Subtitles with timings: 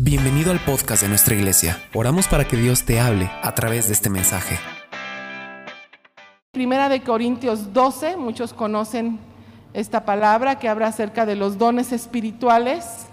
[0.00, 1.82] Bienvenido al podcast de nuestra iglesia.
[1.92, 4.56] Oramos para que Dios te hable a través de este mensaje.
[6.52, 9.18] Primera de Corintios 12, muchos conocen
[9.74, 13.08] esta palabra que habla acerca de los dones espirituales.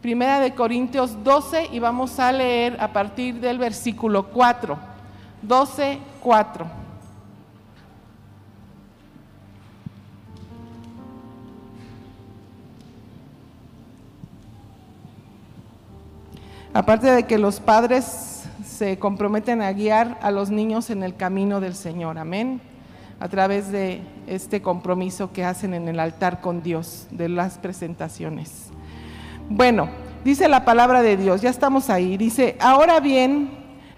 [0.00, 4.78] Primera de Corintios 12 y vamos a leer a partir del versículo 4.
[5.42, 6.81] 12, 4.
[16.74, 21.60] Aparte de que los padres se comprometen a guiar a los niños en el camino
[21.60, 22.62] del Señor, amén,
[23.20, 28.70] a través de este compromiso que hacen en el altar con Dios, de las presentaciones.
[29.50, 29.90] Bueno,
[30.24, 33.50] dice la palabra de Dios, ya estamos ahí, dice, ahora bien,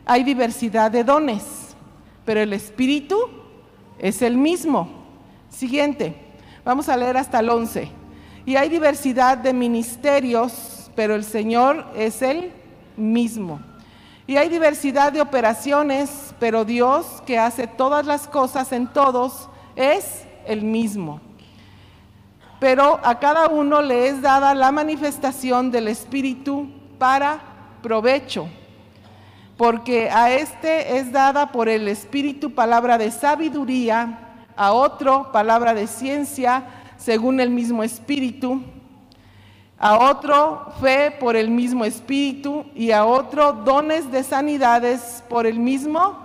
[0.04, 1.76] hay diversidad de dones,
[2.24, 3.16] pero el Espíritu
[4.00, 4.88] es el mismo.
[5.48, 6.16] Siguiente,
[6.64, 7.88] vamos a leer hasta el 11.
[8.46, 12.50] Y hay diversidad de ministerios, pero el Señor es el
[12.96, 13.60] mismo.
[14.26, 20.24] Y hay diversidad de operaciones, pero Dios que hace todas las cosas en todos es
[20.46, 21.20] el mismo.
[22.58, 26.68] Pero a cada uno le es dada la manifestación del Espíritu
[26.98, 27.40] para
[27.82, 28.46] provecho,
[29.58, 34.18] porque a este es dada por el Espíritu palabra de sabiduría,
[34.56, 36.64] a otro palabra de ciencia,
[36.96, 38.62] según el mismo Espíritu
[39.78, 45.58] a otro fe por el mismo Espíritu y a otro dones de sanidades por el
[45.58, 46.18] mismo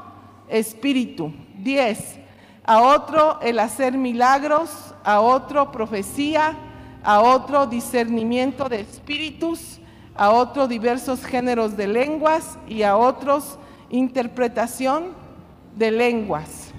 [0.47, 1.33] Espíritu.
[1.57, 2.19] 10.
[2.63, 6.55] A otro el hacer milagros, a otro profecía,
[7.03, 9.79] a otro discernimiento de espíritus,
[10.15, 13.57] a otro diversos géneros de lenguas y a otros
[13.89, 15.13] interpretación
[15.75, 16.71] de lenguas.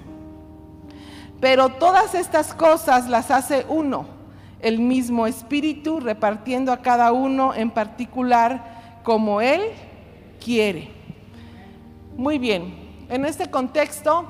[1.39, 4.20] Pero todas estas cosas las hace uno
[4.61, 9.61] el mismo Espíritu, repartiendo a cada uno en particular como Él
[10.43, 10.89] quiere.
[12.15, 12.73] Muy bien,
[13.09, 14.25] en este contexto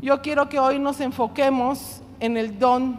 [0.00, 2.98] yo quiero que hoy nos enfoquemos en el don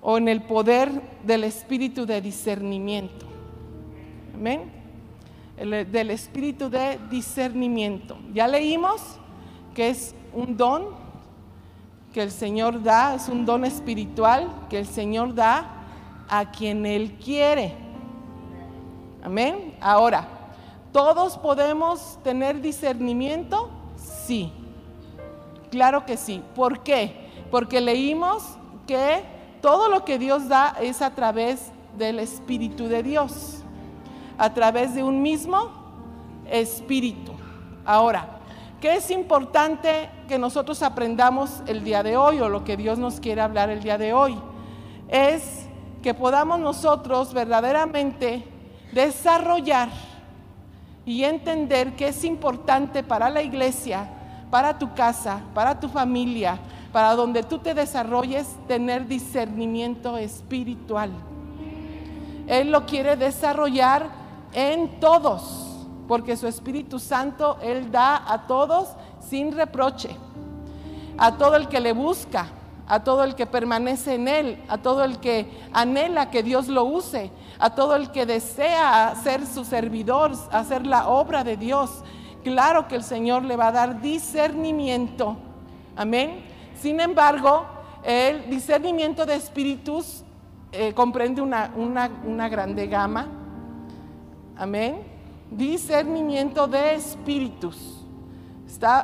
[0.00, 0.90] o en el poder
[1.24, 3.26] del espíritu de discernimiento.
[4.34, 4.70] Amén.
[5.56, 8.16] del espíritu de discernimiento.
[8.32, 9.00] Ya leímos
[9.72, 11.03] que es un don
[12.14, 15.66] que el Señor da, es un don espiritual que el Señor da
[16.28, 17.74] a quien Él quiere.
[19.24, 19.76] Amén.
[19.80, 20.28] Ahora,
[20.92, 23.68] ¿todos podemos tener discernimiento?
[23.96, 24.52] Sí.
[25.72, 26.40] Claro que sí.
[26.54, 27.30] ¿Por qué?
[27.50, 28.44] Porque leímos
[28.86, 29.24] que
[29.60, 33.64] todo lo que Dios da es a través del Espíritu de Dios,
[34.38, 35.72] a través de un mismo
[36.48, 37.32] Espíritu.
[37.84, 38.33] Ahora,
[38.84, 43.18] ¿Qué es importante que nosotros aprendamos el día de hoy o lo que Dios nos
[43.18, 44.36] quiere hablar el día de hoy?
[45.08, 45.64] Es
[46.02, 48.44] que podamos nosotros verdaderamente
[48.92, 49.88] desarrollar
[51.06, 54.06] y entender que es importante para la iglesia,
[54.50, 56.58] para tu casa, para tu familia,
[56.92, 61.10] para donde tú te desarrolles, tener discernimiento espiritual.
[62.46, 64.10] Él lo quiere desarrollar
[64.52, 65.73] en todos
[66.06, 68.88] porque su Espíritu Santo Él da a todos
[69.20, 70.16] sin reproche,
[71.16, 72.48] a todo el que le busca,
[72.86, 76.84] a todo el que permanece en Él, a todo el que anhela que Dios lo
[76.84, 82.02] use, a todo el que desea ser su servidor, hacer la obra de Dios.
[82.42, 85.36] Claro que el Señor le va a dar discernimiento.
[85.96, 86.44] Amén.
[86.78, 87.64] Sin embargo,
[88.02, 90.22] el discernimiento de espíritus
[90.72, 93.28] eh, comprende una, una, una grande gama.
[94.56, 95.13] Amén
[95.56, 98.00] discernimiento de espíritus.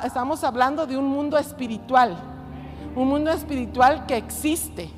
[0.03, 2.17] estamos hablando de un mundo espiritual,
[2.95, 4.89] un mundo espiritual que existe,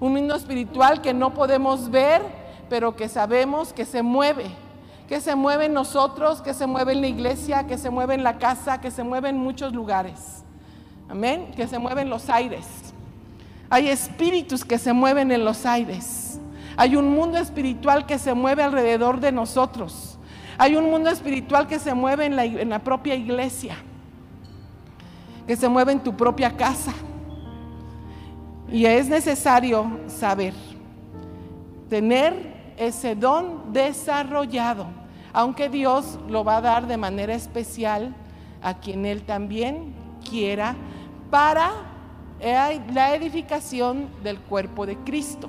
[0.00, 2.22] un mundo espiritual que no podemos ver,
[2.68, 4.46] pero que sabemos que se mueve,
[5.08, 8.24] que se mueve en nosotros, que se mueve en la iglesia, que se mueve en
[8.24, 10.44] la casa, que se mueve en muchos lugares.
[11.08, 12.66] Amén, que se mueve en los aires.
[13.68, 16.40] Hay espíritus que se mueven en los aires.
[16.76, 20.09] Hay un mundo espiritual que se mueve alrededor de nosotros.
[20.60, 23.76] Hay un mundo espiritual que se mueve en la, propia iglesia,
[25.46, 26.92] que se mueve en tu propia casa.
[28.70, 30.52] Y es necesario saber,
[31.88, 34.84] tener ese don desarrollado,
[35.32, 38.14] aunque Dios lo va a dar de manera especial
[38.60, 39.94] a quien Él también
[40.28, 40.76] quiera
[41.30, 41.70] para
[42.38, 45.48] la edificación del cuerpo de Cristo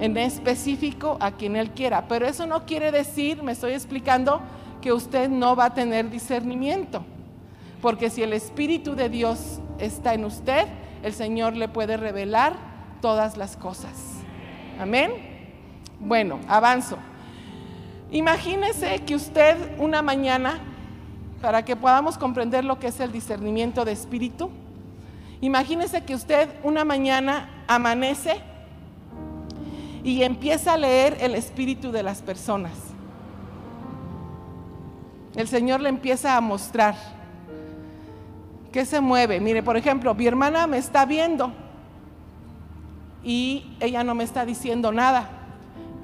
[0.00, 2.08] en específico a quien Él quiera.
[2.08, 4.40] Pero eso no quiere decir, me estoy explicando,
[4.80, 7.04] que usted no va a tener discernimiento.
[7.80, 10.66] Porque si el Espíritu de Dios está en usted,
[11.02, 12.54] el Señor le puede revelar
[13.00, 13.92] todas las cosas.
[14.78, 15.10] Amén.
[16.00, 16.98] Bueno, avanzo.
[18.10, 20.60] Imagínese que usted una mañana,
[21.40, 24.50] para que podamos comprender lo que es el discernimiento de espíritu,
[25.40, 28.40] imagínese que usted una mañana amanece
[30.06, 32.70] y empieza a leer el espíritu de las personas.
[35.34, 36.94] El Señor le empieza a mostrar
[38.70, 39.40] qué se mueve.
[39.40, 41.52] Mire, por ejemplo, mi hermana me está viendo
[43.24, 45.28] y ella no me está diciendo nada,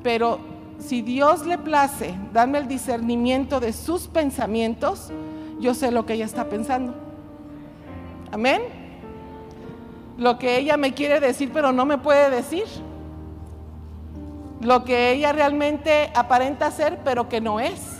[0.02, 0.40] pero
[0.80, 5.12] si Dios le place darme el discernimiento de sus pensamientos,
[5.60, 6.92] yo sé lo que ella está pensando.
[8.32, 8.62] Amén.
[10.18, 12.64] Lo que ella me quiere decir, pero no me puede decir
[14.62, 17.98] lo que ella realmente aparenta ser, pero que no es.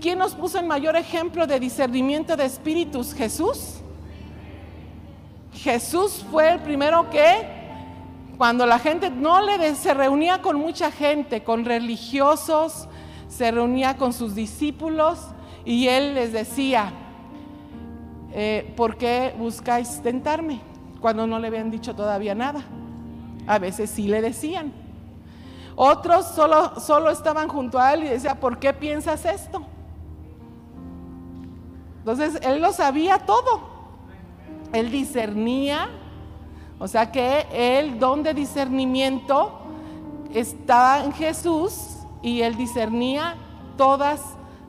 [0.00, 3.14] ¿Quién nos puso el mayor ejemplo de discernimiento de espíritus?
[3.14, 3.80] Jesús.
[5.52, 7.46] Jesús fue el primero que,
[8.36, 12.88] cuando la gente no le se reunía con mucha gente, con religiosos,
[13.28, 15.18] se reunía con sus discípulos
[15.64, 16.92] y él les decía,
[18.32, 20.60] eh, ¿por qué buscáis tentarme?
[21.00, 22.62] Cuando no le habían dicho todavía nada.
[23.46, 24.87] A veces sí le decían.
[25.80, 29.62] Otros solo, solo estaban junto a él y decía, ¿por qué piensas esto?
[32.00, 33.60] Entonces él lo sabía todo.
[34.72, 35.88] Él discernía,
[36.80, 39.52] o sea que el don de discernimiento
[40.34, 43.36] estaba en Jesús y él discernía
[43.76, 44.20] todas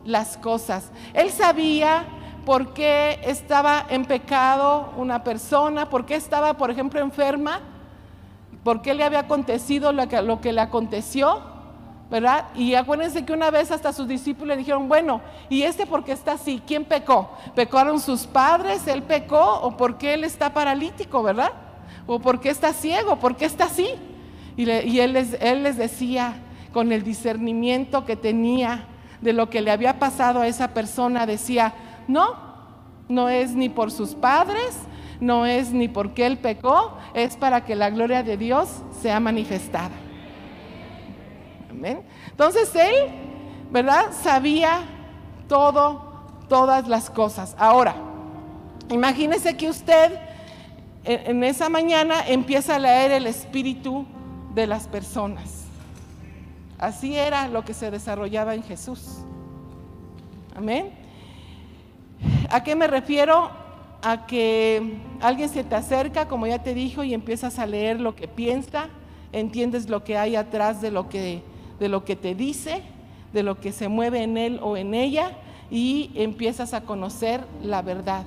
[0.05, 0.91] las cosas.
[1.15, 2.05] Él sabía
[2.45, 7.61] por qué estaba en pecado una persona, por qué estaba, por ejemplo, enferma
[8.63, 11.41] por qué le había acontecido lo que, le aconteció,
[12.11, 12.45] ¿verdad?
[12.55, 16.11] Y acuérdense que una vez hasta sus discípulos le dijeron, bueno, ¿y este por qué
[16.11, 16.61] está así?
[16.65, 17.29] ¿Quién pecó?
[17.55, 18.87] ¿Pecaron sus padres?
[18.87, 19.61] ¿Él pecó?
[19.61, 21.51] ¿O por qué él está paralítico, verdad?
[22.07, 23.17] ¿O por qué está ciego?
[23.17, 23.89] ¿Por qué está así?
[24.57, 26.33] Y, él, les, él les decía,
[26.73, 28.85] con el discernimiento que tenía
[29.21, 31.73] de lo que le había pasado a esa persona, decía,
[32.07, 32.35] no,
[33.07, 34.77] no es ni por sus padres,
[35.19, 38.69] no es ni porque Él pecó, es para que la gloria de Dios
[39.01, 39.95] sea manifestada.
[41.69, 42.01] Amén.
[42.29, 42.93] Entonces Él,
[43.71, 44.07] ¿verdad?
[44.11, 44.81] Sabía
[45.47, 46.01] todo,
[46.47, 47.55] todas las cosas.
[47.57, 47.95] Ahora,
[48.89, 50.19] imagínese que usted
[51.03, 54.05] en esa mañana empieza a leer el espíritu
[54.53, 55.65] de las personas.
[56.77, 59.19] Así era lo que se desarrollaba en Jesús.
[60.55, 60.91] Amén.
[62.49, 63.51] ¿A qué me refiero?
[64.01, 68.15] A que alguien se te acerca, como ya te dijo, y empiezas a leer lo
[68.15, 68.87] que piensa,
[69.31, 71.43] entiendes lo que hay atrás de lo que,
[71.79, 72.81] de lo que te dice,
[73.33, 75.31] de lo que se mueve en él o en ella,
[75.69, 78.23] y empiezas a conocer la verdad.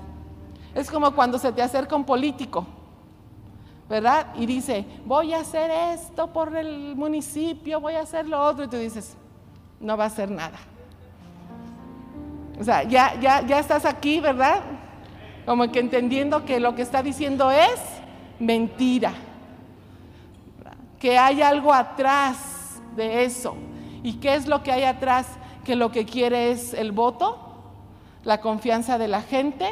[0.74, 2.66] Es como cuando se te acerca un político,
[3.88, 4.28] ¿verdad?
[4.36, 8.68] Y dice, voy a hacer esto por el municipio, voy a hacer lo otro, y
[8.68, 9.16] tú dices,
[9.80, 10.58] no va a hacer nada.
[12.60, 14.60] O sea, ya, ya, ya estás aquí, ¿verdad?
[15.44, 17.80] Como que entendiendo que lo que está diciendo es
[18.38, 19.12] mentira.
[21.00, 23.56] Que hay algo atrás de eso.
[24.02, 25.26] ¿Y qué es lo que hay atrás?
[25.64, 27.38] Que lo que quiere es el voto,
[28.24, 29.68] la confianza de la gente.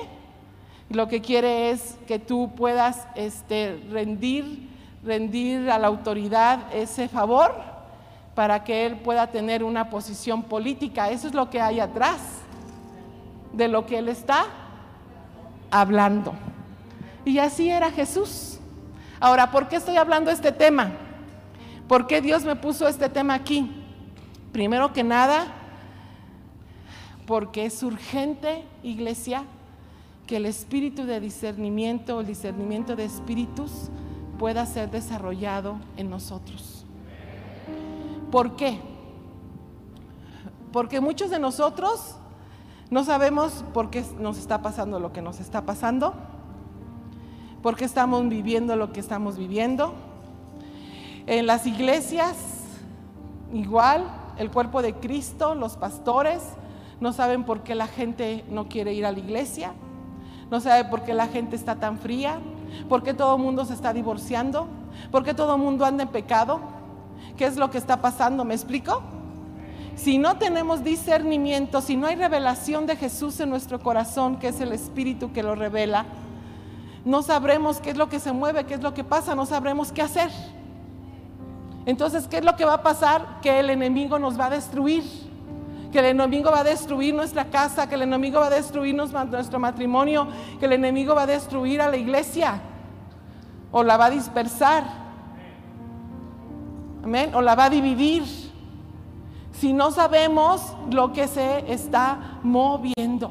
[0.88, 4.68] Lo que quiere es que tú puedas este, rendir,
[5.04, 7.54] rendir a la autoridad ese favor
[8.34, 11.10] para que él pueda tener una posición política.
[11.10, 12.20] Eso es lo que hay atrás
[13.52, 14.46] de lo que él está
[15.70, 16.34] hablando.
[17.24, 18.58] Y así era Jesús.
[19.18, 20.92] Ahora, ¿por qué estoy hablando este tema?
[21.86, 23.70] ¿Por qué Dios me puso este tema aquí?
[24.52, 25.46] Primero que nada,
[27.26, 29.44] porque es urgente, iglesia,
[30.26, 33.90] que el espíritu de discernimiento, el discernimiento de espíritus,
[34.38, 36.84] pueda ser desarrollado en nosotros.
[38.30, 38.80] ¿Por qué?
[40.72, 42.16] Porque muchos de nosotros
[42.90, 46.12] no sabemos por qué nos está pasando lo que nos está pasando,
[47.62, 49.94] por qué estamos viviendo lo que estamos viviendo.
[51.26, 52.36] En las iglesias,
[53.52, 54.04] igual,
[54.38, 56.42] el cuerpo de Cristo, los pastores,
[56.98, 59.72] no saben por qué la gente no quiere ir a la iglesia,
[60.50, 62.40] no sabe por qué la gente está tan fría,
[62.88, 64.66] por qué todo el mundo se está divorciando,
[65.12, 66.58] por qué todo el mundo anda en pecado,
[67.36, 69.02] qué es lo que está pasando, ¿me explico?
[70.02, 74.58] Si no tenemos discernimiento, si no hay revelación de Jesús en nuestro corazón, que es
[74.62, 76.06] el Espíritu que lo revela,
[77.04, 79.92] no sabremos qué es lo que se mueve, qué es lo que pasa, no sabremos
[79.92, 80.30] qué hacer.
[81.84, 83.40] Entonces, ¿qué es lo que va a pasar?
[83.42, 85.04] Que el enemigo nos va a destruir,
[85.92, 89.58] que el enemigo va a destruir nuestra casa, que el enemigo va a destruir nuestro
[89.58, 90.28] matrimonio,
[90.58, 92.58] que el enemigo va a destruir a la iglesia
[93.70, 94.82] o la va a dispersar.
[97.04, 98.49] Amén, o la va a dividir
[99.60, 103.30] si no sabemos lo que se está moviendo?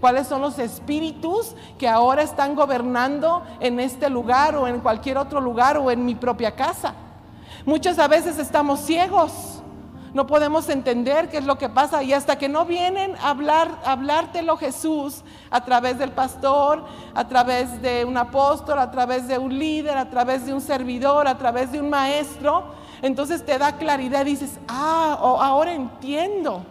[0.00, 5.40] ¿Cuáles son los espíritus que ahora están gobernando en este lugar o en cualquier otro
[5.40, 6.94] lugar o en mi propia casa?
[7.64, 9.60] Muchas veces estamos ciegos
[10.12, 13.70] no podemos entender qué es lo que pasa y hasta que no vienen a hablar,
[13.84, 16.84] hablártelo Jesús a través del pastor,
[17.14, 21.28] a través de un apóstol, a través de un líder, a través de un servidor,
[21.28, 22.64] a través de un maestro,
[23.02, 26.64] entonces te da claridad dices, ah, ahora entiendo,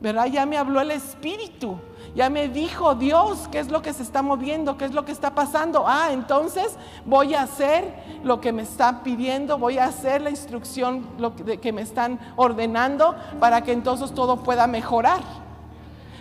[0.00, 0.26] ¿verdad?
[0.26, 1.78] Ya me habló el Espíritu.
[2.14, 5.10] Ya me dijo Dios qué es lo que se está moviendo, qué es lo que
[5.10, 5.84] está pasando.
[5.86, 7.92] Ah, entonces voy a hacer
[8.22, 13.16] lo que me está pidiendo, voy a hacer la instrucción lo que, me están ordenando
[13.40, 15.22] para que entonces todo pueda mejorar.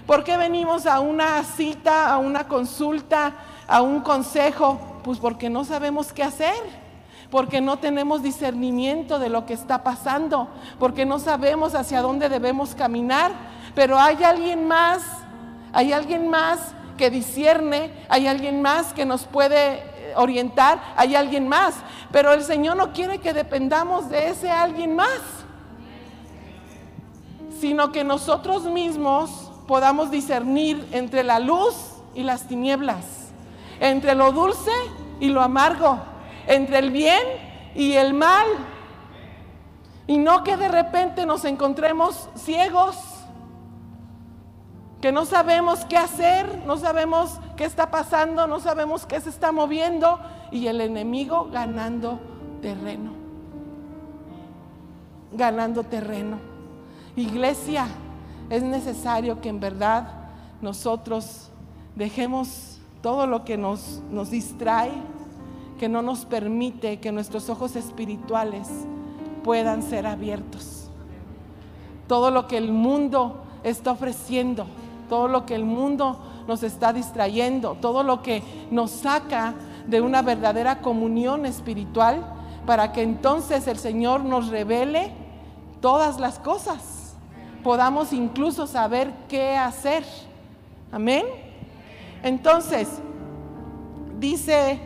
[0.08, 3.36] ¿Por qué venimos a una cita, a una consulta,
[3.68, 4.80] a un consejo?
[5.04, 6.83] Pues porque no sabemos qué hacer
[7.34, 10.48] porque no tenemos discernimiento de lo que está pasando,
[10.80, 13.34] porque no sabemos hacia dónde debemos caminar,
[13.76, 15.04] pero hay alguien más
[15.74, 16.60] hay alguien más
[16.98, 21.74] que discierne, hay alguien más que nos puede eh, orientar, hay alguien más.
[22.12, 25.20] Pero el Señor no quiere que dependamos de ese alguien más,
[27.60, 31.74] sino que nosotros mismos podamos discernir entre la luz
[32.14, 33.04] y las tinieblas,
[33.80, 34.72] entre lo dulce
[35.20, 35.98] y lo amargo,
[36.48, 37.24] entre el bien
[37.76, 38.46] y el mal.
[40.08, 43.14] Y no que de repente nos encontremos ciegos
[45.04, 49.52] que no sabemos qué hacer, no sabemos qué está pasando, no sabemos qué se está
[49.52, 50.18] moviendo
[50.50, 52.22] y el enemigo ganando
[52.62, 53.12] terreno.
[55.34, 56.38] Ganando terreno.
[57.18, 57.88] Iglesia,
[58.50, 60.08] es necesario que en verdad
[60.62, 61.50] nosotros
[61.96, 64.94] dejemos todo lo que nos, nos distrae,
[65.84, 68.70] que no nos permite que nuestros ojos espirituales
[69.44, 70.88] puedan ser abiertos.
[72.08, 74.66] Todo lo que el mundo está ofreciendo
[75.10, 79.54] todo lo que el mundo nos está distrayendo, todo lo que nos saca
[79.86, 82.26] de una verdadera comunión espiritual,
[82.66, 85.12] para que entonces el Señor nos revele
[85.82, 87.14] todas las cosas,
[87.64, 90.04] podamos incluso saber qué hacer.
[90.92, 91.26] Amén.
[92.24, 92.88] Entonces,
[94.18, 94.80] dice,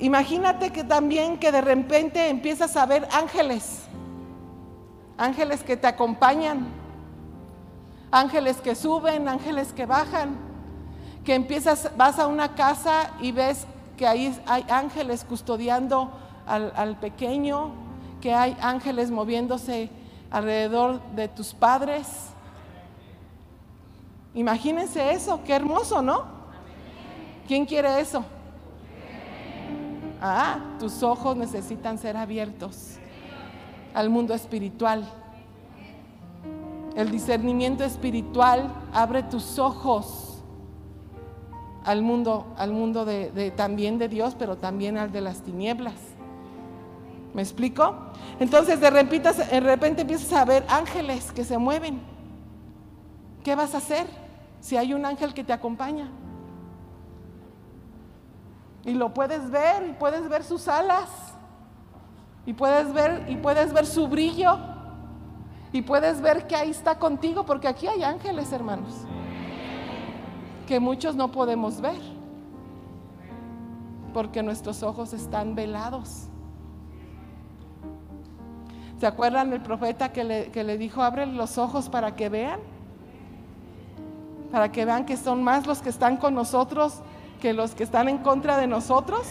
[0.00, 3.82] imagínate que también que de repente empiezas a ver ángeles,
[5.16, 6.66] ángeles que te acompañan,
[8.10, 10.36] ángeles que suben, ángeles que bajan,
[11.24, 13.66] que empiezas, vas a una casa y ves
[13.96, 16.10] que ahí hay ángeles custodiando
[16.46, 17.70] al, pequeño,
[18.20, 19.90] que hay ángeles moviéndose
[20.30, 22.06] alrededor de tus padres.
[24.34, 26.24] Imagínense eso, qué hermoso, ¿no?
[27.46, 28.24] ¿Quién quiere eso?
[30.20, 32.98] Ah, tus ojos necesitan ser abiertos
[33.94, 35.08] al mundo espiritual.
[36.94, 40.42] El discernimiento espiritual abre tus ojos
[41.84, 45.94] al mundo, al mundo de, también de Dios, pero también al de las tinieblas.
[47.32, 47.94] ¿Me explico?
[48.40, 52.00] Entonces de repente, de repente empiezas a ver ángeles que se mueven.
[53.42, 54.06] ¿Qué vas a hacer
[54.60, 56.10] si hay un ángel que te acompaña?
[58.84, 61.08] Y lo puedes ver, y puedes ver sus alas,
[62.46, 64.58] y puedes ver, y puedes ver su brillo.
[65.72, 68.92] Y puedes ver que ahí está contigo, porque aquí hay ángeles, hermanos,
[70.66, 72.00] que muchos no podemos ver,
[74.12, 76.26] porque nuestros ojos están velados.
[78.98, 82.60] ¿Se acuerdan el profeta que le, que le dijo, abre los ojos para que vean?
[84.50, 87.00] Para que vean que son más los que están con nosotros
[87.40, 89.26] que los que están en contra de nosotros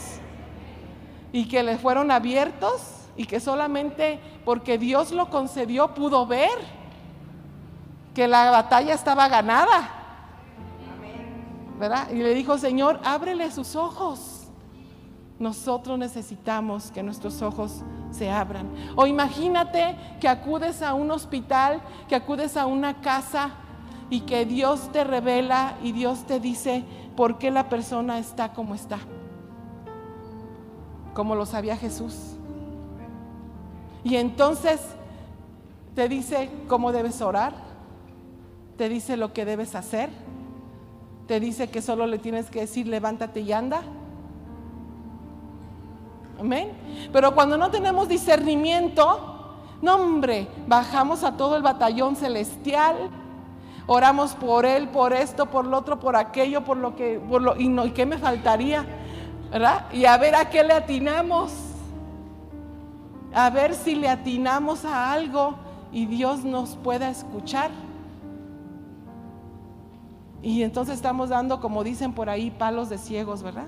[1.32, 6.50] y que le fueron abiertos y que solamente porque Dios lo concedió pudo ver
[8.14, 9.96] que la batalla estaba ganada.
[11.80, 12.10] ¿Verdad?
[12.12, 14.48] Y le dijo, Señor, ábrele sus ojos.
[15.38, 18.70] Nosotros necesitamos que nuestros ojos se abran.
[18.98, 23.52] O imagínate que acudes a un hospital, que acudes a una casa
[24.10, 26.84] y que Dios te revela y Dios te dice
[27.20, 28.98] por qué la persona está como está.
[31.14, 32.16] Como lo sabía Jesús.
[34.06, 34.80] Y entonces
[35.96, 37.52] te dice cómo debes orar,
[38.78, 40.10] te dice lo que debes hacer,
[41.28, 43.82] te dice que solo le tienes que decir levántate y anda.
[46.40, 46.72] Amén.
[47.12, 53.10] Pero cuando no tenemos discernimiento, no hombre, bajamos a todo el batallón celestial,
[53.90, 57.58] oramos por él, por esto, por lo otro, por aquello, por lo que, por lo,
[57.58, 58.86] y, no, ¿y qué me faltaría?
[59.52, 59.88] ¿Verdad?
[59.92, 61.52] Y a ver a qué le atinamos
[63.34, 65.56] a ver si le atinamos a algo
[65.92, 67.72] y Dios nos pueda escuchar.
[70.42, 73.68] Y entonces estamos dando, como dicen por ahí, palos de ciegos, ¿verdad?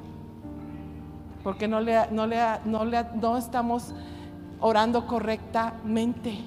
[1.44, 3.94] Porque no, le, no, le, no, le, no estamos
[4.60, 6.40] orando correctamente.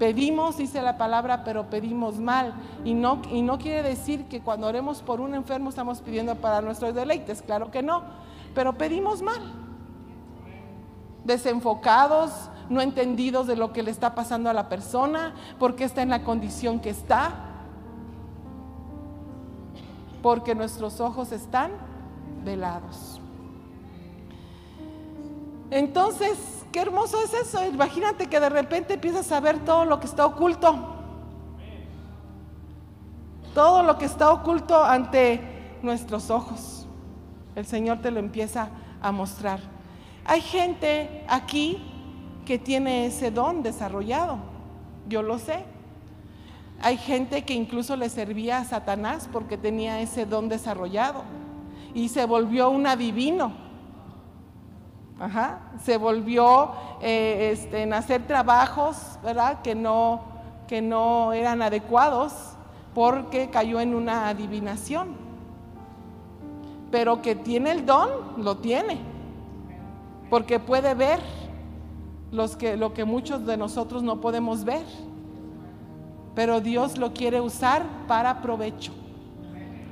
[0.00, 2.54] Pedimos, dice la palabra, pero pedimos mal.
[2.86, 6.62] Y no, y no quiere decir que cuando oremos por un enfermo estamos pidiendo para
[6.62, 8.04] nuestros deleites, claro que no,
[8.54, 9.42] pero pedimos mal.
[11.24, 16.08] Desenfocados, no entendidos de lo que le está pasando a la persona, porque está en
[16.08, 17.34] la condición que está,
[20.22, 21.72] porque nuestros ojos están
[22.42, 23.20] velados.
[25.70, 27.64] Entonces, qué hermoso es eso.
[27.64, 30.96] Imagínate que de repente empiezas a ver todo lo que está oculto.
[33.54, 35.40] Todo lo que está oculto ante
[35.82, 36.86] nuestros ojos.
[37.56, 38.68] El Señor te lo empieza
[39.02, 39.60] a mostrar.
[40.24, 41.82] Hay gente aquí
[42.46, 44.38] que tiene ese don desarrollado.
[45.08, 45.64] Yo lo sé.
[46.82, 51.24] Hay gente que incluso le servía a Satanás porque tenía ese don desarrollado
[51.94, 53.69] y se volvió un adivino.
[55.20, 55.58] Ajá.
[55.84, 56.72] Se volvió
[57.02, 59.60] eh, este, en hacer trabajos, ¿verdad?
[59.60, 60.22] Que no,
[60.66, 62.32] que no eran adecuados
[62.94, 65.08] porque cayó en una adivinación.
[66.90, 68.08] Pero que tiene el don,
[68.38, 68.98] lo tiene.
[70.30, 71.20] Porque puede ver
[72.32, 74.86] los que, lo que muchos de nosotros no podemos ver.
[76.34, 78.92] Pero Dios lo quiere usar para provecho.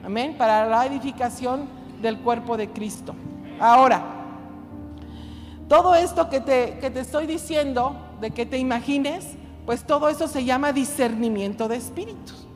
[0.05, 0.37] Amén.
[0.39, 1.69] Para la edificación
[2.01, 3.15] del cuerpo de Cristo.
[3.61, 4.18] Ahora,
[5.69, 9.25] todo esto que te, que te estoy diciendo, de que te imagines,
[9.67, 12.47] pues todo eso se llama discernimiento de espíritus.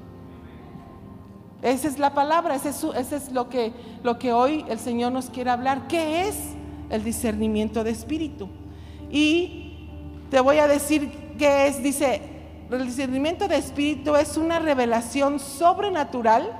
[1.60, 5.30] Esa es la palabra, ese es, es lo, que, lo que hoy el Señor nos
[5.30, 5.86] quiere hablar.
[5.86, 6.36] ¿Qué es
[6.90, 8.48] el discernimiento de espíritu?
[9.10, 9.88] Y
[10.30, 12.22] te voy a decir qué es, dice,
[12.70, 16.50] el discernimiento de espíritu es una revelación sobrenatural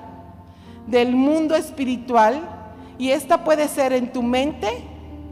[0.87, 2.41] del mundo espiritual
[2.99, 4.69] y esta puede ser en tu mente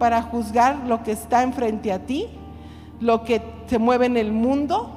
[0.00, 2.26] para juzgar lo que está enfrente a ti,
[3.00, 4.90] lo que se mueve en el mundo,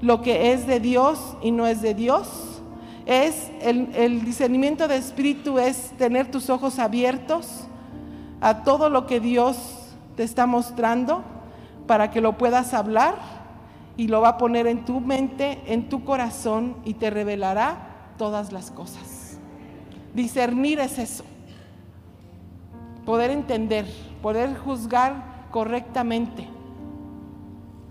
[0.00, 2.60] lo que es de Dios y no es de Dios.
[3.06, 7.68] Es el, discernimiento de espíritu es tener tus ojos abiertos
[8.40, 9.56] a todo lo que Dios
[10.16, 11.22] te está mostrando
[11.86, 13.14] para que lo puedas hablar
[13.96, 18.50] y lo va a poner en tu mente, en tu corazón y te revelará todas
[18.50, 19.38] las cosas.
[20.14, 21.24] Discernir es eso.
[23.06, 23.86] Poder entender,
[24.22, 26.48] poder juzgar correctamente.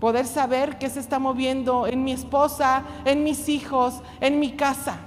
[0.00, 4.98] Poder saber qué se está moviendo en mi esposa, en mis hijos, en mi casa.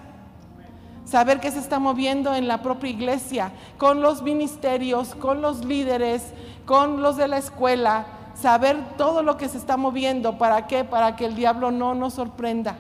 [1.05, 6.33] Saber qué se está moviendo en la propia iglesia, con los ministerios, con los líderes,
[6.65, 8.05] con los de la escuela.
[8.33, 10.37] Saber todo lo que se está moviendo.
[10.37, 10.83] ¿Para qué?
[10.83, 12.75] Para que el diablo no nos sorprenda.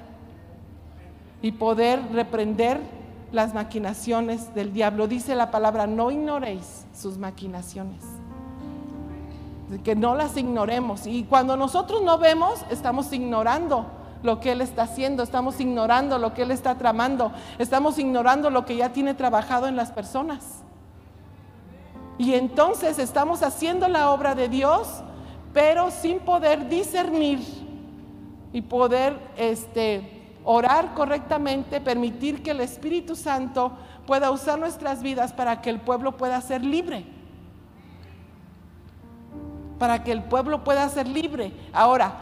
[1.41, 2.79] Y poder reprender
[3.31, 5.07] las maquinaciones del diablo.
[5.07, 8.20] Dice la palabra, no ignoréis sus maquinaciones.
[9.83, 11.07] Que no las ignoremos.
[11.07, 13.85] Y cuando nosotros no vemos, estamos ignorando
[14.23, 18.65] lo que Él está haciendo, estamos ignorando lo que Él está tramando, estamos ignorando lo
[18.65, 20.63] que ya tiene trabajado en las personas.
[22.17, 24.87] Y entonces estamos haciendo la obra de Dios,
[25.53, 27.39] pero sin poder discernir
[28.53, 33.71] y poder este, orar correctamente, permitir que el Espíritu Santo
[34.05, 37.05] pueda usar nuestras vidas para que el pueblo pueda ser libre.
[39.81, 41.51] Para que el pueblo pueda ser libre.
[41.73, 42.13] Ahora,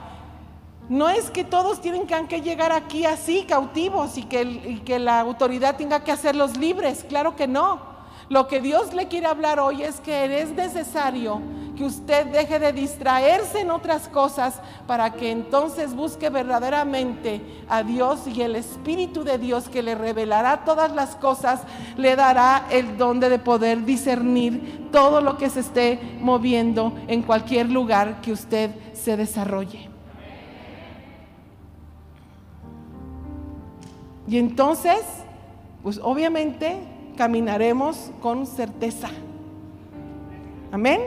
[0.88, 5.20] no es que todos tienen que llegar aquí así, cautivos, y que, y que la
[5.20, 7.06] autoridad tenga que hacerlos libres.
[7.10, 7.82] Claro que no.
[8.30, 11.42] Lo que Dios le quiere hablar hoy es que es necesario
[11.76, 18.28] que usted deje de distraerse en otras cosas para que entonces busque verdaderamente a Dios
[18.28, 21.62] y el Espíritu de Dios que le revelará todas las cosas,
[21.98, 27.70] le dará el don de poder discernir todo lo que se esté moviendo en cualquier
[27.70, 29.90] lugar que usted se desarrolle.
[34.28, 35.00] Y entonces,
[35.82, 39.10] pues obviamente caminaremos con certeza.
[40.72, 41.02] Amén.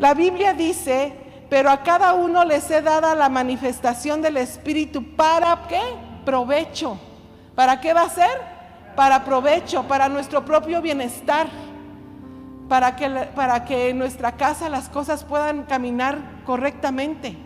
[0.00, 1.12] La Biblia dice,
[1.48, 5.80] pero a cada uno les he dada la manifestación del Espíritu para qué?
[6.24, 6.98] Provecho.
[7.54, 8.36] ¿Para qué va a ser?
[8.96, 11.46] Para provecho, para nuestro propio bienestar,
[12.68, 17.36] para que, para que en nuestra casa las cosas puedan caminar correctamente,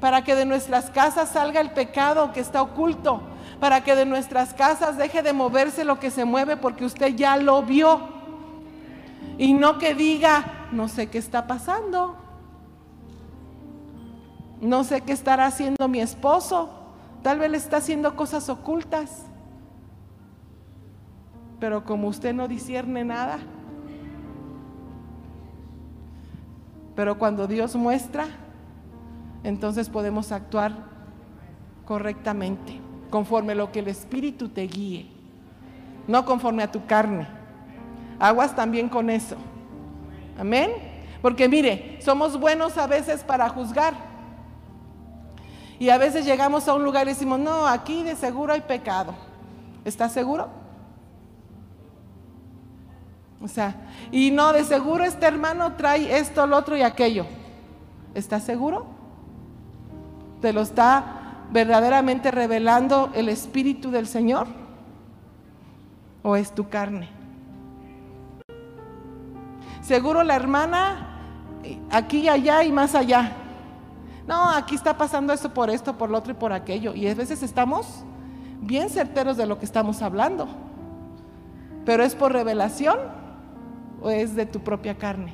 [0.00, 3.20] para que de nuestras casas salga el pecado que está oculto,
[3.60, 7.36] para que de nuestras casas deje de moverse lo que se mueve porque usted ya
[7.36, 8.00] lo vio.
[9.36, 12.16] Y no que diga, no sé qué está pasando.
[14.60, 16.70] No sé qué estará haciendo mi esposo.
[17.22, 19.24] Tal vez le está haciendo cosas ocultas,
[21.58, 23.38] pero como usted no discierne nada,
[26.94, 28.26] pero cuando Dios muestra,
[29.42, 30.72] entonces podemos actuar
[31.84, 35.06] correctamente, conforme lo que el Espíritu te guíe,
[36.06, 37.26] no conforme a tu carne.
[38.18, 39.36] Aguas también con eso.
[40.38, 40.70] Amén.
[41.22, 43.94] Porque mire, somos buenos a veces para juzgar.
[45.78, 49.14] Y a veces llegamos a un lugar y decimos, no, aquí de seguro hay pecado.
[49.84, 50.48] ¿Estás seguro?
[53.40, 53.76] O sea,
[54.10, 57.26] y no, de seguro este hermano trae esto, lo otro y aquello.
[58.14, 58.86] ¿Estás seguro?
[60.40, 61.17] ¿Te lo está
[61.52, 64.46] verdaderamente revelando el Espíritu del Señor?
[66.22, 67.08] ¿O es tu carne?
[69.80, 71.20] Seguro la hermana,
[71.90, 73.32] aquí y allá y más allá.
[74.26, 76.94] No, aquí está pasando esto por esto, por lo otro y por aquello.
[76.94, 78.04] Y a veces estamos
[78.60, 80.46] bien certeros de lo que estamos hablando.
[81.86, 82.98] Pero es por revelación
[84.02, 85.32] o es de tu propia carne?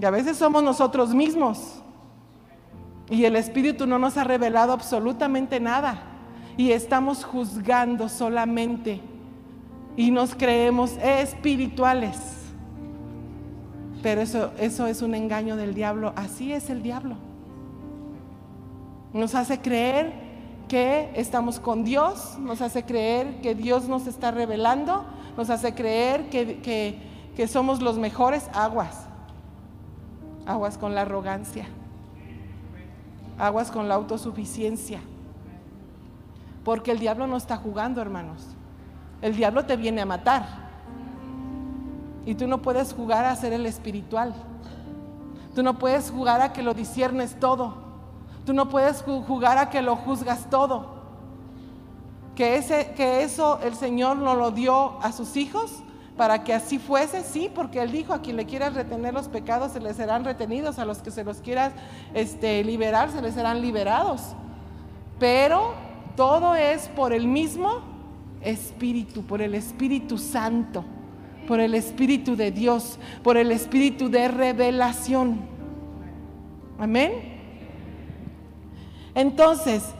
[0.00, 1.82] Y a veces somos nosotros mismos.
[3.10, 6.00] Y el Espíritu no nos ha revelado absolutamente nada.
[6.56, 9.00] Y estamos juzgando solamente.
[9.96, 12.16] Y nos creemos espirituales.
[14.02, 16.14] Pero eso, eso es un engaño del diablo.
[16.16, 17.16] Así es el diablo.
[19.12, 20.14] Nos hace creer
[20.66, 25.04] que estamos con Dios, nos hace creer que Dios nos está revelando,
[25.36, 26.96] nos hace creer que,
[27.36, 29.09] que somos los mejores aguas,
[30.46, 31.66] aguas con la arrogancia,
[33.38, 35.00] aguas con la autosuficiencia,
[36.64, 38.46] porque el diablo no está jugando, hermanos,
[39.22, 40.70] el diablo te viene a matar.
[42.26, 44.34] Y tú no puedes jugar a ser el espiritual,
[45.54, 47.90] tú no puedes jugar a que lo disiernes todo.
[48.44, 51.00] Tú no puedes jugar a que lo juzgas todo.
[52.34, 55.82] Que, ese, que eso el Señor no lo dio a sus hijos
[56.20, 59.72] para que así fuese, sí, porque Él dijo, a quien le quieras retener los pecados
[59.72, 61.72] se les serán retenidos, a los que se los quieras
[62.12, 64.34] este, liberar se les serán liberados.
[65.18, 65.72] Pero
[66.16, 67.80] todo es por el mismo
[68.42, 70.84] Espíritu, por el Espíritu Santo,
[71.48, 75.40] por el Espíritu de Dios, por el Espíritu de revelación.
[76.78, 77.12] Amén.
[79.14, 79.94] Entonces,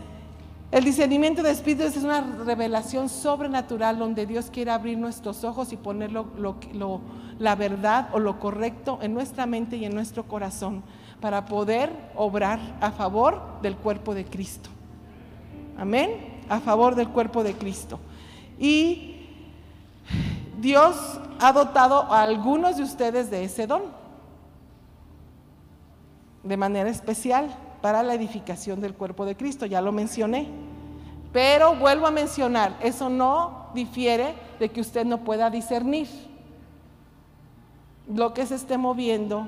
[0.72, 5.76] el discernimiento de espíritus es una revelación sobrenatural donde Dios quiere abrir nuestros ojos y
[5.76, 10.84] poner la verdad o lo correcto en nuestra mente y en nuestro corazón
[11.20, 14.70] para poder obrar a favor del cuerpo de Cristo.
[15.76, 16.40] Amén.
[16.48, 17.98] A favor del cuerpo de Cristo.
[18.58, 19.26] Y
[20.60, 23.82] Dios ha dotado a algunos de ustedes de ese don
[26.44, 27.50] de manera especial
[27.80, 30.48] para la edificación del cuerpo de Cristo, ya lo mencioné.
[31.32, 36.08] Pero vuelvo a mencionar, eso no difiere de que usted no pueda discernir
[38.12, 39.46] lo que se esté moviendo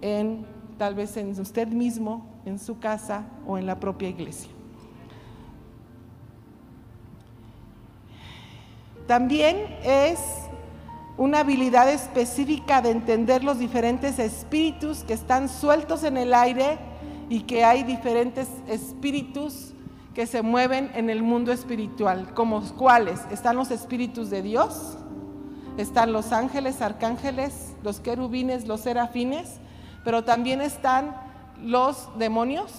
[0.00, 0.44] en
[0.78, 4.50] tal vez en usted mismo, en su casa o en la propia iglesia.
[9.06, 10.45] También es
[11.18, 16.78] una habilidad específica de entender los diferentes espíritus que están sueltos en el aire
[17.28, 19.72] y que hay diferentes espíritus
[20.14, 23.20] que se mueven en el mundo espiritual, como cuáles?
[23.30, 24.96] Están los espíritus de Dios,
[25.76, 29.60] están los ángeles, arcángeles, los querubines, los serafines,
[30.04, 31.16] pero también están
[31.62, 32.72] los demonios,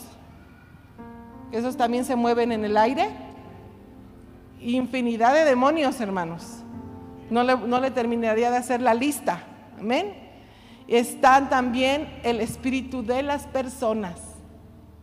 [1.52, 3.10] esos también se mueven en el aire.
[4.60, 6.57] Infinidad de demonios, hermanos.
[7.30, 9.44] No le, terminaría de hacer la lista.
[9.80, 10.14] Amén.
[10.88, 14.20] Están también el espíritu de las personas.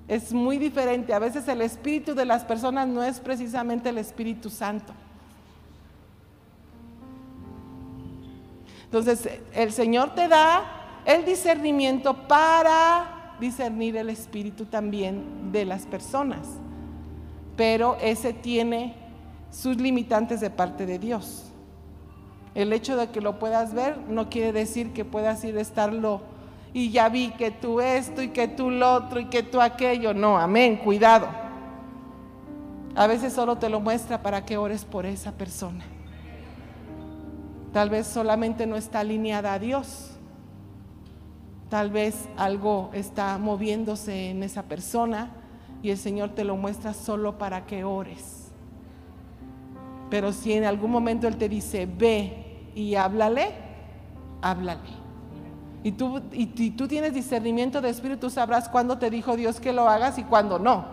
[0.08, 1.12] Es muy diferente.
[1.12, 4.92] A veces el espíritu de las personas no es precisamente el Espíritu Santo.
[8.84, 16.46] Entonces, el Señor te da el discernimiento para discernir el espíritu también de las personas.
[17.56, 18.94] Pero ese tiene
[19.50, 21.53] sus limitantes de parte de Dios.
[22.54, 26.20] El hecho de que lo puedas ver no quiere decir que puedas ir a estarlo
[26.72, 30.12] y ya vi que tú esto y que tú lo otro y que tú aquello.
[30.12, 31.28] No, amén, cuidado.
[32.96, 35.84] A veces solo te lo muestra para que ores por esa persona.
[37.72, 40.10] Tal vez solamente no está alineada a Dios.
[41.68, 45.30] Tal vez algo está moviéndose en esa persona
[45.82, 48.52] y el Señor te lo muestra solo para que ores.
[50.10, 52.43] Pero si en algún momento Él te dice, ve
[52.74, 53.52] y háblale,
[54.42, 55.04] háblale.
[55.82, 59.88] Y tú, y, tú tienes discernimiento de espíritu, sabrás cuándo te dijo Dios que lo
[59.88, 60.86] hagas y cuándo no.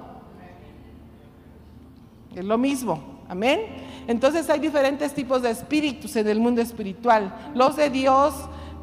[2.36, 3.62] Es lo mismo, amén.
[4.08, 7.34] Entonces hay diferentes tipos de espíritus en el mundo espiritual.
[7.56, 8.34] Los de Dios,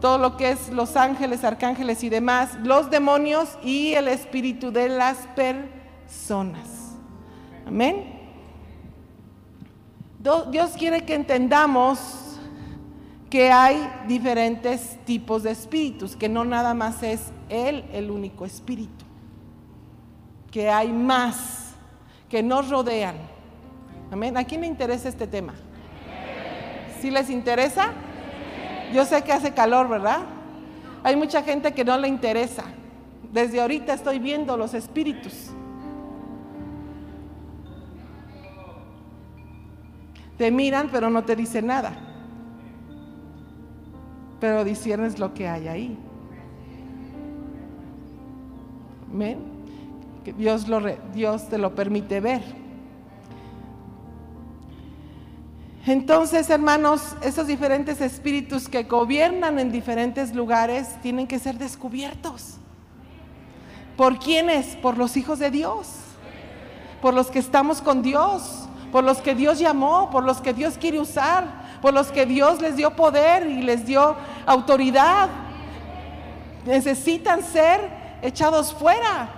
[0.01, 4.89] todo lo que es los ángeles, arcángeles y demás, los demonios y el espíritu de
[4.89, 6.69] las personas.
[7.67, 8.19] Amén.
[10.51, 12.28] Dios quiere que entendamos
[13.31, 19.05] que hay diferentes tipos de espíritus, que no nada más es Él el único espíritu,
[20.51, 21.75] que hay más
[22.29, 23.17] que nos rodean.
[24.11, 24.37] Amén.
[24.37, 25.55] ¿A quién le interesa este tema?
[27.01, 27.93] ¿Sí les interesa?
[28.95, 30.21] Yo sé que hace calor, ¿verdad?
[31.03, 32.64] Hay mucha gente que no le interesa.
[33.31, 35.51] Desde ahorita estoy viendo los espíritus.
[40.38, 42.08] Te miran, pero no te dicen nada.
[44.40, 45.98] Pero disiernes lo que hay ahí.
[49.12, 49.38] ¿Ven?
[50.24, 50.66] Que Dios,
[51.14, 52.42] Dios te lo permite ver.
[55.87, 62.57] Entonces, hermanos, esos diferentes espíritus que gobiernan en diferentes lugares tienen que ser descubiertos.
[63.96, 64.77] ¿Por quiénes?
[64.77, 65.88] Por los hijos de Dios.
[67.01, 70.79] Por los que estamos con Dios por los que Dios llamó, por los que Dios
[70.79, 75.29] quiere usar, por los que Dios les dio poder y les dio autoridad.
[76.64, 77.81] Necesitan ser
[78.23, 79.29] echados fuera,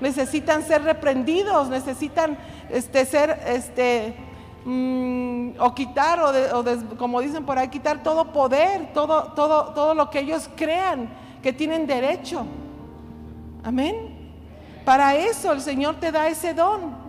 [0.00, 2.38] necesitan ser reprendidos, necesitan
[2.70, 4.16] este, ser, este,
[4.64, 6.64] mm, o quitar, o,
[6.96, 11.08] como dicen por ahí, quitar todo poder, todo, todo, todo lo que ellos crean
[11.42, 12.46] que tienen derecho.
[13.62, 14.14] Amén.
[14.84, 17.04] Para eso el Señor te da ese don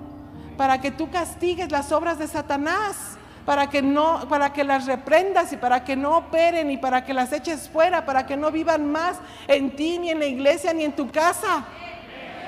[0.58, 5.54] para que tú castigues las obras de Satanás, para que no para que las reprendas
[5.54, 8.92] y para que no operen y para que las eches fuera, para que no vivan
[8.92, 11.66] más en ti ni en la iglesia ni en tu casa,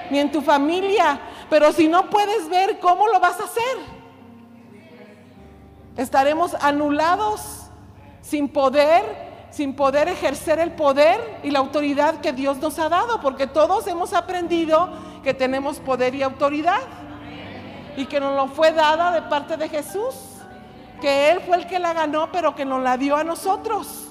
[0.10, 1.20] ni en tu familia.
[1.50, 3.78] Pero si no puedes ver cómo lo vas a hacer,
[5.96, 7.70] estaremos anulados
[8.22, 13.22] sin poder sin poder ejercer el poder y la autoridad que Dios nos ha dado,
[13.22, 14.90] porque todos hemos aprendido
[15.24, 16.82] que tenemos poder y autoridad
[17.96, 20.16] y que nos lo fue dada de parte de Jesús,
[21.00, 24.08] que Él fue el que la ganó, pero que nos la dio a nosotros,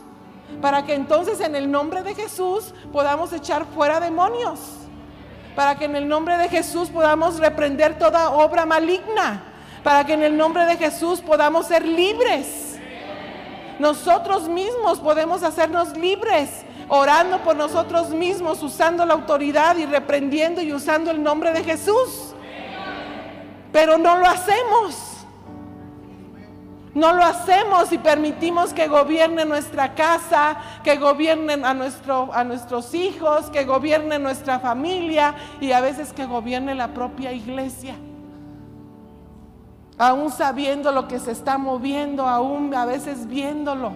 [0.60, 4.60] para que entonces en el nombre de Jesús podamos echar fuera demonios,
[5.54, 9.42] para que en el nombre de Jesús podamos reprender toda obra maligna,
[9.82, 12.78] para que en el nombre de Jesús podamos ser libres.
[13.78, 20.72] Nosotros mismos podemos hacernos libres orando por nosotros mismos, usando la autoridad y reprendiendo y
[20.72, 22.34] usando el nombre de Jesús.
[23.72, 25.05] Pero no lo hacemos.
[26.96, 33.50] No lo hacemos y permitimos que gobierne nuestra casa, que gobiernen a, a nuestros hijos,
[33.50, 37.96] que gobierne nuestra familia y a veces que gobierne la propia iglesia.
[39.98, 43.92] Aún sabiendo lo que se está moviendo, aún a veces viéndolo,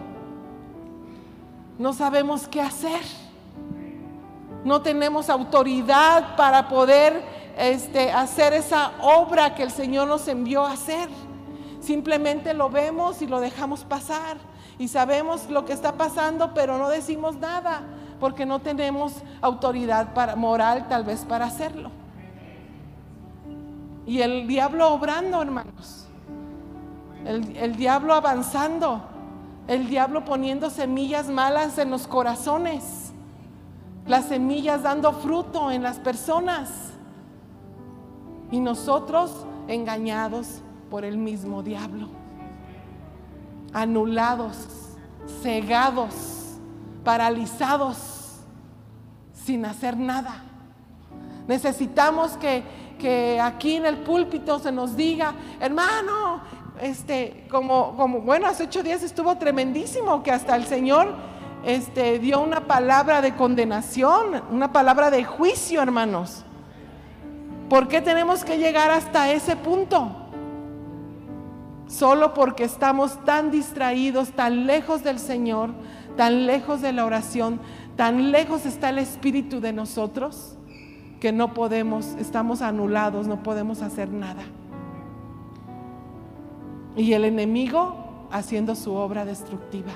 [1.79, 3.01] no sabemos qué hacer.
[4.63, 7.23] No tenemos autoridad para poder
[7.57, 11.09] este, hacer esa obra que el Señor nos envió a hacer.
[11.81, 14.37] Simplemente lo vemos y lo dejamos pasar.
[14.79, 17.83] Y sabemos lo que está pasando, pero no decimos nada,
[18.19, 21.91] porque no tenemos autoridad para, moral tal vez para hacerlo.
[24.07, 26.07] Y el diablo obrando, hermanos.
[27.25, 29.03] El, el diablo avanzando.
[29.69, 33.13] El diablo poniendo semillas malas en los corazones.
[34.07, 36.91] Las semillas dando fruto en las personas
[38.51, 42.09] y nosotros engañados por el mismo diablo,
[43.73, 44.57] anulados,
[45.43, 46.59] cegados,
[47.05, 48.41] paralizados,
[49.33, 50.43] sin hacer nada.
[51.47, 52.63] Necesitamos que,
[52.99, 56.43] que aquí en el púlpito se nos diga, hermano,
[56.81, 61.15] este, como, como, bueno, hace ocho días estuvo tremendísimo que hasta el Señor
[61.65, 66.45] este, dio una palabra de condenación, una palabra de juicio, hermanos.
[67.69, 70.20] ¿Por qué tenemos que llegar hasta ese punto?
[71.91, 75.71] Solo porque estamos tan distraídos, tan lejos del Señor,
[76.17, 77.59] tan lejos de la oración,
[77.97, 80.57] tan lejos está el Espíritu de nosotros,
[81.19, 84.43] que no podemos, estamos anulados, no podemos hacer nada.
[86.97, 89.91] Y el enemigo haciendo su obra destructiva,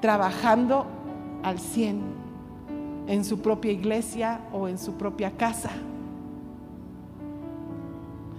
[0.00, 0.86] trabajando
[1.44, 2.00] al cien
[3.06, 5.70] en su propia iglesia o en su propia casa.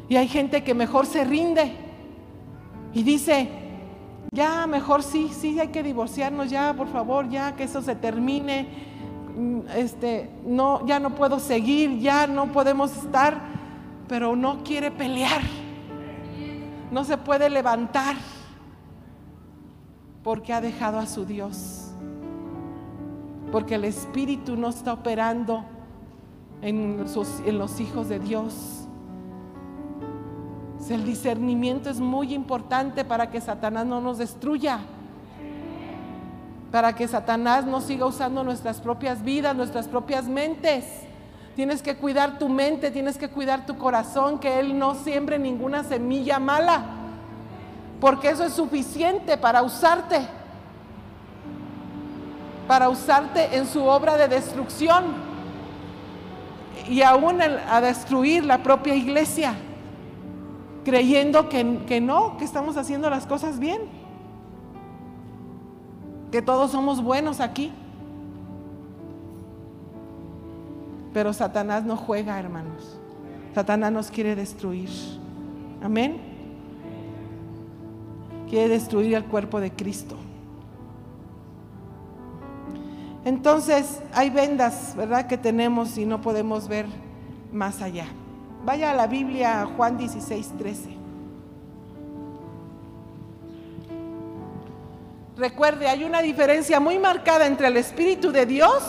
[0.09, 1.71] Y hay gente que mejor se rinde
[2.93, 3.47] y dice,
[4.31, 8.67] ya mejor sí, sí hay que divorciarnos ya, por favor, ya que eso se termine.
[9.37, 13.39] Mm, este, no, ya no puedo seguir, ya no podemos estar,
[14.07, 15.41] pero no quiere pelear.
[16.91, 18.15] No se puede levantar
[20.23, 21.91] porque ha dejado a su Dios.
[23.51, 25.63] Porque el Espíritu no está operando
[26.63, 27.05] en,
[27.45, 28.78] en los hijos de Dios.
[30.89, 34.79] El discernimiento es muy importante para que Satanás no nos destruya.
[36.71, 40.85] Para que Satanás no siga usando nuestras propias vidas, nuestras propias mentes.
[41.55, 45.83] Tienes que cuidar tu mente, tienes que cuidar tu corazón, que Él no siembre ninguna
[45.83, 46.83] semilla mala.
[48.01, 50.21] Porque eso es suficiente para usarte.
[52.67, 55.05] Para usarte en su obra de destrucción.
[56.87, 59.53] Y aún a destruir la propia iglesia
[60.83, 63.81] creyendo que, no, que estamos haciendo las cosas bien,
[66.31, 67.71] que todos somos buenos aquí.
[71.13, 72.99] Pero Satanás no juega, hermanos.
[73.55, 74.89] Satanás nos quiere destruir.
[75.81, 76.17] Amén.
[78.49, 80.15] Quiere destruir el cuerpo de Cristo.
[83.25, 85.27] Entonces hay vendas, ¿verdad?
[85.27, 86.85] Que tenemos y no podemos ver
[87.51, 88.05] más allá.
[88.69, 90.89] Vaya a la Biblia, Juan 16, 13.
[95.35, 98.83] Recuerde, hay una diferencia muy marcada entre el Espíritu de Dios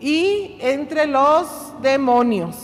[0.00, 1.46] y entre los
[1.80, 2.56] demonios.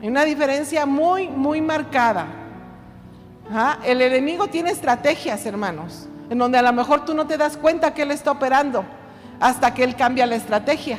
[0.00, 2.26] Hay una diferencia muy, muy marcada.
[3.84, 7.94] El enemigo tiene estrategias, hermanos, en donde a lo mejor tú no te das cuenta
[7.94, 8.84] que él está operando
[9.38, 10.98] hasta que él cambia la estrategia.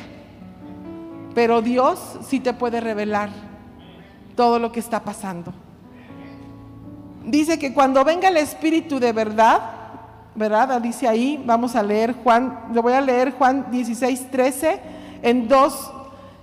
[1.34, 3.52] Pero Dios sí te puede revelar
[4.34, 5.52] todo lo que está pasando.
[7.24, 9.60] Dice que cuando venga el Espíritu de verdad,
[10.34, 10.80] ¿verdad?
[10.80, 14.80] Dice ahí, vamos a leer Juan, yo voy a leer Juan 16, 13
[15.22, 15.90] en dos,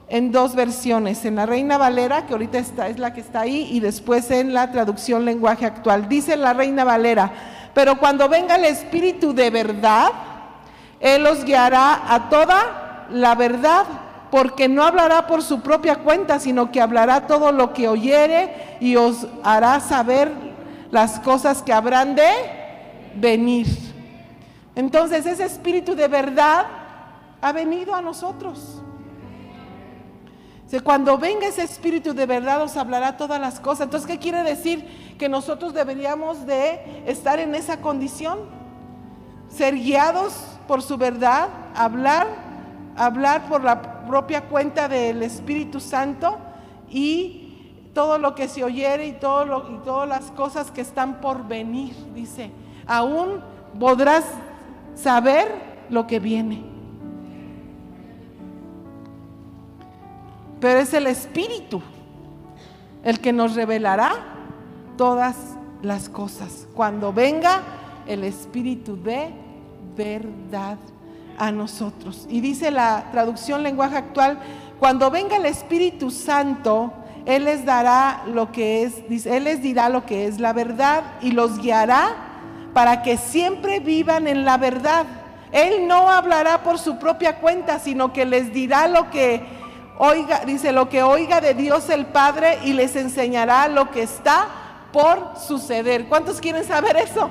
[0.10, 3.68] en dos versiones, en la Reina Valera, que ahorita está, es la que está ahí,
[3.72, 6.10] y después en la traducción lenguaje actual.
[6.10, 7.32] Dice la Reina Valera,
[7.74, 10.10] pero cuando venga el Espíritu de verdad,
[11.00, 13.86] Él os guiará a toda la verdad
[14.32, 18.96] porque no hablará por su propia cuenta, sino que hablará todo lo que oyere y
[18.96, 20.32] os hará saber
[20.90, 22.32] las cosas que habrán de
[23.16, 23.68] venir.
[24.74, 26.66] Entonces ese espíritu de verdad
[27.42, 28.82] ha venido a nosotros.
[30.80, 33.82] Cuando venga ese espíritu de verdad os hablará todas las cosas.
[33.86, 35.16] Entonces, ¿qué quiere decir?
[35.20, 38.40] Que nosotros deberíamos de estar en esa condición,
[39.50, 40.34] ser guiados
[40.70, 42.51] por su verdad, hablar,
[42.96, 46.38] hablar por la propia cuenta del Espíritu Santo
[46.90, 51.94] y todo lo que se oyere y, y todas las cosas que están por venir,
[52.14, 52.52] dice,
[52.88, 53.42] aún
[53.80, 54.26] podrás
[54.96, 55.48] saber
[55.90, 56.64] lo que viene.
[60.60, 61.82] Pero es el Espíritu
[63.04, 64.12] el que nos revelará
[64.96, 65.36] todas
[65.82, 66.68] las cosas.
[66.76, 67.62] Cuando venga
[68.08, 69.34] el Espíritu de
[69.96, 70.78] verdad
[71.38, 72.28] a nosotros.
[72.30, 74.40] Y dice la traducción lenguaje actual,
[74.80, 76.94] cuando venga el Espíritu Santo,
[77.26, 81.04] Él les dará lo que es, dice, Él les dirá lo que es la verdad
[81.22, 82.16] y los guiará
[82.74, 85.06] para que siempre vivan en la verdad.
[85.52, 89.46] Él no hablará por su propia cuenta, sino que les dirá lo que
[89.98, 94.48] oiga, dice, lo que oiga de Dios el Padre y les enseñará lo que está
[94.92, 96.08] por suceder.
[96.08, 97.30] ¿Cuántos quieren saber eso?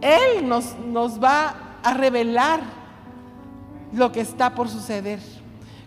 [0.00, 2.60] Él nos, nos va a revelar
[3.92, 5.20] lo que está por suceder.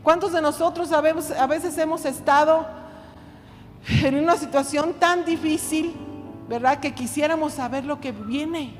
[0.03, 2.65] ¿Cuántos de nosotros sabemos, a veces hemos estado
[4.03, 5.93] en una situación tan difícil,
[6.49, 8.73] verdad, que quisiéramos saber lo que viene?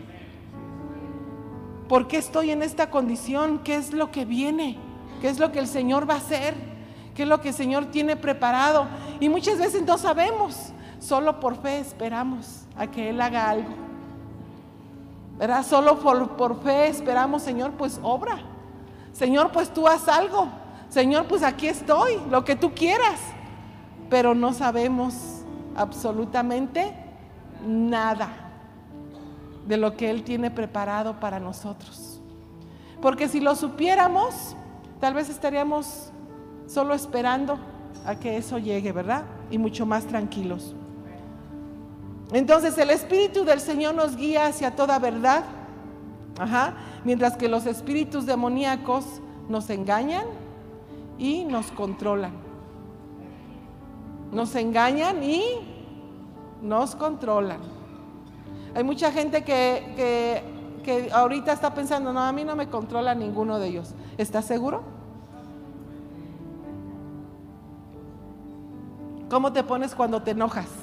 [1.88, 3.60] ¿Por qué estoy en esta condición?
[3.60, 4.78] ¿Qué es lo que viene?
[5.22, 6.56] ¿Qué es lo que el Señor va a hacer?
[7.16, 8.88] ¿Qué es lo que el Señor tiene preparado?
[9.20, 13.91] Y muchas veces no sabemos, solo por fe esperamos a que Él haga algo.
[15.64, 18.40] Solo por, fe esperamos, Señor, pues obra.
[19.12, 20.48] Señor, pues tú haz algo.
[20.90, 23.20] Señor, pues aquí estoy, lo que tú quieras.
[24.10, 25.16] Pero no sabemos
[25.76, 26.94] absolutamente
[27.66, 28.30] nada
[29.68, 32.22] de lo que Él tiene preparado para nosotros.
[33.02, 34.56] Porque si lo supiéramos,
[35.00, 36.12] tal vez estaríamos
[36.68, 37.58] solo esperando
[38.06, 39.26] a que eso llegue, ¿verdad?
[39.50, 40.76] Y mucho más tranquilos.
[42.34, 45.44] Entonces el Espíritu del Señor nos guía hacia toda verdad,
[47.04, 49.06] mientras que los espíritus demoníacos
[49.50, 50.26] nos engañan
[51.18, 52.32] y nos controlan.
[54.32, 55.44] Nos engañan y
[56.62, 57.60] nos controlan.
[58.74, 60.42] Hay mucha gente que,
[60.84, 63.94] que, ahorita está pensando, no, a mí no me controla ninguno de ellos.
[64.18, 64.84] ¿Estás seguro?
[69.30, 70.81] ¿Cómo te pones cuando te enojas?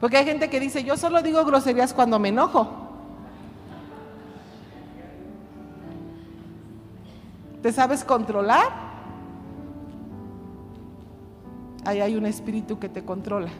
[0.00, 2.68] Porque hay gente que dice, yo solo digo groserías cuando me enojo.
[7.62, 8.86] ¿Te sabes controlar?
[11.86, 13.50] ahí hay un espíritu que te controla.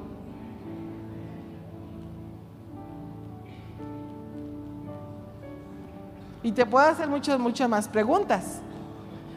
[6.43, 8.61] Y te puedo hacer muchas, muchas más preguntas.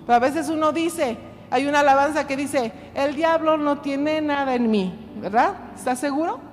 [0.05, 1.17] Pero a veces uno dice,
[1.49, 5.55] hay una alabanza que dice, el diablo no tiene nada en mí, ¿verdad?
[5.75, 6.48] ¿Estás seguro?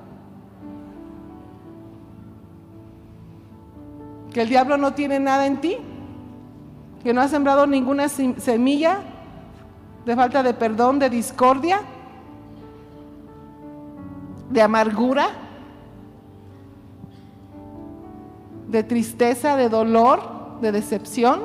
[4.37, 5.78] Que el diablo no tiene nada en ti,
[7.03, 8.99] que no ha sembrado ninguna semilla
[10.05, 11.80] de falta de perdón, de discordia
[14.51, 15.28] de amargura,
[18.68, 21.41] de tristeza, de dolor, de decepción,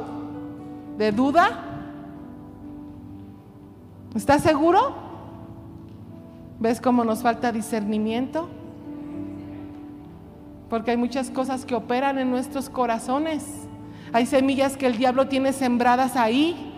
[0.97, 1.63] de duda.
[4.15, 4.95] ¿Estás seguro?
[6.59, 8.49] ¿Ves cómo nos falta discernimiento?
[10.71, 13.45] Porque hay muchas cosas que operan en nuestros corazones.
[14.11, 16.73] Hay semillas que el diablo tiene sembradas ahí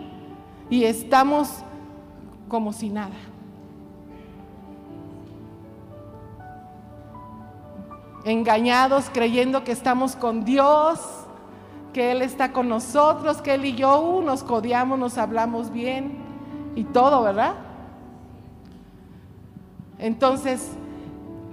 [0.68, 1.48] y estamos
[2.48, 3.16] como si nada.
[8.24, 10.98] engañados creyendo que estamos con Dios,
[11.92, 16.16] que Él está con nosotros, que Él y yo uh, nos codiamos, nos hablamos bien
[16.74, 17.54] y todo, ¿verdad?
[19.98, 20.72] Entonces,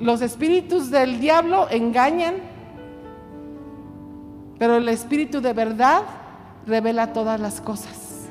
[0.02, 2.36] los espíritus del diablo engañan,
[4.60, 6.04] pero el espíritu de verdad
[6.66, 8.28] revela todas las cosas.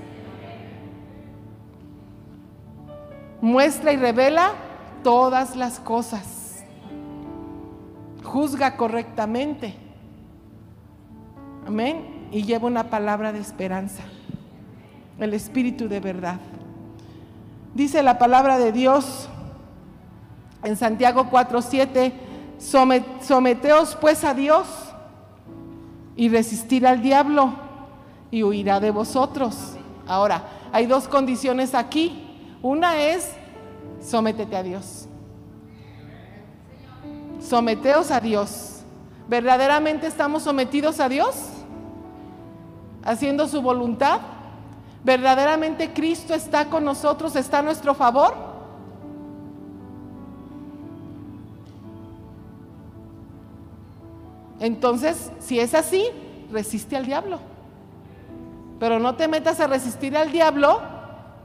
[3.41, 4.53] Muestra y revela
[5.03, 6.41] todas las cosas
[8.31, 9.75] juzga correctamente.
[11.67, 12.29] Amén.
[12.31, 14.03] Y lleva una palabra de esperanza.
[15.19, 16.39] El Espíritu de verdad.
[17.75, 19.29] Dice la palabra de Dios
[20.63, 22.13] en Santiago 4:7,
[23.21, 24.67] someteos pues a Dios
[26.17, 27.55] y resistir al diablo
[28.31, 29.75] y huirá de vosotros.
[30.07, 30.43] Ahora,
[30.73, 32.27] hay dos condiciones aquí.
[32.63, 33.33] Una es,
[34.03, 35.07] sométete a Dios.
[37.41, 38.83] Someteos a Dios.
[39.29, 41.37] ¿Verdaderamente estamos sometidos a Dios?
[43.03, 44.21] ¿Haciendo su voluntad?
[45.05, 47.35] ¿Verdaderamente Cristo está con nosotros?
[47.37, 48.50] ¿Está a nuestro favor?
[54.61, 56.05] Entonces, si es así,
[56.53, 57.41] resiste al diablo.
[58.79, 60.81] Pero no te metas a resistir al diablo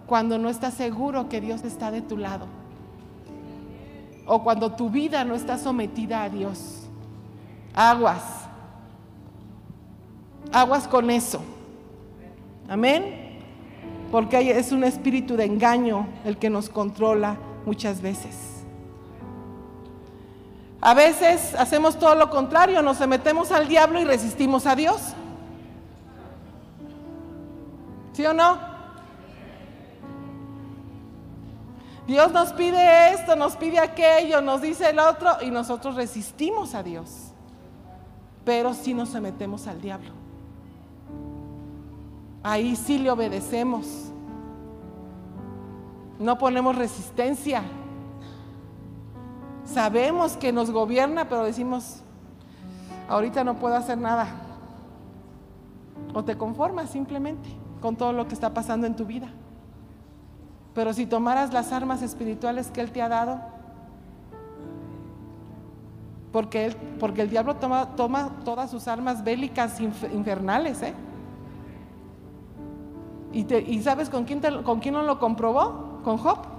[0.05, 2.45] cuando no estás seguro que Dios está de tu lado
[4.27, 6.81] o cuando tu vida no está sometida a Dios.
[7.73, 8.23] Aguas.
[10.51, 11.41] Aguas con eso.
[12.67, 13.39] Amén.
[14.11, 18.54] Porque es un espíritu de engaño el que nos controla muchas veces.
[20.85, 25.01] A veces hacemos todo lo contrario, nos metemos al diablo y resistimos a Dios.
[28.13, 28.59] ¿Sí o no?
[32.05, 36.83] Dios nos pide esto, nos pide aquello, nos dice el otro y nosotros resistimos a
[36.83, 37.31] Dios.
[38.43, 40.11] Pero si nos sometemos al diablo.
[42.43, 43.87] Ahí sí le obedecemos.
[46.19, 47.63] No ponemos resistencia.
[49.65, 52.01] Sabemos que nos gobierna, pero decimos,
[53.09, 54.27] ahorita no puedo hacer nada.
[56.13, 57.49] O te conformas simplemente
[57.81, 59.27] con todo lo que está pasando en tu vida.
[60.73, 63.39] Pero si tomaras las armas espirituales que Él te ha dado,
[66.31, 70.93] porque, él, porque el diablo toma, toma todas sus armas bélicas infernales, ¿eh?
[73.31, 76.01] ¿Y, sabes con quién, con quién no lo comprobó?
[76.03, 76.54] Con Job.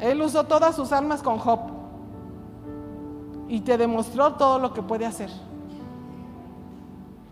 [0.00, 1.60] Él usó todas sus armas con Job
[3.48, 5.30] y te demostró todo lo que puede hacer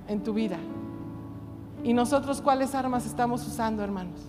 [0.09, 0.57] en tu vida.
[1.85, 4.21] ¿Y nosotros cuáles armas estamos usando, hermanos?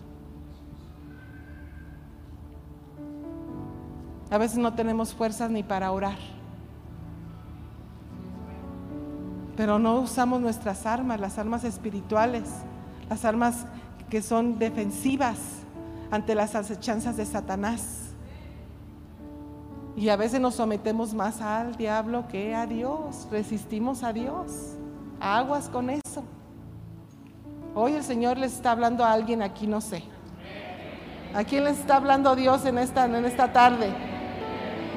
[4.29, 6.17] A veces no tenemos fuerzas ni para orar.
[9.55, 12.43] Pero no usamos nuestras armas, las armas espirituales,
[13.09, 13.65] las armas
[14.09, 15.38] que son defensivas
[16.11, 17.96] ante las acechanzas de Satanás.
[19.97, 24.75] Y a veces nos sometemos más al diablo que a Dios, resistimos a Dios.
[25.19, 26.23] Aguas con eso.
[27.73, 30.03] Hoy el Señor les está hablando a alguien aquí, no sé.
[31.33, 33.89] ¿A quién les está hablando Dios en esta, en esta tarde?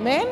[0.05, 0.29] ¿Ven?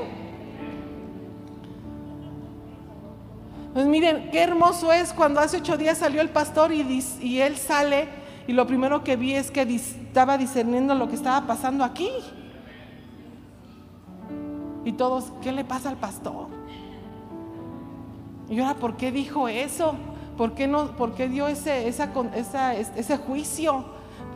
[3.72, 7.56] Pues miren, qué hermoso es cuando hace ocho días salió el pastor y, y él
[7.56, 8.06] sale
[8.46, 12.10] y lo primero que vi es que estaba discerniendo lo que estaba pasando aquí.
[14.88, 16.46] Y todos, ¿qué le pasa al pastor?
[18.48, 19.94] Y ahora, ¿por qué dijo eso?
[20.38, 22.08] ¿Por qué, no, por qué dio ese, esa,
[22.74, 23.84] ese juicio?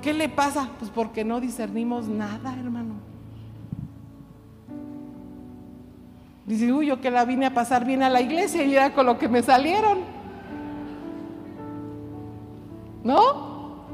[0.02, 0.68] ¿Qué le pasa?
[0.78, 2.96] Pues porque no discernimos nada, hermano.
[6.44, 9.06] Dice, uy, yo que la vine a pasar bien a la iglesia y era con
[9.06, 10.00] lo que me salieron.
[13.02, 13.86] ¿No?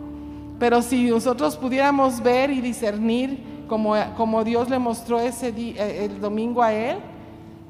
[0.58, 6.20] Pero si nosotros pudiéramos ver y discernir como, como Dios le mostró ese eh, el
[6.20, 6.98] domingo a él,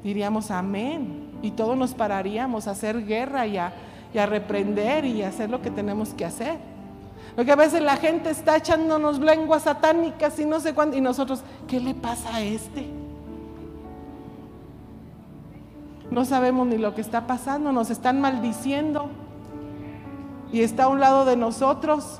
[0.03, 1.29] diríamos amén.
[1.41, 3.73] Y todos nos pararíamos a hacer guerra y a,
[4.13, 6.57] y a reprender y a hacer lo que tenemos que hacer.
[7.35, 11.43] Porque a veces la gente está echándonos lenguas satánicas y no sé cuándo, y nosotros,
[11.67, 12.87] ¿qué le pasa a este?
[16.11, 19.09] No sabemos ni lo que está pasando, nos están maldiciendo
[20.51, 22.19] y está a un lado de nosotros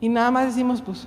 [0.00, 1.06] y nada más decimos, pues,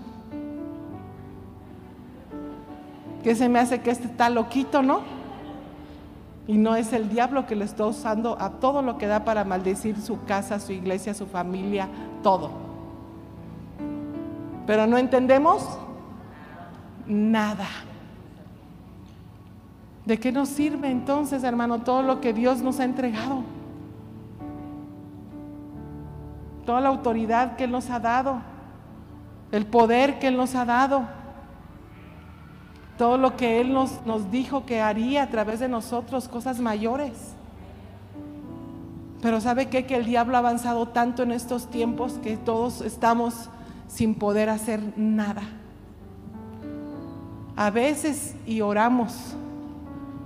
[3.25, 4.99] ¿qué se me hace que este está loquito, no?
[6.47, 9.43] Y no es el diablo que le está usando a todo lo que da para
[9.43, 11.89] maldecir su casa, su iglesia, su familia,
[12.21, 12.51] todo.
[14.67, 15.67] Pero no entendemos
[17.07, 17.65] nada.
[20.05, 23.41] ¿De qué nos sirve entonces, hermano, todo lo que Dios nos ha entregado?
[26.63, 28.37] Toda la autoridad que Él nos ha dado,
[29.51, 31.24] el poder que Él nos ha dado
[32.97, 37.11] todo lo que Él nos, nos dijo que haría a través de nosotros, cosas mayores.
[39.21, 39.85] Pero ¿sabe qué?
[39.85, 43.49] Que el diablo ha avanzado tanto en estos tiempos que todos estamos
[43.87, 45.41] sin poder hacer nada.
[47.55, 49.35] A veces y oramos,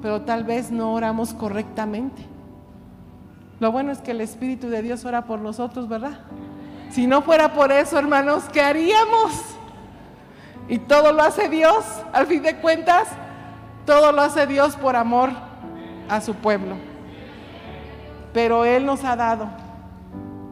[0.02, 2.24] pero tal vez no oramos correctamente.
[3.60, 6.20] Lo bueno es que el Espíritu de Dios ora por nosotros, ¿verdad?
[6.90, 9.59] Si no fuera por eso, hermanos, ¿qué haríamos?
[10.70, 13.08] Y todo lo hace Dios, al fin de cuentas,
[13.86, 15.32] todo lo hace Dios por amor
[16.08, 16.76] a su pueblo.
[18.34, 19.50] Pero Él nos ha dado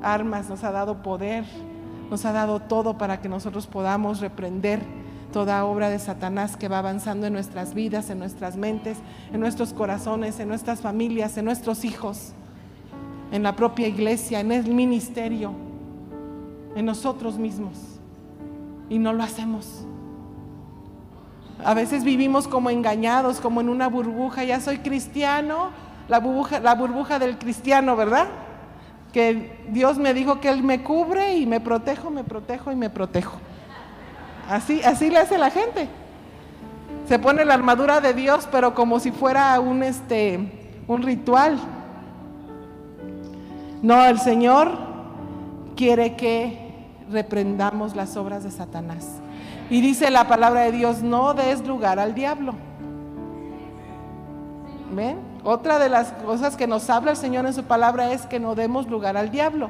[0.01, 1.45] armas, nos ha dado poder,
[2.09, 4.81] nos ha dado todo para que nosotros podamos reprender
[5.31, 8.97] toda obra de Satanás que va avanzando en nuestras vidas, en nuestras mentes,
[9.31, 12.31] en nuestros corazones, en nuestras familias, en nuestros hijos,
[13.31, 15.51] en la propia iglesia, en el ministerio,
[16.75, 17.77] en nosotros mismos.
[18.89, 19.85] Y no lo hacemos.
[21.63, 24.43] A veces vivimos como engañados, como en una burbuja.
[24.43, 25.71] Ya soy cristiano,
[26.07, 28.27] la burbuja, la burbuja del cristiano, ¿verdad?
[29.11, 32.89] Que Dios me dijo que Él me cubre y me protejo, me protejo y me
[32.89, 33.37] protejo.
[34.49, 35.89] Así, así le hace la gente.
[37.07, 41.57] Se pone la armadura de Dios, pero como si fuera un, este, un ritual.
[43.81, 44.77] No, el Señor
[45.75, 46.67] quiere que
[47.09, 49.21] reprendamos las obras de Satanás.
[49.69, 52.53] Y dice la palabra de Dios, no des lugar al diablo.
[54.93, 55.17] ¿Ven?
[55.43, 58.55] Otra de las cosas que nos habla el Señor en su palabra es que no
[58.55, 59.69] demos lugar al diablo.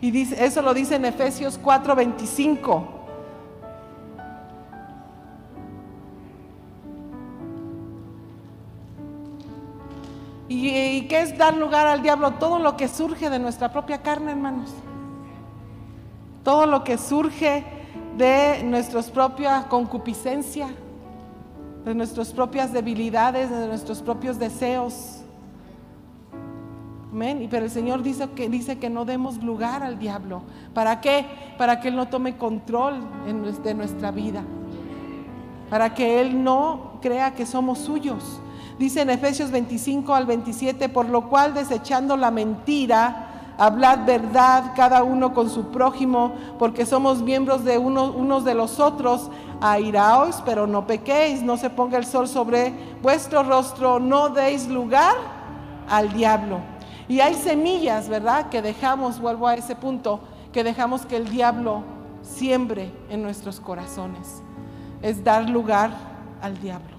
[0.00, 2.84] Y dice, eso lo dice en Efesios 4:25.
[10.48, 12.32] ¿Y, ¿Y qué es dar lugar al diablo?
[12.32, 14.72] Todo lo que surge de nuestra propia carne, hermanos.
[16.42, 17.75] Todo lo que surge
[18.16, 20.68] de nuestra propia concupiscencia,
[21.84, 25.20] de nuestras propias debilidades, de nuestros propios deseos.
[27.12, 27.46] Amén.
[27.50, 30.42] Pero el Señor dice que, dice que no demos lugar al diablo.
[30.74, 31.26] ¿Para qué?
[31.56, 33.00] Para que Él no tome control
[33.62, 34.42] de nuestra vida.
[35.70, 38.40] Para que Él no crea que somos suyos.
[38.78, 45.02] Dice en Efesios 25 al 27, por lo cual desechando la mentira, hablad verdad cada
[45.02, 49.30] uno con su prójimo, porque somos miembros de unos de los otros.
[49.60, 55.14] Airaos, pero no pequéis, no se ponga el sol sobre vuestro rostro, no deis lugar
[55.88, 56.58] al diablo.
[57.08, 58.48] Y hay semillas, ¿verdad?
[58.50, 60.20] Que dejamos, vuelvo a ese punto,
[60.52, 61.84] que dejamos que el diablo
[62.22, 64.42] siembre en nuestros corazones.
[65.00, 65.90] Es dar lugar
[66.42, 66.96] al diablo.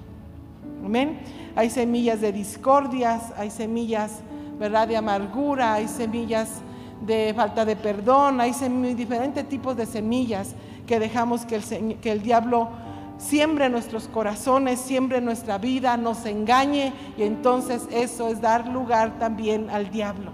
[0.84, 1.20] Amén.
[1.56, 4.22] Hay semillas de discordias, hay semillas
[4.60, 4.88] ¿verdad?
[4.88, 6.62] De amargura, hay semillas
[7.06, 8.52] de falta de perdón, hay
[8.96, 10.56] diferentes tipos de semillas
[10.86, 12.70] que dejamos que el, que el diablo
[13.18, 19.70] siembre nuestros corazones, siembre nuestra vida, nos engañe y entonces eso es dar lugar también
[19.70, 20.32] al diablo.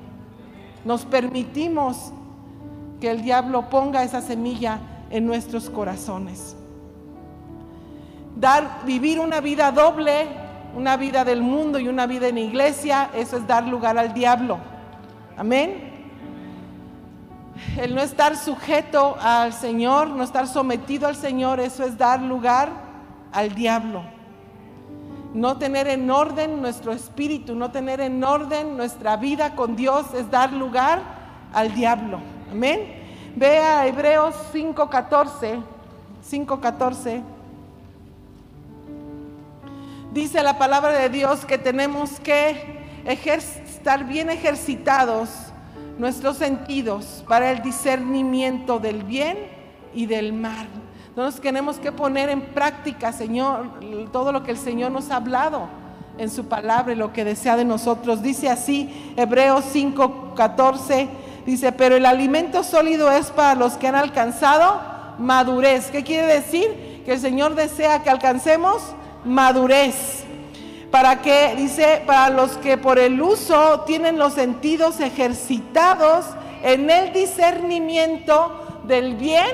[0.86, 2.12] Nos permitimos
[3.00, 6.56] que el diablo ponga esa semilla en nuestros corazones.
[8.36, 10.28] Dar, vivir una vida doble,
[10.76, 14.58] una vida del mundo y una vida en iglesia, eso es dar lugar al diablo.
[15.38, 15.92] Amén.
[17.78, 22.70] El no estar sujeto al Señor, no estar sometido al Señor, eso es dar lugar
[23.32, 24.04] al diablo.
[25.34, 30.30] No tener en orden nuestro espíritu, no tener en orden nuestra vida con Dios es
[30.30, 31.02] dar lugar
[31.54, 32.20] al diablo.
[32.52, 33.02] Amén.
[33.36, 35.60] Vea Hebreos 5:14.
[36.22, 37.24] 5:14.
[40.14, 42.56] Dice la palabra de Dios que tenemos que
[43.04, 45.28] estar bien ejercitados
[45.98, 49.40] nuestros sentidos para el discernimiento del bien
[49.92, 50.68] y del mal.
[51.08, 53.80] Entonces tenemos que poner en práctica, Señor,
[54.12, 55.68] todo lo que el Señor nos ha hablado
[56.20, 58.22] en su palabra y lo que desea de nosotros.
[58.22, 61.08] Dice así, Hebreos 5:14,
[61.44, 64.80] dice, pero el alimento sólido es para los que han alcanzado
[65.18, 65.90] madurez.
[65.90, 67.02] ¿Qué quiere decir?
[67.04, 68.94] Que el Señor desea que alcancemos
[69.26, 70.24] madurez.
[70.92, 76.26] Para que, dice, para los que por el uso tienen los sentidos ejercitados
[76.64, 79.52] en el discernimiento del bien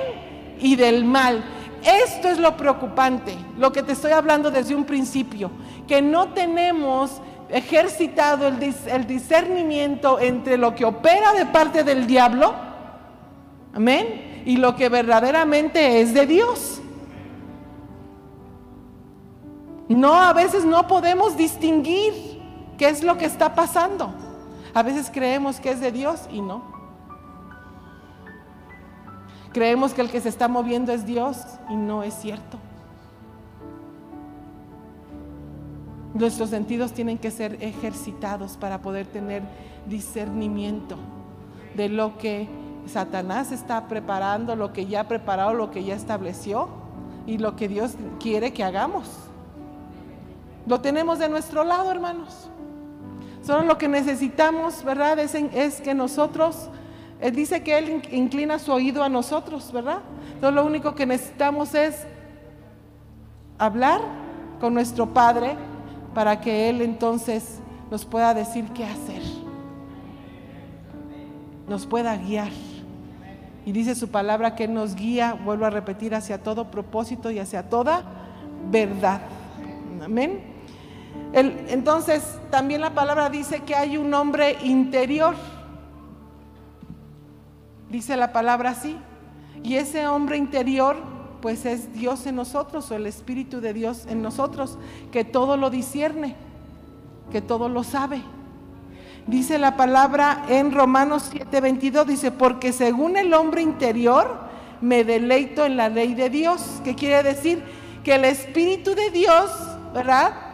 [0.59, 1.43] y del mal.
[1.83, 5.49] Esto es lo preocupante, lo que te estoy hablando desde un principio,
[5.87, 12.53] que no tenemos ejercitado el, el discernimiento entre lo que opera de parte del diablo,
[13.73, 16.78] amén, y lo que verdaderamente es de Dios.
[19.89, 22.13] No, a veces no podemos distinguir
[22.77, 24.13] qué es lo que está pasando.
[24.73, 26.61] A veces creemos que es de Dios y no.
[29.51, 31.37] Creemos que el que se está moviendo es Dios
[31.69, 32.59] y no es cierto.
[36.13, 39.41] Nuestros sentidos tienen que ser ejercitados para poder tener
[39.87, 40.97] discernimiento
[41.75, 42.47] de lo que
[42.85, 46.67] Satanás está preparando, lo que ya ha preparado, lo que ya estableció
[47.25, 49.28] y lo que Dios quiere que hagamos.
[50.65, 52.49] Lo tenemos de nuestro lado, hermanos.
[53.41, 55.17] Solo lo que necesitamos, ¿verdad?
[55.19, 56.69] Es, que nosotros,
[57.21, 59.99] Él dice que Él inclina su oído a nosotros, ¿verdad?
[60.35, 62.05] Entonces lo único que necesitamos es
[63.57, 64.01] hablar
[64.59, 65.55] con nuestro Padre
[66.13, 69.23] para que Él entonces nos pueda decir qué hacer.
[71.67, 72.51] Nos pueda guiar.
[73.65, 77.69] Y dice su palabra que nos guía, vuelvo a repetir, hacia todo propósito y hacia
[77.69, 78.03] toda
[78.69, 79.21] verdad.
[80.03, 80.59] Amén
[81.33, 85.35] entonces, también la palabra dice que hay un hombre interior.
[87.89, 88.97] Dice la palabra así.
[89.63, 90.97] Y ese hombre interior,
[91.41, 94.77] pues es Dios en nosotros o el Espíritu de Dios en nosotros,
[95.11, 96.35] que todo lo discierne,
[97.31, 98.21] que todo lo sabe.
[99.27, 104.49] Dice la palabra en Romanos 7:22, dice, porque según el hombre interior
[104.81, 106.81] me deleito en la ley de Dios.
[106.83, 107.61] ¿Qué quiere decir?
[108.03, 109.51] Que el Espíritu de Dios,
[109.93, 110.49] ¿verdad?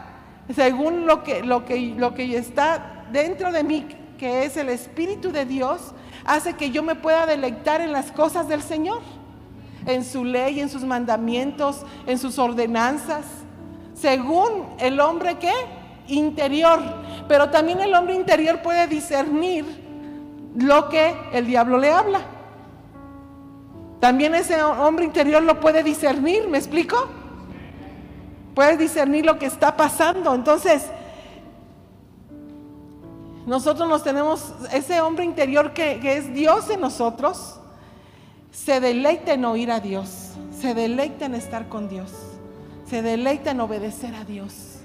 [0.54, 5.32] según lo que, lo que, lo que está dentro de mí, que es el Espíritu
[5.32, 5.94] de Dios,
[6.26, 9.02] hace que yo me pueda deleitar en las cosas del Señor,
[9.86, 13.26] en su ley, en sus mandamientos, en sus ordenanzas,
[13.94, 15.52] según el hombre que
[16.08, 16.80] interior.
[17.28, 19.66] Pero también el hombre interior puede discernir
[20.56, 22.22] lo que el diablo le habla.
[24.00, 27.10] También ese hombre interior lo puede discernir, ¿me explico?
[28.56, 30.34] Puedes discernir lo que está pasando.
[30.34, 30.88] Entonces,
[33.46, 37.60] nosotros nos tenemos, ese hombre interior que, es Dios en nosotros,
[38.52, 42.12] se deleita en oír a Dios, se deleita en estar con Dios,
[42.90, 44.80] se deleita en obedecer a Dios.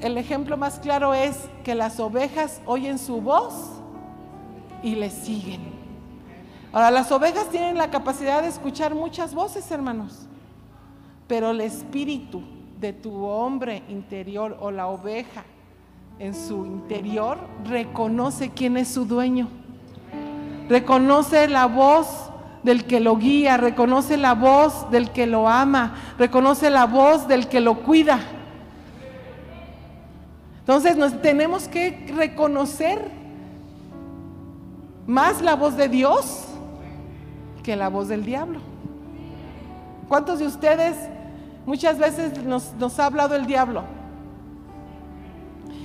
[0.00, 3.54] El ejemplo más claro es que las ovejas oyen su voz
[4.82, 5.71] y le siguen.
[6.72, 10.26] Ahora, las ovejas tienen la capacidad de escuchar muchas voces, hermanos,
[11.26, 12.42] pero el espíritu
[12.80, 15.44] de tu hombre interior o la oveja
[16.18, 19.48] en su interior reconoce quién es su dueño,
[20.70, 22.30] reconoce la voz
[22.62, 27.48] del que lo guía, reconoce la voz del que lo ama, reconoce la voz del
[27.48, 28.18] que lo cuida.
[30.60, 33.10] Entonces nos tenemos que reconocer
[35.06, 36.51] más la voz de Dios
[37.62, 38.60] que la voz del diablo.
[40.08, 40.96] ¿Cuántos de ustedes
[41.64, 43.84] muchas veces nos, ha hablado el diablo?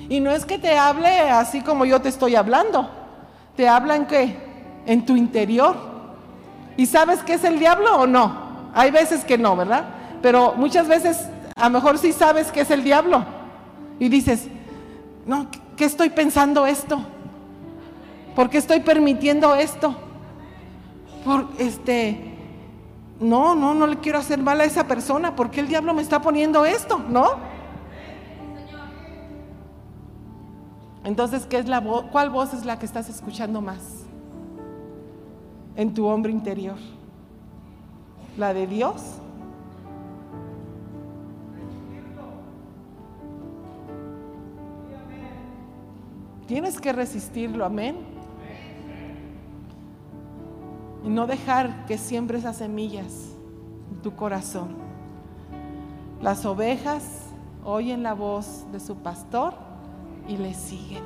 [0.10, 2.90] Y no es que te hable así como yo te estoy hablando,
[3.56, 4.38] te habla en qué?
[4.86, 5.76] En tu interior.
[6.78, 8.48] ¿Y sabes qué es el diablo o no?
[8.74, 9.86] Hay veces que no, ¿verdad?
[10.22, 13.26] Pero muchas veces a lo mejor sí sabes qué es el diablo.
[14.00, 14.48] Y dices,
[15.26, 17.02] no, ¿qué estoy pensando esto?
[18.36, 19.96] ¿Por qué estoy permitiendo esto?
[21.28, 22.38] Por este
[23.20, 26.02] no, no, no le quiero hacer mal a esa persona, ¿por qué el diablo me
[26.02, 27.00] está poniendo esto?
[27.00, 27.32] ¿No?
[31.04, 32.06] Entonces, ¿qué es la voz?
[32.14, 34.06] ¿Cuál voz es la que estás escuchando más?
[35.76, 36.78] En tu hombre interior.
[38.38, 39.02] ¿La de Dios?
[46.48, 48.17] Tienes que resistirlo, amén.
[51.08, 53.30] Y no dejar que siembre esas semillas
[53.94, 54.76] en tu corazón.
[56.22, 57.28] Las ovejas
[57.64, 59.54] oyen la voz de su pastor
[60.28, 61.02] y le siguen.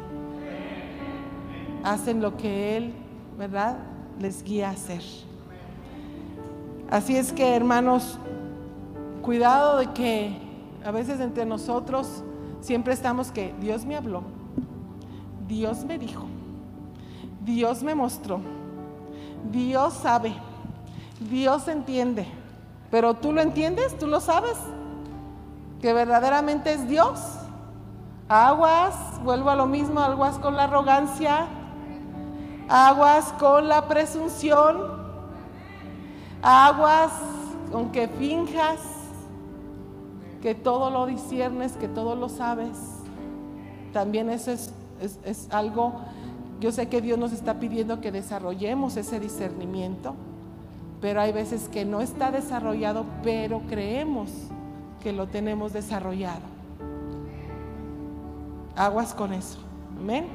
[1.84, 2.96] Hacen lo que Él,
[3.38, 3.78] ¿verdad?
[4.20, 5.04] Les guía a hacer.
[6.90, 8.18] Así es que, hermanos,
[9.22, 10.36] cuidado de que
[10.84, 12.24] a veces entre nosotros
[12.60, 14.24] siempre estamos que Dios me habló,
[15.48, 16.26] Dios me dijo,
[17.46, 18.40] Dios me mostró,
[19.52, 20.34] Dios sabe,
[21.20, 22.28] Dios entiende,
[22.90, 24.58] pero tú lo entiendes, tú lo sabes,
[25.82, 27.20] que verdaderamente es Dios.
[28.30, 31.48] Aguas, vuelvo a lo mismo, aguas con la arrogancia,
[32.70, 34.78] aguas con la presunción,
[36.42, 37.12] aguas
[37.72, 38.80] con que finjas
[40.42, 42.78] que todo lo disiernes, que todo lo sabes.
[43.94, 45.94] También eso es es, algo,
[46.62, 50.14] yo sé que Dios nos está pidiendo que desarrollemos ese discernimiento,
[51.02, 54.30] pero hay veces que no está desarrollado, pero creemos
[55.02, 56.44] que lo tenemos desarrollado.
[58.76, 59.58] Aguas con eso.
[60.00, 60.28] Amén.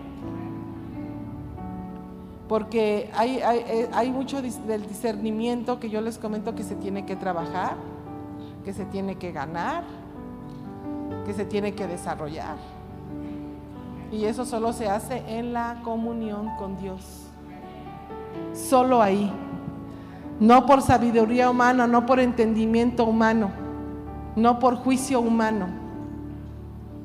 [2.49, 7.07] Porque hay, hay, eh, hay, mucho del discernimiento que yo les comento que se tiene
[7.07, 7.77] que trabajar,
[8.64, 9.85] que se tiene que ganar,
[11.24, 12.57] que se tiene que desarrollar.
[14.12, 17.26] Y eso solo se hace en la comunión con Dios.
[18.52, 19.32] Solo ahí.
[20.38, 23.50] No por sabiduría humana, no por entendimiento humano,
[24.36, 25.66] no por juicio humano,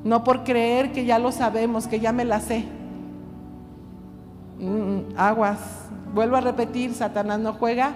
[0.04, 2.66] no por creer que ya lo sabemos, que ya me la sé.
[4.60, 5.88] Mm, aguas.
[6.14, 7.92] Vuelvo a repetir, Satanás no juega.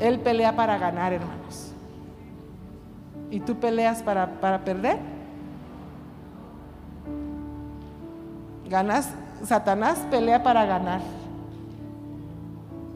[0.00, 1.72] Él pelea para ganar, hermanos.
[3.30, 4.98] ¿Y tú peleas para, para perder?
[8.72, 9.10] Ganas,
[9.44, 11.02] Satanás pelea para ganar.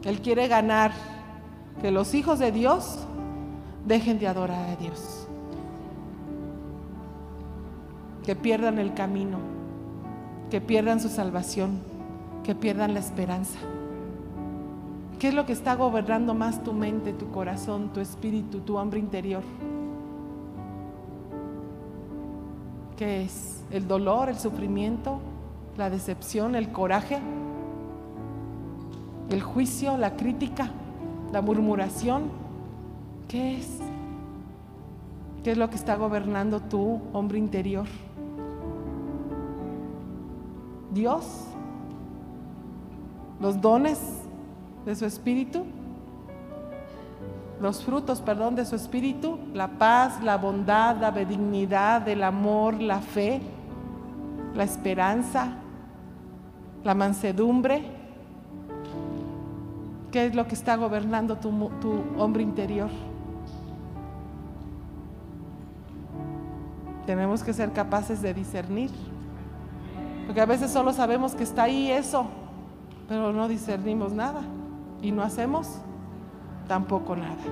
[0.03, 0.91] Él quiere ganar
[1.81, 2.97] que los hijos de Dios
[3.85, 5.27] dejen de adorar a Dios.
[8.25, 9.37] Que pierdan el camino,
[10.49, 11.79] que pierdan su salvación,
[12.43, 13.59] que pierdan la esperanza.
[15.19, 18.99] ¿Qué es lo que está gobernando más tu mente, tu corazón, tu espíritu, tu hombre
[18.99, 19.43] interior?
[22.97, 23.63] ¿Qué es?
[23.69, 25.19] ¿El dolor, el sufrimiento?
[25.77, 27.19] La decepción, el coraje,
[29.29, 30.71] el juicio, la crítica,
[31.31, 32.23] la murmuración.
[33.27, 33.79] ¿Qué es?
[35.43, 37.85] ¿Qué es lo que está gobernando tu hombre interior?
[40.91, 41.45] Dios,
[43.39, 43.99] los dones
[44.85, 45.63] de su espíritu,
[47.61, 52.99] los frutos, perdón, de su espíritu, la paz, la bondad, la benignidad, el amor, la
[52.99, 53.41] fe,
[54.55, 55.57] la esperanza,
[56.87, 57.83] la mansedumbre.
[60.09, 61.51] ¿Qué es lo que está gobernando tu,
[62.17, 62.89] hombre interior?
[67.05, 68.89] Tenemos que ser capaces de discernir.
[70.25, 72.25] Porque a veces solo sabemos que está ahí eso,
[73.09, 74.41] pero no discernimos nada
[75.01, 75.79] y no hacemos
[76.69, 77.43] tampoco nada.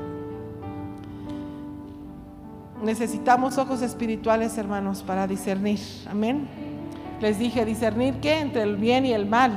[2.81, 5.79] Necesitamos ojos espirituales, hermanos, para discernir.
[6.09, 6.64] Amén.
[7.21, 9.53] Les dije, discernir qué entre el bien y el mal,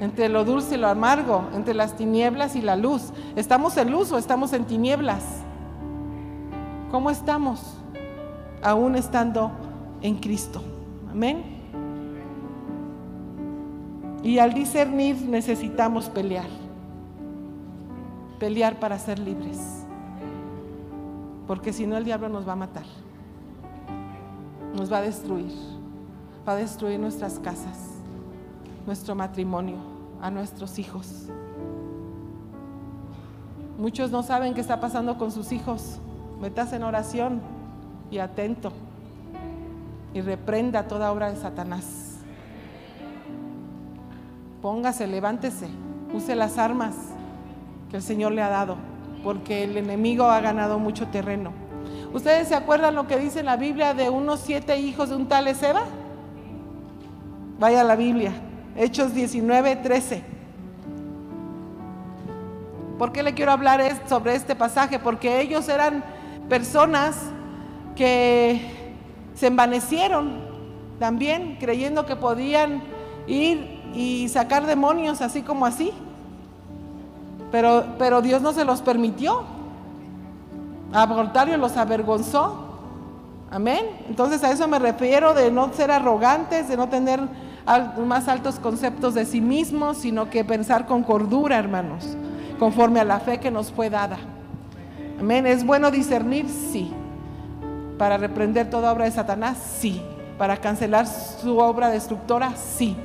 [0.00, 3.12] entre lo dulce y lo amargo, entre las tinieblas y la luz.
[3.36, 5.24] ¿Estamos en luz o estamos en tinieblas?
[6.90, 7.76] ¿Cómo estamos?
[8.62, 9.50] Aún estando
[10.00, 10.62] en Cristo.
[11.10, 11.42] Amén.
[14.22, 16.48] Y al discernir necesitamos pelear.
[18.38, 19.84] Pelear para ser libres.
[21.46, 22.86] Porque si no el diablo nos va a matar.
[24.74, 25.73] Nos va a destruir
[26.46, 27.78] va a destruir nuestras casas,
[28.86, 29.76] nuestro matrimonio,
[30.20, 31.28] a nuestros hijos.
[33.78, 35.98] Muchos no saben qué está pasando con sus hijos.
[36.40, 37.40] Metas en oración
[38.10, 38.72] y atento
[40.12, 42.18] y reprenda toda obra de Satanás.
[44.62, 45.68] Póngase, levántese,
[46.12, 46.94] use las armas
[47.90, 48.76] que el Señor le ha dado,
[49.22, 51.52] porque el enemigo ha ganado mucho terreno.
[52.12, 55.26] ¿Ustedes se acuerdan lo que dice en la Biblia de unos siete hijos de un
[55.26, 55.82] tal Ezeba?
[57.58, 58.32] Vaya a la Biblia.
[58.76, 60.22] Hechos 19, 13.
[62.98, 64.98] ¿Por qué le quiero hablar sobre este pasaje?
[64.98, 66.04] Porque ellos eran
[66.48, 67.16] personas
[67.94, 68.60] que
[69.34, 70.42] se envanecieron
[70.98, 72.82] también creyendo que podían
[73.26, 75.92] ir y sacar demonios así como así.
[77.52, 79.44] Pero, pero Dios no se los permitió.
[80.92, 82.63] A contrario, los avergonzó.
[83.54, 83.86] Amén.
[84.08, 87.20] Entonces a eso me refiero de no ser arrogantes, de no tener
[88.04, 92.16] más altos conceptos de sí mismos, sino que pensar con cordura, hermanos,
[92.58, 94.18] conforme a la fe que nos fue dada.
[95.20, 95.46] Amén.
[95.46, 96.48] ¿Es bueno discernir?
[96.48, 96.92] Sí.
[97.96, 100.02] Para reprender toda obra de Satanás, sí.
[100.36, 102.96] Para cancelar su obra destructora, sí.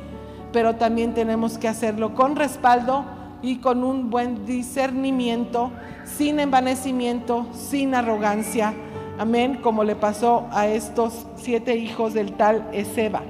[0.51, 3.05] Pero también tenemos que hacerlo con respaldo
[3.43, 5.69] y con un buen discernimiento,
[6.05, 8.73] sin envanecimiento, sin arrogancia.
[9.19, 13.21] Amén, como le pasó a estos siete hijos del tal Ezeba.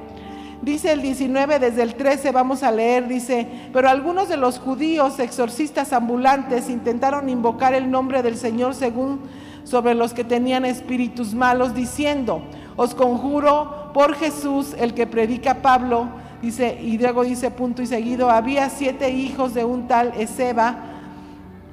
[0.62, 5.18] Dice el 19, desde el 13 vamos a leer, dice, pero algunos de los judíos
[5.18, 9.22] exorcistas ambulantes intentaron invocar el nombre del Señor según
[9.64, 12.44] sobre los que tenían espíritus malos, diciendo,
[12.76, 16.08] os conjuro por Jesús, el que predica Pablo,
[16.40, 20.99] dice, y luego dice punto y seguido, había siete hijos de un tal Ezeba,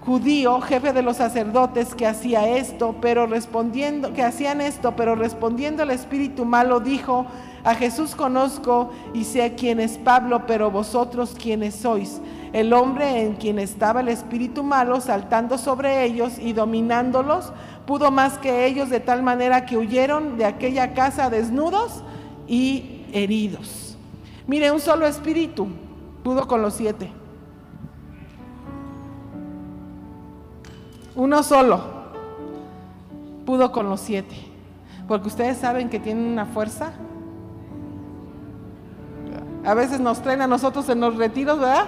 [0.06, 5.82] judío, jefe de los sacerdotes, que hacía esto, pero respondiendo, que hacían esto, pero respondiendo
[5.82, 7.26] el espíritu malo, dijo,
[7.64, 12.20] a Jesús conozco y sé quién es Pablo, pero vosotros quiénes sois.
[12.52, 17.52] El hombre en quien estaba el espíritu malo saltando sobre ellos y dominándolos,
[17.84, 22.04] pudo más que ellos de tal manera que huyeron de aquella casa desnudos
[22.46, 23.98] y heridos.
[24.46, 25.66] Mire, un solo espíritu
[26.22, 27.10] pudo con los siete.
[31.16, 31.80] Uno solo
[33.46, 34.36] pudo con los siete.
[35.08, 36.92] Porque ustedes saben que tienen una fuerza.
[39.64, 41.86] A veces nos traen a nosotros en los retiros, ¿verdad?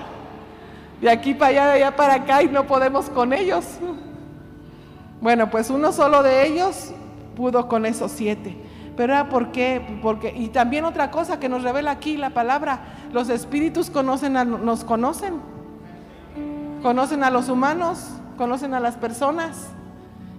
[1.01, 3.65] De aquí para allá, de allá para acá y no podemos con ellos.
[5.21, 6.93] Bueno, pues uno solo de ellos
[7.37, 8.57] pudo con esos siete.
[8.97, 12.81] Pero era por qué, porque, y también otra cosa que nos revela aquí la palabra,
[13.13, 15.35] los espíritus conocen a, nos conocen,
[16.83, 19.67] conocen a los humanos, conocen a las personas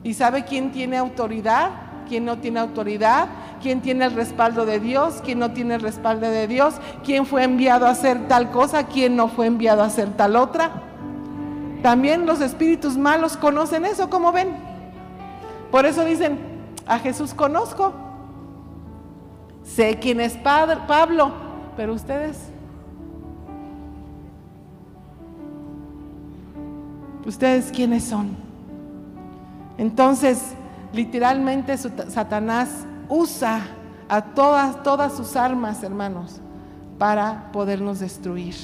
[0.04, 1.70] y sabe quién tiene autoridad,
[2.08, 3.28] quién no tiene autoridad,
[3.62, 7.44] quién tiene el respaldo de Dios, quién no tiene el respaldo de Dios, quién fue
[7.44, 10.72] enviado a hacer tal cosa, quién no fue enviado a hacer tal otra.
[11.84, 14.50] También los espíritus malos conocen eso, como ven.
[15.72, 16.40] Por eso dicen,
[16.88, 17.94] a Jesús conozco,
[19.64, 21.32] sé quién es Padre, Pablo,
[21.78, 22.50] pero ustedes,
[27.30, 28.36] ustedes quiénes son.
[29.78, 30.54] Entonces,
[30.94, 33.62] literalmente Satanás usa
[34.10, 36.42] a todas, todas sus armas, hermanos,
[36.98, 38.56] para podernos destruir.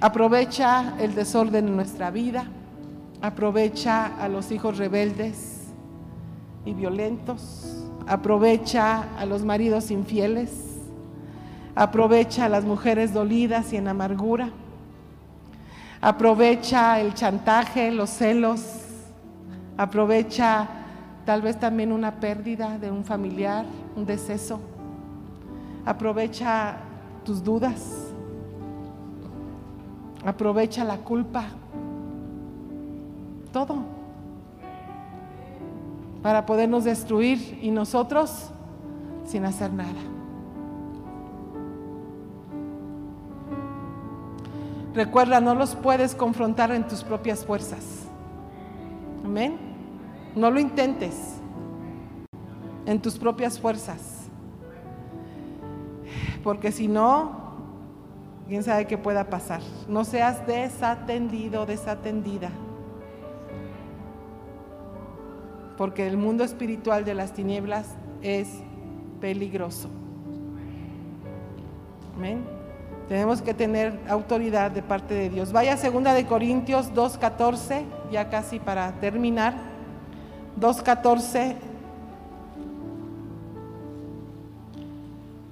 [0.00, 2.46] Aprovecha el desorden en nuestra vida
[3.22, 5.68] aprovecha a los hijos rebeldes
[6.66, 10.50] y violentos, aprovecha a los maridos infieles,
[11.76, 14.50] aprovecha a las mujeres dolidas y en amargura,
[16.02, 18.60] aprovecha el chantaje, los celos,
[19.76, 20.68] aprovecha
[21.24, 24.60] tal vez también una pérdida de un familiar, un deceso,
[25.86, 26.76] aprovecha
[27.24, 28.08] tus dudas,
[30.24, 31.44] aprovecha la culpa.
[33.52, 33.76] Todo.
[36.20, 38.50] Para podernos destruir y nosotros
[39.24, 40.11] sin hacer nada.
[44.94, 48.06] Recuerda, no los puedes confrontar en tus propias fuerzas.
[49.24, 49.56] Amén.
[50.34, 51.40] No lo intentes
[52.86, 54.26] en tus propias fuerzas.
[56.44, 57.54] Porque si no,
[58.48, 59.62] quién sabe qué pueda pasar.
[59.88, 62.50] No seas desatendido, desatendida.
[65.82, 68.48] porque el mundo espiritual de las tinieblas es
[69.20, 69.88] peligroso.
[72.16, 72.61] Amén.
[73.08, 75.52] Tenemos que tener autoridad de parte de Dios.
[75.52, 79.54] Vaya segunda de Corintios 2:14, ya casi para terminar.
[80.58, 81.56] 2:14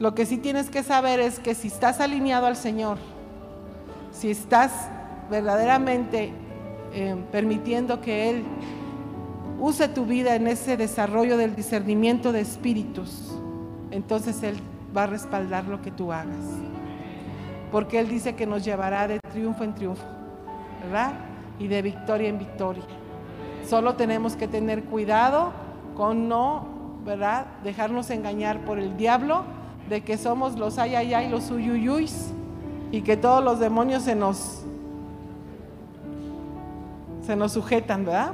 [0.00, 2.96] Lo que sí tienes que saber es que si estás alineado al Señor,
[4.12, 4.72] si estás
[5.30, 6.32] verdaderamente
[6.94, 8.44] eh, permitiendo que Él
[9.60, 13.30] use tu vida en ese desarrollo del discernimiento de espíritus,
[13.90, 14.56] entonces Él
[14.96, 16.69] va a respaldar lo que tú hagas.
[17.70, 20.04] Porque Él dice que nos llevará de triunfo en triunfo,
[20.82, 21.12] ¿verdad?
[21.58, 22.84] Y de victoria en victoria.
[23.68, 25.52] Solo tenemos que tener cuidado
[25.96, 26.66] con no,
[27.04, 27.46] ¿verdad?
[27.62, 29.44] Dejarnos engañar por el diablo
[29.88, 32.32] de que somos los ay, ay, ay, los uyuyuis
[32.92, 34.62] y que todos los demonios se nos,
[37.24, 38.32] se nos sujetan, ¿verdad?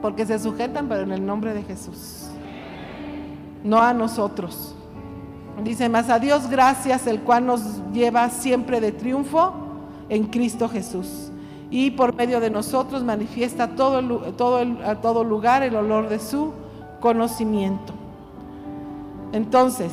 [0.00, 2.30] Porque se sujetan, pero en el nombre de Jesús,
[3.62, 4.74] no a nosotros.
[5.64, 9.52] Dice más a Dios gracias, el cual nos lleva siempre de triunfo
[10.08, 11.30] en Cristo Jesús.
[11.70, 14.02] Y por medio de nosotros manifiesta todo,
[14.32, 16.52] todo a todo lugar el olor de su
[17.00, 17.92] conocimiento.
[19.32, 19.92] Entonces,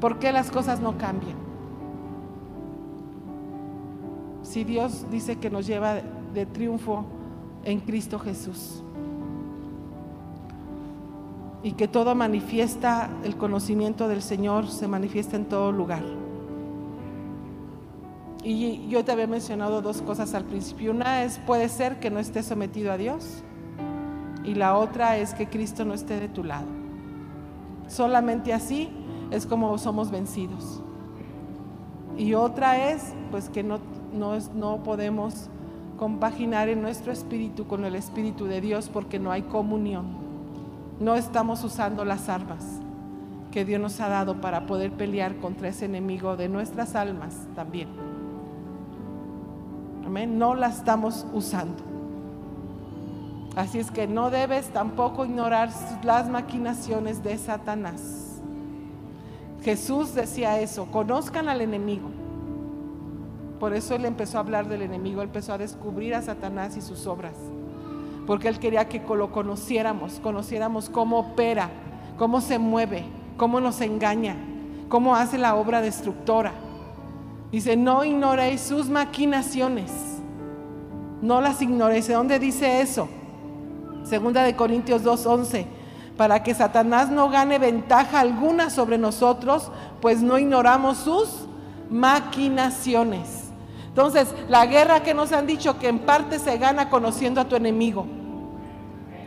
[0.00, 1.36] ¿por qué las cosas no cambian?
[4.42, 6.00] Si Dios dice que nos lleva
[6.34, 7.04] de triunfo
[7.64, 8.82] en Cristo Jesús
[11.68, 16.02] y que todo manifiesta, el conocimiento del Señor se manifiesta en todo lugar.
[18.42, 20.92] Y yo te había mencionado dos cosas al principio.
[20.92, 23.42] Una es, puede ser que no estés sometido a Dios.
[24.44, 26.68] Y la otra es que Cristo no esté de tu lado.
[27.86, 28.88] Solamente así
[29.30, 30.82] es como somos vencidos.
[32.16, 33.78] Y otra es, pues que no,
[34.14, 35.50] no, no podemos
[35.98, 40.27] compaginar en nuestro espíritu con el espíritu de Dios porque no hay comunión
[41.00, 42.64] no estamos usando las armas
[43.50, 47.88] que Dios nos ha dado para poder pelear contra ese enemigo de nuestras almas también.
[50.04, 50.38] Amén.
[50.38, 51.82] No las estamos usando.
[53.56, 55.70] Así es que no debes tampoco ignorar
[56.02, 58.40] las maquinaciones de Satanás.
[59.62, 62.10] Jesús decía eso, conozcan al enemigo.
[63.58, 66.80] Por eso él empezó a hablar del enemigo, él empezó a descubrir a Satanás y
[66.80, 67.34] sus obras
[68.28, 71.70] porque Él quería que lo conociéramos, conociéramos cómo opera,
[72.18, 73.06] cómo se mueve,
[73.38, 74.36] cómo nos engaña,
[74.90, 76.52] cómo hace la obra destructora.
[77.50, 79.90] Dice, no ignoréis sus maquinaciones,
[81.22, 82.06] no las ignoréis.
[82.06, 83.08] ¿De dónde dice eso?
[84.04, 85.64] Segunda de Corintios 2.11,
[86.18, 89.72] para que Satanás no gane ventaja alguna sobre nosotros,
[90.02, 91.46] pues no ignoramos sus
[91.88, 93.44] maquinaciones.
[93.86, 97.56] Entonces, la guerra que nos han dicho que en parte se gana conociendo a tu
[97.56, 98.17] enemigo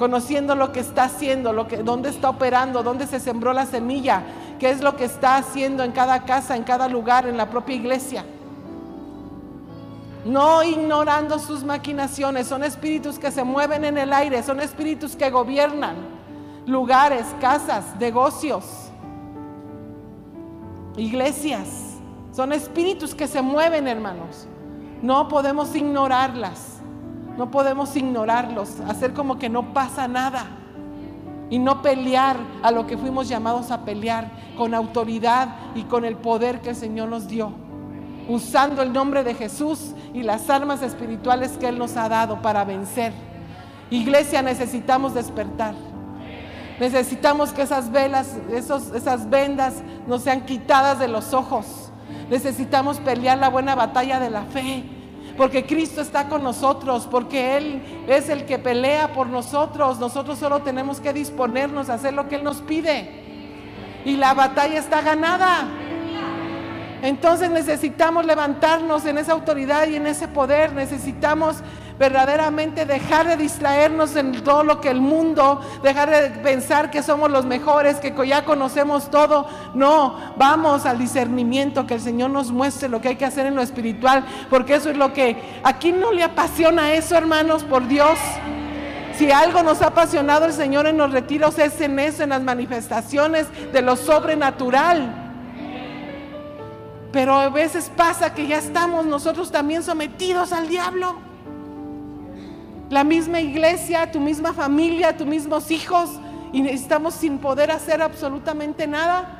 [0.02, 4.24] conociendo lo que está haciendo, lo que, dónde está operando, dónde se sembró la semilla,
[4.58, 7.76] qué es lo que está haciendo en cada casa, en cada lugar, en la propia
[7.76, 8.26] iglesia.
[10.26, 15.30] No ignorando sus maquinaciones, son espíritus que se mueven en el aire, son espíritus que
[15.30, 15.96] gobiernan
[16.66, 18.66] lugares, casas, negocios,
[20.98, 21.68] iglesias.
[22.32, 24.48] Son espíritus que se mueven, hermanos.
[25.04, 26.71] No podemos ignorarlas.
[27.38, 30.48] No podemos ignorarlos, hacer como que no pasa nada
[31.50, 36.16] y no pelear a lo que fuimos llamados a pelear con autoridad y con el
[36.16, 37.52] poder que el Señor nos dio,
[38.28, 42.64] usando el nombre de Jesús y las armas espirituales que Él nos ha dado para
[42.64, 43.14] vencer.
[43.90, 45.76] Iglesia, necesitamos despertar.
[46.80, 51.92] Necesitamos que esas velas, esos, esas vendas nos sean quitadas de los ojos.
[52.30, 55.01] Necesitamos pelear la buena batalla de la fe
[55.42, 59.98] porque Cristo está con nosotros, porque Él es el que pelea por nosotros.
[59.98, 63.10] Nosotros solo tenemos que disponernos a hacer lo que Él nos pide.
[64.06, 65.68] Y la batalla está ganada.
[67.02, 70.74] Entonces necesitamos levantarnos en esa autoridad y en ese poder.
[70.74, 71.56] Necesitamos
[72.02, 77.30] verdaderamente dejar de distraernos en todo lo que el mundo, dejar de pensar que somos
[77.30, 79.46] los mejores, que ya conocemos todo.
[79.76, 83.54] No, vamos al discernimiento, que el Señor nos muestre lo que hay que hacer en
[83.54, 87.88] lo espiritual, porque eso es lo que, ¿a quién no le apasiona eso, hermanos, por
[87.88, 88.18] Dios?
[89.16, 92.42] Si algo nos ha apasionado el Señor en los retiros es en eso, en las
[92.42, 95.34] manifestaciones de lo sobrenatural.
[97.12, 101.31] Pero a veces pasa que ya estamos nosotros también sometidos al diablo
[102.92, 106.20] la misma iglesia, tu misma familia, tus mismos hijos,
[106.52, 109.40] y estamos sin poder hacer absolutamente nada.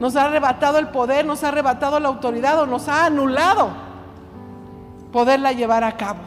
[0.00, 3.68] Nos ha arrebatado el poder, nos ha arrebatado la autoridad o nos ha anulado
[5.12, 6.20] poderla llevar a cabo.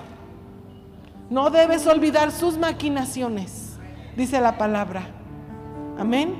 [1.31, 3.79] No debes olvidar sus maquinaciones,
[4.15, 5.01] dice la palabra.
[5.97, 6.35] Amén.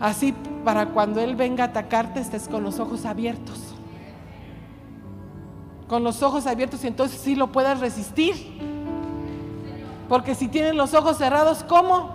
[0.00, 0.32] Así
[0.64, 3.67] para cuando Él venga a atacarte estés con los ojos abiertos
[5.88, 8.34] con los ojos abiertos y entonces sí lo puedas resistir.
[10.08, 12.10] Porque si tienes los ojos cerrados, ¿cómo?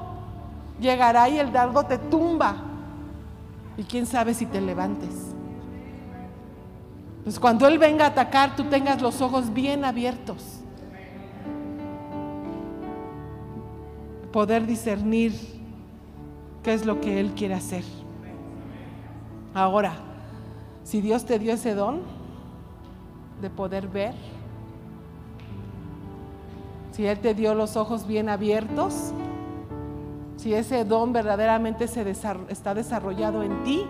[0.80, 2.56] Llegará y el dardo te tumba.
[3.78, 5.10] Y quién sabe si te levantes.
[7.24, 10.60] Pues cuando Él venga a atacar, tú tengas los ojos bien abiertos.
[14.32, 15.34] Poder discernir
[16.64, 17.84] qué es lo que Él quiere hacer.
[19.54, 19.94] Ahora,
[20.84, 22.02] si Dios te dio ese don,
[23.44, 24.16] de poder ver,
[26.94, 29.12] si Él te dio los ojos bien abiertos,
[30.38, 33.86] si ese don verdaderamente se está desarrollado en ti,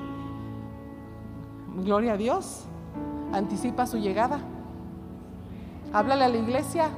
[1.84, 2.66] gloria a Dios,
[3.32, 4.40] anticipa su llegada.
[5.94, 6.90] Háblale a la iglesia,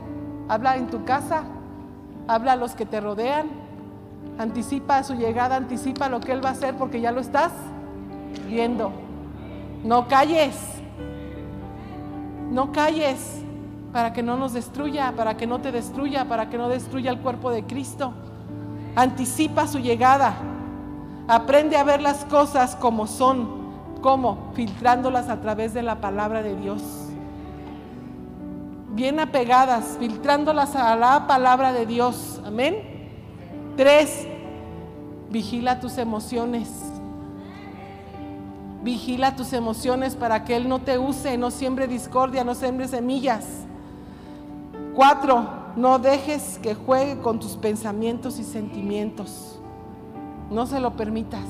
[0.47, 1.43] habla en tu casa,
[2.28, 3.49] habla a los que te rodean,
[4.38, 7.51] anticipa su llegada, anticipa lo que Él va a hacer porque ya lo estás
[8.47, 8.93] viendo.
[9.84, 10.75] No calles,
[12.52, 13.41] no calles
[13.91, 17.20] para que no nos destruya, para que no te destruya, para que no destruya el
[17.20, 18.14] cuerpo de Cristo.
[18.96, 20.36] Anticipa su llegada.
[21.28, 23.48] Aprende a ver las cosas como son,
[24.02, 26.82] como filtrándolas a través de la palabra de Dios.
[28.91, 32.41] Bien apegadas, filtrándolas a la palabra de Dios.
[32.46, 32.76] Amén.
[33.76, 34.28] Tres,
[35.30, 36.95] vigila tus emociones.
[38.86, 43.66] Vigila tus emociones para que Él no te use, no siembre discordia, no siembre semillas.
[44.94, 49.60] Cuatro, no dejes que juegue con tus pensamientos y sentimientos.
[50.52, 51.48] No se lo permitas.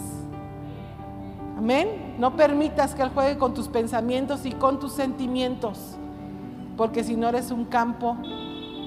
[1.58, 2.16] Amén.
[2.18, 5.98] No permitas que Él juegue con tus pensamientos y con tus sentimientos.
[6.78, 8.16] Porque si no eres un campo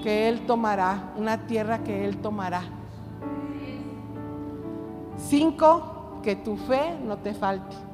[0.03, 2.63] que Él tomará, una tierra que Él tomará.
[5.19, 7.88] Cinco, que tu fe no te falte.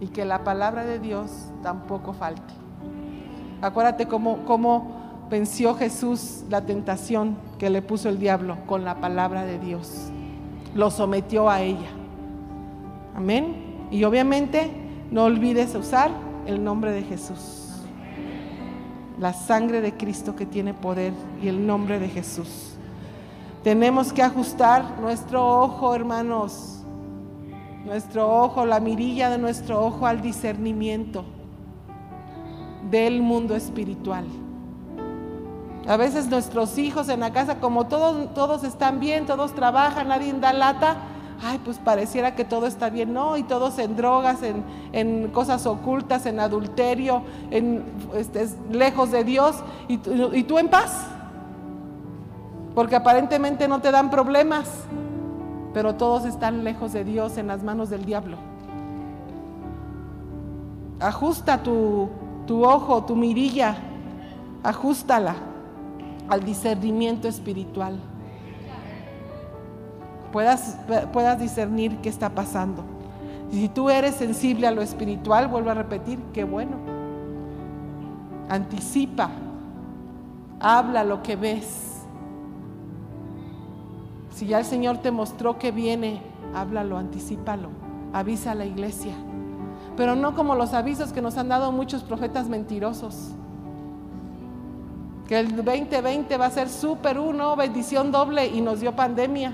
[0.00, 1.30] Y que la palabra de Dios
[1.62, 2.54] tampoco falte.
[3.60, 9.44] Acuérdate cómo, cómo venció Jesús la tentación que le puso el diablo con la palabra
[9.44, 10.10] de Dios.
[10.74, 11.90] Lo sometió a ella.
[13.14, 13.88] Amén.
[13.90, 14.70] Y obviamente
[15.10, 16.10] no olvides usar
[16.46, 17.68] el nombre de Jesús.
[19.18, 22.74] La sangre de Cristo que tiene poder y el nombre de Jesús.
[23.62, 26.79] Tenemos que ajustar nuestro ojo, hermanos.
[27.90, 31.24] Nuestro ojo, la mirilla de nuestro ojo al discernimiento
[32.88, 34.26] del mundo espiritual.
[35.88, 40.32] A veces nuestros hijos en la casa, como todos, todos están bien, todos trabajan, nadie
[40.34, 40.98] da lata,
[41.42, 44.38] ay, pues pareciera que todo está bien, no, y todos en drogas,
[44.92, 47.82] en, cosas ocultas, en adulterio, en,
[48.14, 49.56] este, lejos de Dios,
[49.88, 49.98] y
[50.44, 51.08] tú en paz,
[52.72, 54.68] porque aparentemente no te dan problemas,
[55.72, 58.36] pero todos están lejos de Dios, en las manos del diablo.
[60.98, 62.08] Ajusta tu,
[62.46, 63.76] tu ojo, tu mirilla,
[64.62, 65.36] ajustala
[66.28, 67.98] al discernimiento espiritual.
[70.32, 70.76] Puedas,
[71.12, 72.84] puedas discernir qué está pasando.
[73.50, 76.76] si tú eres sensible a lo espiritual, vuelvo a repetir, qué bueno.
[78.48, 79.30] Anticipa,
[80.60, 81.89] habla lo que ves.
[84.30, 86.22] Si ya el Señor te mostró que viene,
[86.54, 87.68] háblalo, anticipalo,
[88.12, 89.14] avisa a la iglesia
[90.00, 93.32] pero no como los avisos que nos han dado muchos profetas mentirosos.
[95.28, 99.52] Que el 2020 va a ser súper uno, bendición doble y nos dio pandemia.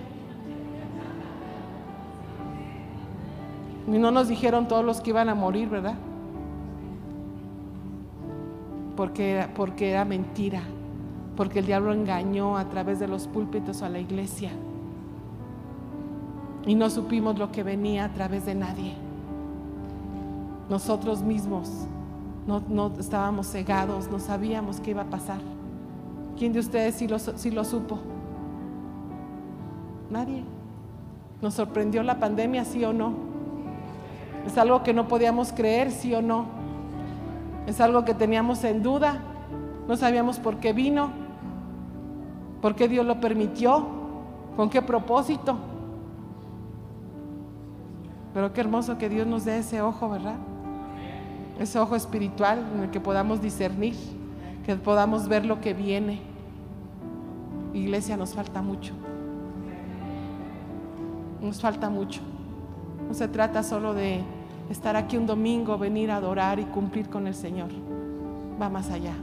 [3.89, 5.95] Y no nos dijeron todos los que iban a morir, ¿verdad?
[8.97, 10.63] Porque era, porque era mentira,
[11.37, 14.53] porque el diablo engañó a través de los púlpitos a la iglesia.
[16.67, 19.07] Y no supimos lo que venía a través de nadie
[20.69, 21.71] nosotros mismos
[22.47, 25.39] no, estábamos cegados, no sabíamos qué iba a pasar.
[26.39, 27.99] ¿Quién de ustedes sí lo, sí lo supo?
[30.11, 30.45] Nadie.
[31.43, 33.15] ¿Nos sorprendió la pandemia, sí o no?
[34.47, 36.47] ¿Es algo que no podíamos creer, sí o no?
[37.67, 39.19] ¿Es algo que teníamos en duda?
[39.89, 41.11] No sabíamos por qué vino,
[42.63, 43.87] por qué Dios lo permitió,
[44.55, 45.57] con qué propósito.
[48.37, 50.37] Pero qué hermoso que Dios nos dé ese ojo, ¿verdad?
[51.59, 53.95] ese ojo espiritual en el que podamos discernir,
[54.67, 56.21] que podamos ver lo que viene.
[57.73, 58.93] Iglesia, nos falta mucho.
[61.41, 62.21] Nos falta mucho.
[63.09, 64.21] No se trata solo de
[64.69, 67.71] estar aquí un domingo, venir a adorar y cumplir con el Señor.
[68.61, 69.15] Va más allá.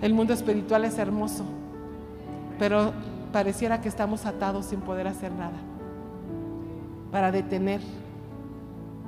[0.00, 1.44] El mundo espiritual es hermoso,
[2.58, 2.94] pero
[3.30, 5.73] pareciera que estamos atados sin poder hacer nada
[7.14, 7.80] para detener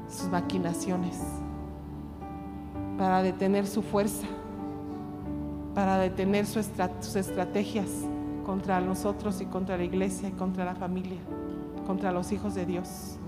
[0.09, 1.20] sus maquinaciones
[2.99, 4.27] para detener su fuerza,
[5.74, 6.66] para detener sus
[7.16, 7.89] estrategias
[8.45, 11.19] contra nosotros y contra la iglesia y contra la familia,
[11.87, 13.19] contra los hijos de Dios.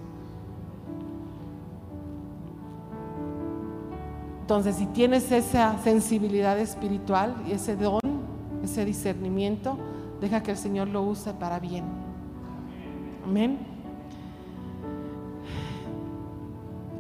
[4.41, 8.01] Entonces, si tienes esa sensibilidad espiritual y ese don,
[8.63, 9.77] ese discernimiento,
[10.23, 11.85] deja que el Señor lo use para bien.
[13.27, 13.68] Amén.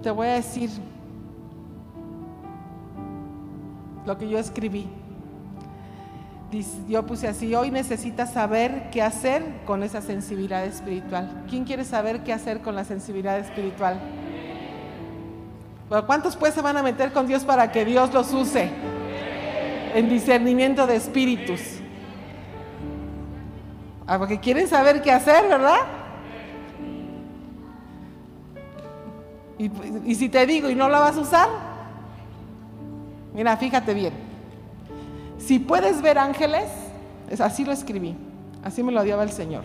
[0.03, 0.71] Te voy a decir
[4.07, 4.89] lo que yo escribí.
[6.89, 11.45] yo puse así, hoy necesitas saber qué hacer con esa sensibilidad espiritual.
[11.49, 14.01] ¿Quién quiere saber qué hacer con la sensibilidad espiritual?
[16.07, 18.71] ¿Cuántos pues se van a meter con Dios para que Dios los use
[19.95, 21.61] en discernimiento de espíritus?
[24.07, 25.98] Ah, porque quieren saber qué hacer, ¿verdad?
[29.59, 31.49] Y, si te digo y no la vas a usar,
[33.35, 34.13] mira, fíjate bien.
[35.39, 36.71] Si puedes ver ángeles,
[37.29, 38.17] es así lo escribí,
[38.63, 39.65] así me lo odiaba el Señor.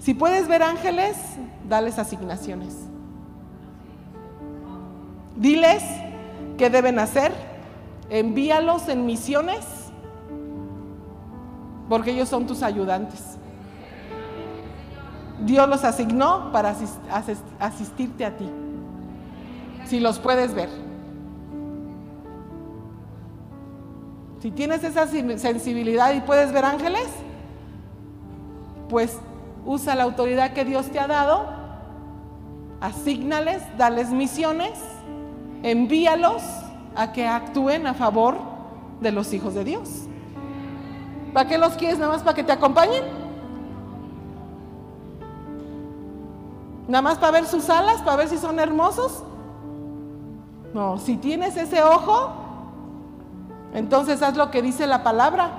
[0.00, 1.16] Si puedes ver ángeles,
[1.68, 2.76] dales asignaciones.
[5.36, 5.84] Diles
[6.58, 7.32] qué deben hacer,
[8.10, 9.64] envíalos en misiones,
[11.88, 13.38] porque ellos son tus ayudantes.
[15.44, 16.74] Dios los asignó para
[17.60, 18.48] asistirte a ti,
[19.86, 20.68] si los puedes ver.
[24.40, 27.08] Si tienes esa sensibilidad y puedes ver ángeles,
[28.88, 29.18] pues
[29.64, 31.46] usa la autoridad que Dios te ha dado,
[32.80, 34.72] asignales, dales misiones
[35.62, 36.42] envíalos
[36.94, 38.36] a que actúen a favor
[39.00, 39.88] de los hijos de Dios.
[41.32, 41.98] ¿Para qué los quieres?
[41.98, 43.04] Nada más para que te acompañen.
[46.88, 49.22] Nada más para ver sus alas, para ver si son hermosos.
[50.74, 52.32] No, si tienes ese ojo,
[53.74, 55.50] entonces haz lo que dice la palabra.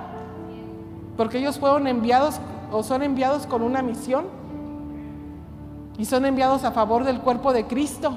[1.16, 2.40] Porque ellos fueron enviados
[2.72, 4.26] o son enviados con una misión.
[5.98, 8.16] Y son enviados a favor del cuerpo de Cristo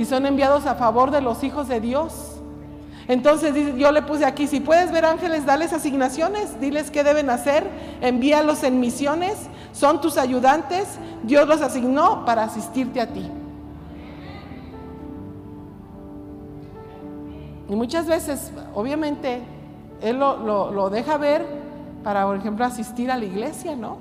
[0.00, 2.36] y son enviados a favor de los hijos de Dios.
[3.06, 7.68] Entonces yo le puse aquí, si puedes ver ángeles, dales asignaciones, diles qué deben hacer,
[8.00, 9.36] envíalos en misiones,
[9.72, 13.30] son tus ayudantes, Dios los asignó para asistirte a ti.
[17.70, 19.40] Y muchas veces, obviamente,
[20.02, 21.46] Él lo, lo deja ver
[22.02, 23.98] para, por ejemplo, asistir a la iglesia, ¿no?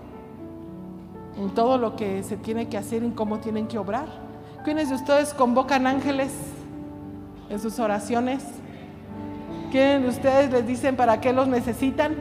[1.38, 4.08] En todo lo que se tiene que hacer y cómo tienen que obrar.
[4.66, 6.34] ¿Quiénes de ustedes convocan ángeles
[7.52, 8.44] en sus oraciones?
[9.70, 12.16] ¿Quiénes de ustedes les dicen para qué los necesitan?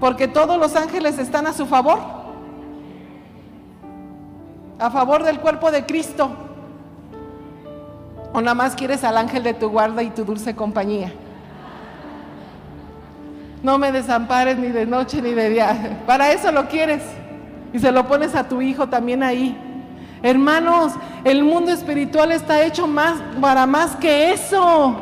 [0.00, 1.98] Porque todos los ángeles están a su favor.
[4.78, 6.30] A favor del cuerpo de Cristo.
[8.32, 11.12] ¿O nada más quieres al ángel de tu guarda y tu dulce compañía?
[13.62, 15.98] No me desampares ni de noche ni de día.
[16.06, 17.02] Para eso lo quieres.
[17.72, 19.56] Y se lo pones a tu hijo también ahí.
[20.22, 20.92] Hermanos,
[21.24, 24.96] el mundo espiritual está hecho más para más que eso.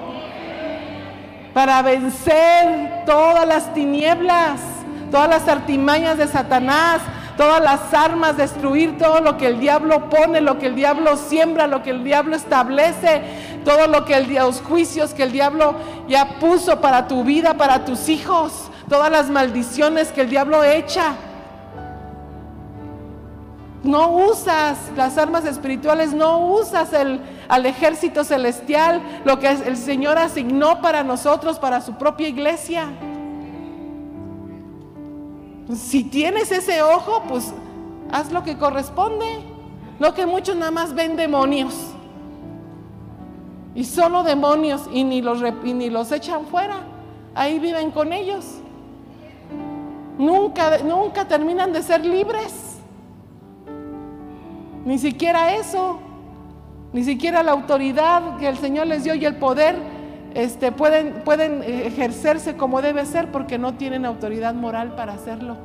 [1.52, 4.60] Para vencer todas las tinieblas,
[5.10, 7.00] todas las artimañas de Satanás,
[7.38, 11.66] todas las armas, destruir todo lo que el diablo pone, lo que el diablo siembra,
[11.66, 13.22] lo que el diablo establece,
[13.64, 15.74] todo lo que el los juicios que el diablo
[16.06, 21.14] ya puso para tu vida, para tus hijos, todas las maldiciones que el diablo echa
[23.84, 30.18] no usas las armas espirituales, no usas el, al ejército celestial, lo que el Señor
[30.18, 32.88] asignó para nosotros, para su propia iglesia.
[35.74, 37.52] Si tienes ese ojo, pues
[38.10, 39.40] haz lo que corresponde.
[39.98, 41.74] No que muchos nada más ven demonios.
[43.74, 46.80] Y solo demonios y ni los, y ni los echan fuera.
[47.34, 48.44] Ahí viven con ellos.
[50.18, 52.78] Nunca, nunca terminan de ser libres.
[54.84, 55.98] Ni siquiera eso,
[56.92, 59.76] ni siquiera la autoridad que el Señor les dio y el poder
[60.38, 65.56] este, pueden, pueden ejercerse como debe ser porque no tienen autoridad moral para hacerlo.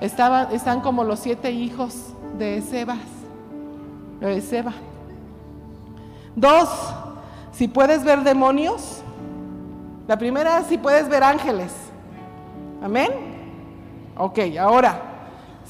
[0.00, 2.98] Están como los siete hijos de Sebas,
[4.20, 4.72] de Seba.
[6.34, 6.68] Dos,
[7.52, 9.02] si puedes ver demonios.
[10.08, 11.72] La primera, si puedes ver ángeles.
[12.82, 13.10] Amén.
[14.16, 15.00] Ok, ahora,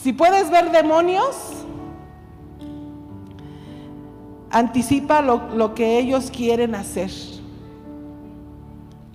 [0.01, 1.37] si puedes ver demonios,
[4.51, 7.11] anticipa lo, que ellos quieren hacer.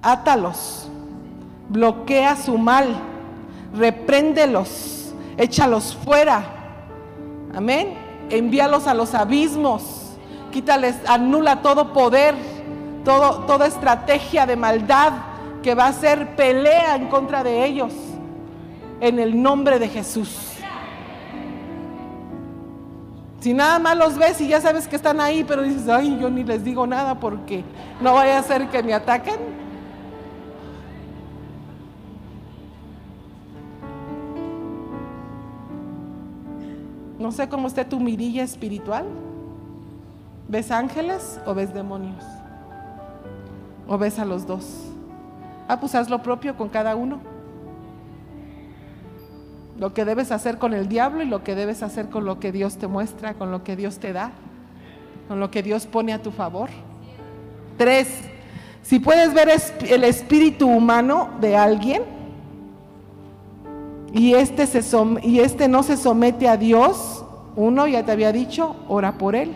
[0.01, 0.87] Átalos,
[1.69, 2.95] bloquea su mal,
[3.75, 6.43] repréndelos, échalos fuera.
[7.53, 7.95] Amén.
[8.29, 10.11] Envíalos a los abismos,
[10.51, 12.35] quítales, anula todo poder,
[13.03, 15.13] todo, toda estrategia de maldad
[15.63, 17.93] que va a ser pelea en contra de ellos.
[19.01, 20.49] En el nombre de Jesús.
[23.39, 26.29] Si nada más los ves y ya sabes que están ahí, pero dices, ay, yo
[26.29, 27.63] ni les digo nada porque
[28.01, 29.37] no vaya a ser que me ataquen.
[37.19, 39.05] No sé cómo esté tu mirilla espiritual.
[40.47, 42.23] ¿Ves ángeles o ves demonios?
[43.87, 44.65] ¿O ves a los dos?
[45.67, 47.19] Ah, pues haz lo propio con cada uno.
[49.77, 52.51] Lo que debes hacer con el diablo y lo que debes hacer con lo que
[52.53, 54.31] Dios te muestra, con lo que Dios te da,
[55.27, 56.69] con lo que Dios pone a tu favor.
[57.77, 58.07] Tres,
[58.81, 59.49] si puedes ver
[59.89, 62.18] el espíritu humano de alguien
[64.13, 64.81] y este, se
[65.41, 67.23] este no se somete a Dios,
[67.55, 69.51] uno ya te había dicho, ora por él.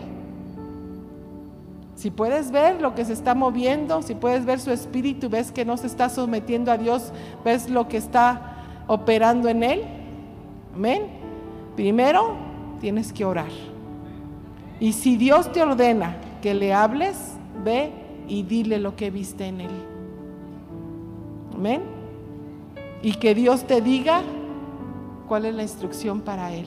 [1.96, 5.64] Si puedes ver lo que se está moviendo, si puedes ver su espíritu, ves que
[5.64, 7.12] no se está sometiendo a Dios,
[7.44, 8.56] ves lo que está
[8.86, 9.82] operando en él.
[10.74, 11.02] Amén.
[11.76, 12.36] Primero
[12.80, 13.50] tienes que orar.
[14.80, 17.16] Y si Dios te ordena que le hables,
[17.64, 17.90] ve
[18.28, 19.70] y dile lo que viste en él.
[21.54, 21.82] Amén.
[23.02, 24.22] Y que Dios te diga
[25.26, 26.66] cuál es la instrucción para él.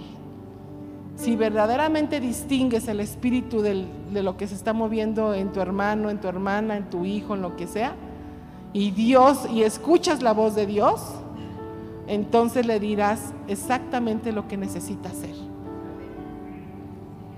[1.16, 3.88] Si verdaderamente distingues el espíritu de
[4.22, 7.42] lo que se está moviendo en tu hermano, en tu hermana, en tu hijo, en
[7.42, 7.96] lo que sea,
[8.72, 11.02] y Dios, y escuchas la voz de Dios,
[12.06, 15.34] entonces le dirás exactamente lo que necesita hacer.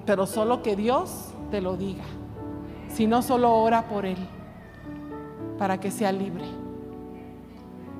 [0.05, 2.03] Pero solo que Dios te lo diga.
[2.89, 4.17] Si no, solo ora por él,
[5.57, 6.45] para que sea libre,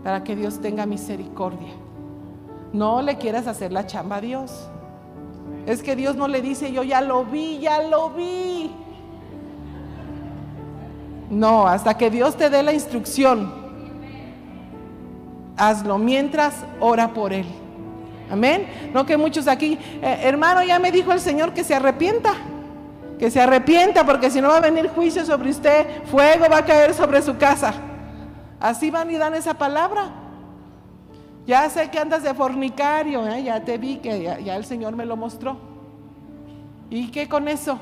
[0.04, 1.72] para que Dios tenga misericordia.
[2.74, 4.70] No le quieras hacer la chamba a Dios.
[5.66, 8.72] Es que Dios no le dice, yo ya lo vi, ya lo vi.
[11.30, 13.54] No, hasta que Dios te dé la instrucción,
[15.58, 17.46] hazlo mientras ora por él.
[18.32, 18.68] Amén.
[18.94, 22.34] No que muchos aquí, eh, hermano, ya me dijo el Señor que se arrepienta.
[23.18, 26.66] Que se arrepienta porque si no va a venir juicio sobre usted, fuego va a
[26.66, 27.74] caer sobre su casa.
[28.60, 30.19] Así van y dan esa palabra.
[31.50, 33.42] Ya sé que andas de fornicario, ¿eh?
[33.42, 35.58] ya te vi que ya, el Señor me lo mostró.
[36.92, 37.80] ¿Y qué con eso?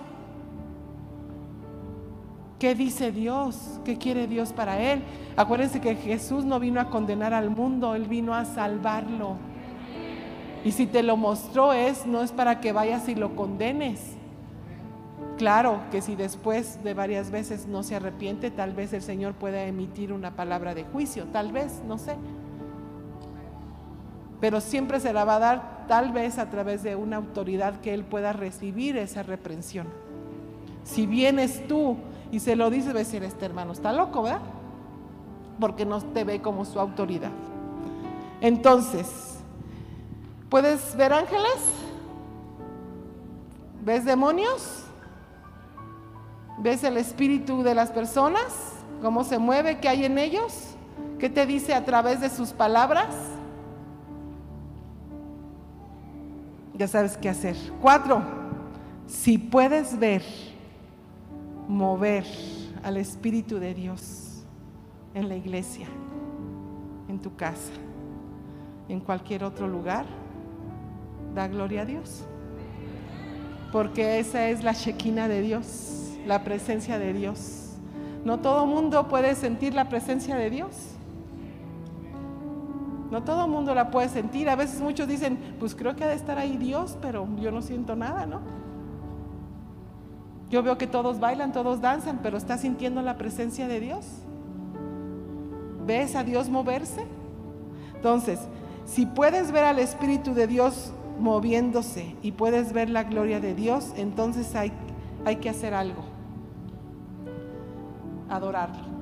[2.59, 3.81] ¿Qué dice Dios?
[3.83, 5.03] ¿Qué quiere Dios para él?
[5.35, 9.35] Acuérdense que Jesús no vino a condenar al mundo, Él vino a salvarlo.
[10.63, 14.15] Y si te lo mostró es, no es para que vayas y lo condenes.
[15.37, 19.65] Claro que si después de varias veces no se arrepiente, tal vez el Señor pueda
[19.65, 22.15] emitir una palabra de juicio, tal vez, no sé
[24.39, 27.93] pero siempre se la va a dar tal vez a través de una autoridad que
[27.93, 29.87] él pueda recibir esa reprensión.
[30.83, 31.97] Si vienes tú
[32.31, 34.41] y se lo dices, va a decir, este hermano está loco, ¿verdad?
[35.59, 37.31] Porque no te ve como su autoridad.
[38.41, 39.39] Entonces,
[40.49, 41.73] ¿puedes ver ángeles?
[43.83, 44.83] ¿Ves demonios?
[46.59, 48.73] ¿Ves el espíritu de las personas?
[49.01, 49.79] ¿Cómo se mueve?
[49.79, 50.75] ¿Qué hay en ellos?
[51.17, 53.07] ¿Qué te dice a través de sus palabras?
[56.77, 57.55] Ya sabes qué hacer.
[57.81, 58.21] Cuatro,
[59.07, 60.23] si puedes ver,
[61.67, 62.25] mover
[62.83, 64.43] al Espíritu de Dios
[65.13, 65.87] en la iglesia,
[67.09, 67.71] en tu casa,
[68.87, 70.05] en cualquier otro lugar,
[71.33, 72.23] da gloria a Dios.
[73.71, 77.73] Porque esa es la chequina de Dios, la presencia de Dios.
[78.23, 80.96] No todo mundo puede sentir la presencia de Dios.
[83.11, 84.49] No todo el mundo la puede sentir.
[84.49, 87.61] A veces muchos dicen, pues creo que ha de estar ahí Dios, pero yo no
[87.61, 88.41] siento nada, ¿no?
[90.49, 94.05] Yo veo que todos bailan, todos danzan, pero ¿estás sintiendo la presencia de Dios?
[95.85, 97.05] ¿Ves a Dios moverse?
[97.95, 98.39] Entonces,
[98.85, 103.93] si puedes ver al Espíritu de Dios moviéndose y puedes ver la gloria de Dios,
[103.97, 104.71] entonces hay,
[105.25, 106.03] hay que hacer algo.
[108.29, 108.97] Adorarlo.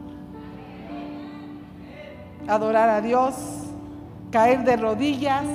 [2.48, 3.65] Adorar a Dios
[4.36, 5.46] caer de rodillas,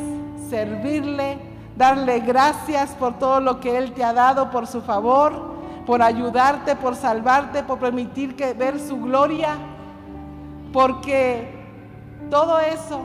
[0.48, 1.36] servirle,
[1.77, 5.35] darle gracias por todo lo que Él te ha dado, por su favor,
[5.85, 9.59] por ayudarte, por salvarte, por permitir que ver su gloria,
[10.73, 11.47] porque
[12.31, 13.02] todo eso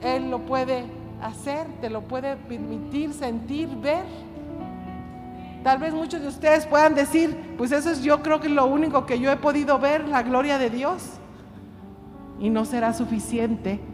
[0.00, 0.84] Él lo puede
[1.20, 4.04] hacer, te lo puede permitir, sentir, ver.
[5.64, 9.06] Tal vez muchos de ustedes puedan decir, pues eso es yo creo que lo único
[9.06, 11.02] que yo he podido ver, la gloria de Dios.
[12.38, 13.89] Y no será suficiente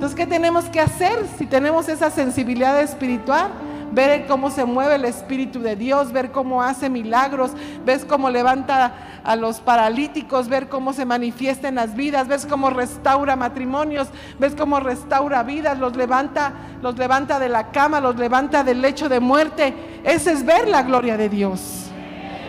[0.00, 3.50] entonces, ¿qué tenemos que hacer si tenemos esa sensibilidad espiritual?
[3.92, 7.50] Ver cómo se mueve el Espíritu de Dios, ver cómo hace milagros,
[7.84, 12.70] ves cómo levanta a los paralíticos, ver cómo se manifiesta en las vidas, ves cómo
[12.70, 14.08] restaura matrimonios,
[14.38, 19.10] ves cómo restaura vidas, los levanta, los levanta de la cama, los levanta del lecho
[19.10, 19.74] de muerte.
[20.02, 21.90] Ese es ver la gloria de Dios.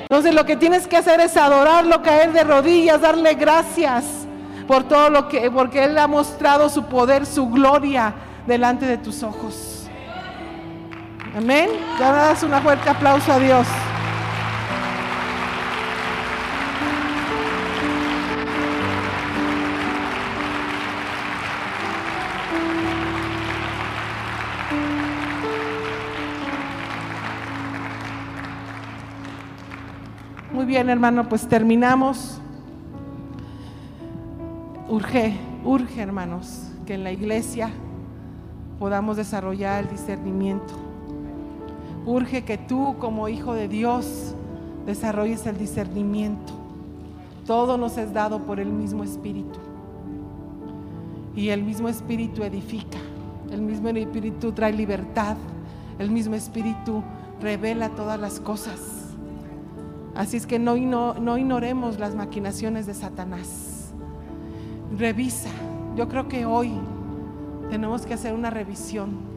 [0.03, 4.20] Entonces lo que tienes que hacer es adorarlo, caer de rodillas, darle gracias
[4.68, 8.14] por todo lo que, porque Él ha mostrado su poder, su gloria
[8.48, 9.88] delante de tus ojos.
[11.36, 11.70] Amén.
[11.98, 13.68] Ya das un fuerte aplauso a Dios.
[30.52, 32.41] Muy bien, hermano, pues terminamos.
[34.92, 37.70] Urge, urge, hermanos, que en la iglesia
[38.78, 40.74] podamos desarrollar el discernimiento.
[42.06, 44.36] Urge que tú como hijo de Dios
[44.86, 46.52] desarrolles el discernimiento.
[47.48, 49.60] Todo nos es dado por el mismo Espíritu.
[51.38, 53.00] Y el mismo Espíritu edifica.
[53.50, 55.38] El mismo Espíritu trae libertad.
[56.00, 57.02] El mismo Espíritu
[57.40, 59.16] revela todas las cosas.
[60.16, 63.70] Así es que no, no, ignoremos las maquinaciones de Satanás.
[64.98, 65.50] Revisa.
[65.96, 66.74] Yo creo que hoy
[67.70, 69.32] tenemos que hacer una revisión.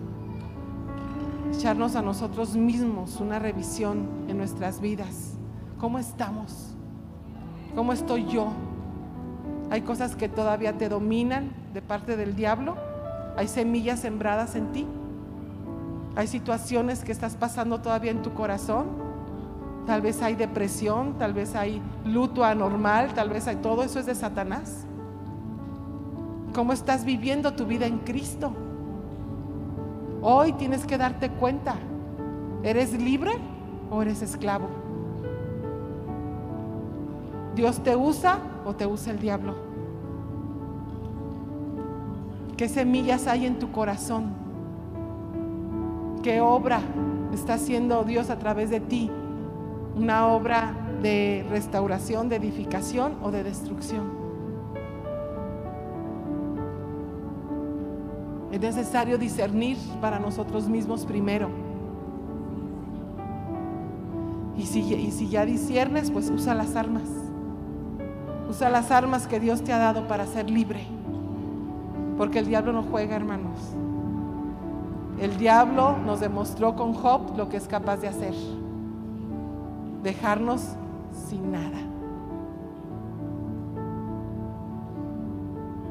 [1.53, 5.35] Echarnos a nosotros mismos una revisión en nuestras vidas.
[5.79, 6.75] ¿Cómo estamos?
[7.77, 8.49] ¿Cómo estoy yo?
[9.71, 12.77] Hay cosas que todavía te dominan de parte del diablo.
[13.37, 14.87] Hay semillas sembradas en ti.
[16.17, 18.87] Hay situaciones que estás pasando todavía en tu corazón.
[19.87, 24.07] Tal vez hay depresión, tal vez hay luto anormal, tal vez hay todo eso es
[24.07, 24.87] de Satanás.
[26.55, 28.53] ¿Cómo estás viviendo tu vida en Cristo?
[30.23, 31.75] Hoy tienes que darte cuenta.
[32.63, 33.33] ¿Eres libre
[33.91, 34.69] o eres esclavo?
[37.57, 39.57] ¿Dios te usa o te usa el diablo?
[42.57, 44.27] ¿Qué semillas hay en tu corazón?
[46.23, 46.81] ¿Qué obra
[47.33, 49.11] está haciendo Dios a través de ti?
[49.97, 50.73] ¿Una obra
[51.03, 54.24] de restauración, de edificación o de destrucción?
[58.55, 61.49] Es necesario discernir para nosotros mismos primero.
[64.57, 67.03] Y si, ya disiernes, pues usa las armas.
[68.49, 70.87] Usa las armas que Dios te ha dado para ser libre.
[72.17, 73.59] Porque el diablo no juega, hermanos.
[75.19, 78.35] El diablo nos demostró con Job lo que es capaz de hacer.
[80.05, 80.77] Dejarnos
[81.29, 81.81] sin nada.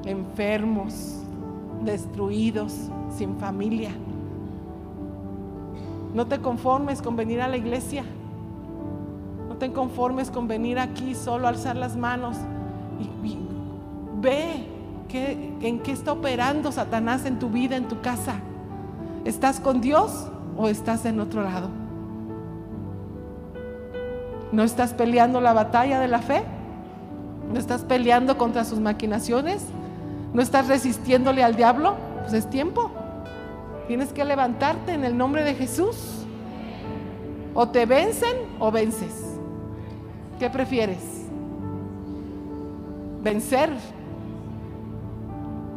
[0.06, 1.23] Enfermos,
[1.86, 2.74] destruidos,
[3.16, 3.92] sin familia.
[6.14, 8.04] No te conformes con venir a la iglesia.
[9.50, 12.38] No te conformes con venir aquí solo a alzar las manos.
[13.00, 13.38] Y,
[14.22, 14.68] ve
[15.62, 18.36] en qué está operando Satanás en tu vida, en tu casa.
[19.26, 20.28] ¿Estás con Dios
[20.58, 21.70] o estás en otro lado?
[24.52, 26.44] ¿No estás peleando la batalla de la fe?
[27.52, 29.66] ¿No estás peleando contra sus maquinaciones?
[30.34, 31.96] ¿No estás resistiéndole al diablo?
[32.22, 32.92] Pues es tiempo.
[33.88, 36.26] Tienes que levantarte en el nombre de Jesús.
[37.54, 39.38] O te vencen o vences.
[40.40, 41.28] ¿Qué prefieres?
[43.22, 43.70] Vencer.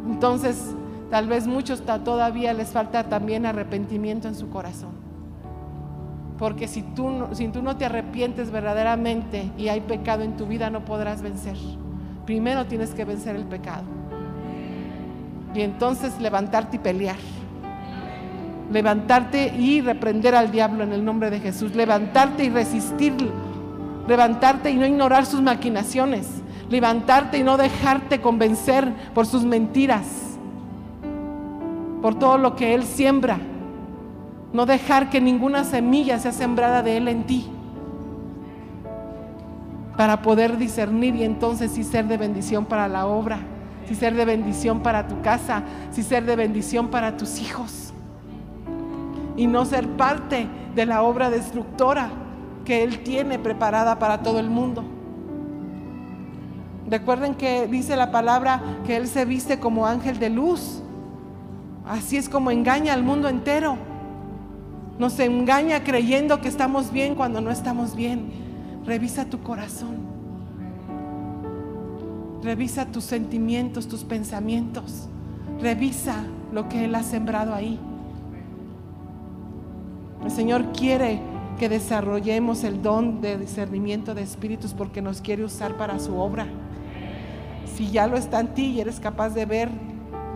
[0.06, 0.74] Entonces,
[1.10, 4.90] Tal vez muchos todavía les falta también arrepentimiento en su corazón.
[6.36, 10.68] Porque si tú, si tú no te arrepientes verdaderamente y hay pecado en tu vida,
[10.68, 11.56] no podrás vencer.
[12.26, 13.84] Primero tienes que vencer el pecado.
[15.54, 17.16] Y entonces levantarte y pelear.
[18.70, 21.74] Levantarte y reprender al diablo en el nombre de Jesús.
[21.74, 23.30] Levantarte y resistirlo.
[24.08, 26.28] Levantarte y no ignorar sus maquinaciones.
[26.68, 30.26] Levantarte y no dejarte convencer por sus mentiras
[32.06, 33.38] por todo lo que Él siembra.
[34.52, 37.48] No dejar que ninguna semilla sea sembrada de Él en ti.
[39.96, 43.40] Para poder discernir y entonces sí ser de bendición para la obra,
[43.88, 47.92] sí ser de bendición para tu casa, sí ser de bendición para tus hijos.
[49.36, 52.10] Y no ser parte de la obra destructora
[52.64, 54.84] que Él tiene preparada para todo el mundo.
[56.88, 60.82] Recuerden que dice la palabra que Él se viste como ángel de luz.
[61.86, 63.76] Así es como engaña al mundo entero.
[64.98, 68.30] Nos engaña creyendo que estamos bien cuando no estamos bien.
[68.84, 70.05] Revisa tu corazón.
[72.42, 75.08] Revisa tus sentimientos, tus pensamientos.
[75.60, 77.78] Revisa lo que Él ha sembrado ahí.
[80.24, 81.20] El Señor quiere
[81.58, 86.46] que desarrollemos el don de discernimiento de espíritus porque nos quiere usar para su obra.
[87.74, 89.70] Si ya lo está en ti y eres capaz de ver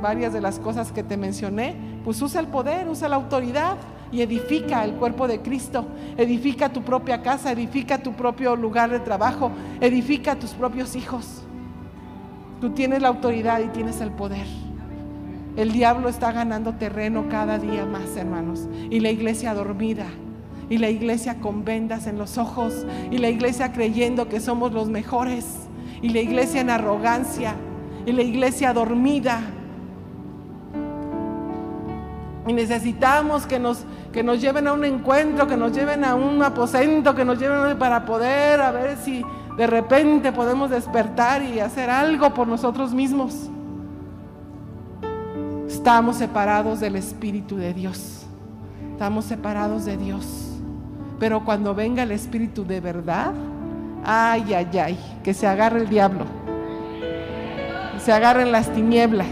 [0.01, 1.75] varias de las cosas que te mencioné,
[2.05, 3.77] pues usa el poder, usa la autoridad
[4.13, 5.87] y edifica el cuerpo de Cristo,
[6.17, 9.51] edifica tu propia casa, edifica tu propio lugar de trabajo,
[9.81, 11.40] edifica tus propios hijos.
[12.61, 14.47] Tú tienes la autoridad y tienes el poder.
[15.57, 18.69] El diablo está ganando terreno cada día más, hermanos.
[18.91, 20.07] Y la iglesia dormida,
[20.69, 24.89] y la iglesia con vendas en los ojos, y la iglesia creyendo que somos los
[24.89, 25.47] mejores,
[26.03, 27.55] y la iglesia en arrogancia,
[28.07, 29.43] y la iglesia dormida
[32.47, 36.43] Y necesitamos que nos, que nos lleven a un encuentro, que nos lleven a un
[36.43, 39.25] aposento, que nos lleven para poder a ver si
[39.57, 43.51] de repente podemos despertar y hacer algo por nosotros mismos.
[45.67, 48.27] Estamos separados del Espíritu de Dios.
[48.93, 50.51] Estamos separados de Dios.
[51.19, 53.33] Pero cuando venga el Espíritu de verdad,
[54.05, 56.25] ay, ay, ay, que se agarre el diablo.
[57.99, 59.29] Se agarren las tinieblas.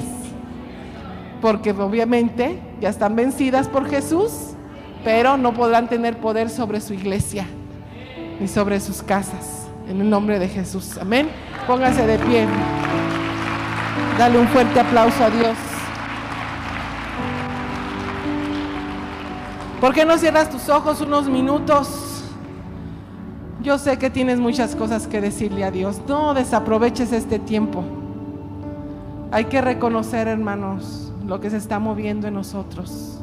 [1.41, 4.55] Porque obviamente ya están vencidas por Jesús,
[5.05, 7.47] pero no podrán tener poder sobre su iglesia
[8.41, 9.68] ni sobre sus casas.
[9.89, 10.99] En el nombre de Jesús.
[10.99, 11.31] Amén.
[11.67, 12.47] Póngase de pie.
[14.19, 15.57] Dale un fuerte aplauso a Dios.
[19.81, 22.25] ¿Por qué no cierras tus ojos unos minutos?
[23.63, 26.01] Yo sé que tienes muchas cosas que decirle a Dios.
[26.07, 27.85] No desaproveches este tiempo.
[29.31, 33.21] Hay que reconocer, hermanos, lo que se está moviendo en nosotros.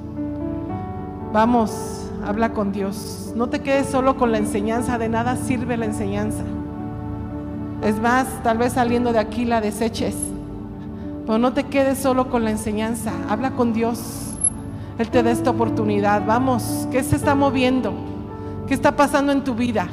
[1.33, 3.33] Vamos, habla con Dios.
[3.35, 6.43] No te quedes solo con la enseñanza, de nada sirve la enseñanza.
[7.83, 10.15] Es más, tal vez saliendo de aquí la deseches.
[11.25, 14.31] Pero no te quedes solo con la enseñanza, habla con Dios.
[14.97, 16.25] Él te da esta oportunidad.
[16.25, 17.93] Vamos, ¿qué se está moviendo?
[18.67, 19.87] ¿Qué está pasando en tu vida?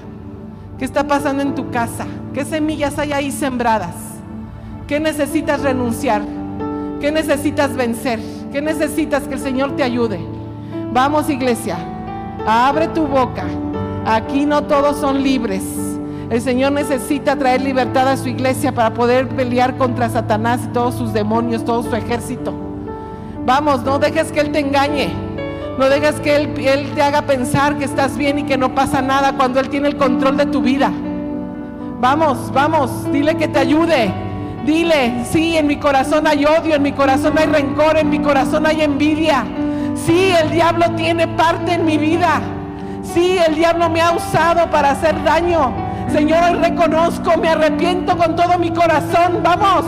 [0.79, 2.07] ¿Qué está pasando en tu casa?
[2.33, 3.95] ¿Qué semillas hay ahí sembradas?
[4.87, 6.23] ¿Qué necesitas renunciar?
[7.01, 8.21] ¿Qué necesitas vencer?
[8.53, 10.21] ¿Qué necesitas que el Señor te ayude?
[10.93, 11.79] Vamos iglesia,
[12.47, 13.45] abre tu boca.
[14.05, 15.63] Aquí no todos son libres.
[16.31, 20.95] El Señor necesita traer libertad a su iglesia para poder pelear contra Satanás y todos
[20.95, 22.55] sus demonios, todo su ejército.
[23.45, 25.11] Vamos, no dejes que Él te engañe.
[25.79, 29.01] No dejes que él, él, te haga pensar que estás bien y que no pasa
[29.01, 30.93] nada cuando Él tiene el control de tu vida.
[31.99, 34.13] Vamos, vamos, dile que te ayude.
[34.67, 38.67] Dile, sí, en mi corazón hay odio, en mi corazón hay rencor, en mi corazón
[38.67, 39.45] hay envidia.
[40.05, 42.41] Sí, el diablo tiene parte en mi vida.
[43.03, 45.73] Sí, el diablo me ha usado para hacer daño.
[46.11, 49.41] Señor, hoy reconozco, me arrepiento con todo mi corazón.
[49.43, 49.85] Vamos,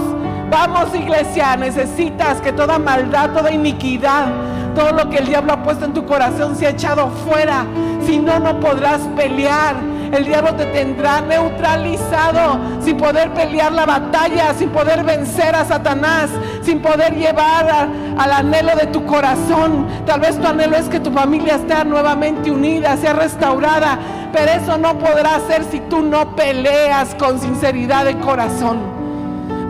[0.50, 4.26] Vamos iglesia, necesitas que toda maldad, toda iniquidad,
[4.74, 7.66] todo lo que el diablo ha puesto en tu corazón se ha echado fuera.
[8.06, 9.74] Si no, no podrás pelear.
[10.12, 16.30] El diablo te tendrá neutralizado sin poder pelear la batalla, sin poder vencer a Satanás,
[16.62, 19.86] sin poder llevar al anhelo de tu corazón.
[20.06, 23.98] Tal vez tu anhelo es que tu familia esté nuevamente unida, sea restaurada,
[24.32, 28.78] pero eso no podrá ser si tú no peleas con sinceridad de corazón.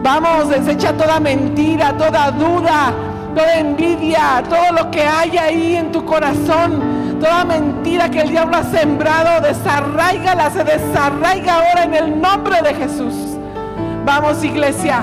[0.02, 2.92] Vamos, desecha toda mentira, toda duda,
[3.34, 8.58] toda envidia, todo lo que hay ahí en tu corazón, toda mentira que el diablo
[8.58, 13.14] ha sembrado, desarraigala, se desarraiga ahora en el nombre de Jesús.
[14.04, 15.02] Vamos, iglesia,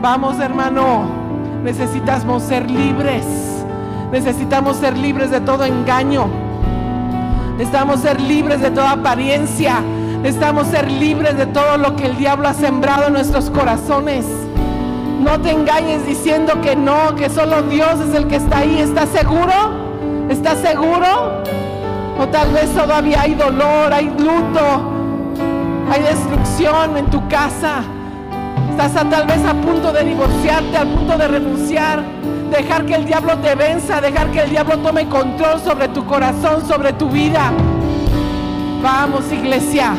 [0.00, 1.06] vamos, hermano,
[1.62, 3.26] necesitamos ser libres,
[4.10, 6.26] necesitamos ser libres de todo engaño,
[7.58, 9.82] necesitamos ser libres de toda apariencia
[10.22, 14.26] Necesitamos ser libres de todo lo que el diablo ha sembrado en nuestros corazones.
[15.20, 18.80] No te engañes diciendo que no, que solo Dios es el que está ahí.
[18.80, 19.87] ¿Estás seguro?
[20.28, 21.42] ¿Estás seguro?
[22.18, 24.60] O tal vez todavía hay dolor, hay luto,
[25.90, 27.82] hay destrucción en tu casa.
[28.70, 32.02] Estás tal vez a punto de divorciarte, a punto de renunciar.
[32.50, 36.66] Dejar que el diablo te venza, dejar que el diablo tome control sobre tu corazón,
[36.66, 37.52] sobre tu vida.
[38.82, 39.94] Vamos, iglesia.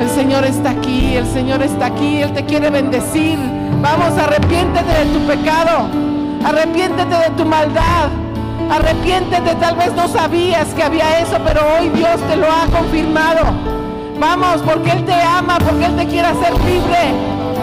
[0.00, 3.38] El Señor está aquí, el Señor está aquí, Él te quiere bendecir.
[3.80, 5.88] Vamos, arrepiéntete de tu pecado,
[6.44, 8.08] arrepiéntete de tu maldad,
[8.72, 13.40] arrepiéntete, tal vez no sabías que había eso, pero hoy Dios te lo ha confirmado.
[14.18, 17.14] Vamos, porque Él te ama, porque Él te quiere hacer libre,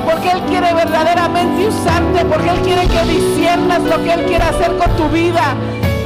[0.05, 4.77] porque Él quiere verdaderamente usarte, porque Él quiere que disiernas lo que Él quiere hacer
[4.77, 5.55] con tu vida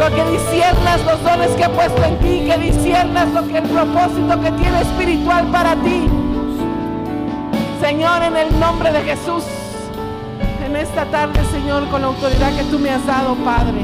[0.09, 4.41] que disiernas los dones que ha puesto en ti, que disiernas lo que el propósito
[4.41, 6.09] que tiene espiritual para ti.
[7.79, 9.45] Señor, en el nombre de Jesús,
[10.65, 13.81] en esta tarde, Señor, con la autoridad que tú me has dado, Padre,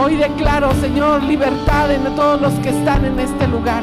[0.00, 3.82] hoy declaro, Señor, libertad en todos los que están en este lugar.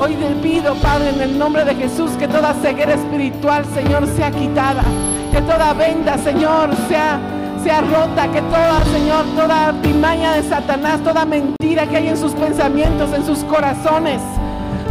[0.00, 4.30] Hoy te pido, Padre, en el nombre de Jesús, que toda ceguera espiritual, Señor, sea
[4.30, 4.84] quitada.
[5.32, 7.18] Que toda venda, Señor, sea
[7.62, 12.32] sea rota, que toda, Señor, toda artimaña de Satanás, toda mentira que hay en sus
[12.32, 14.22] pensamientos, en sus corazones,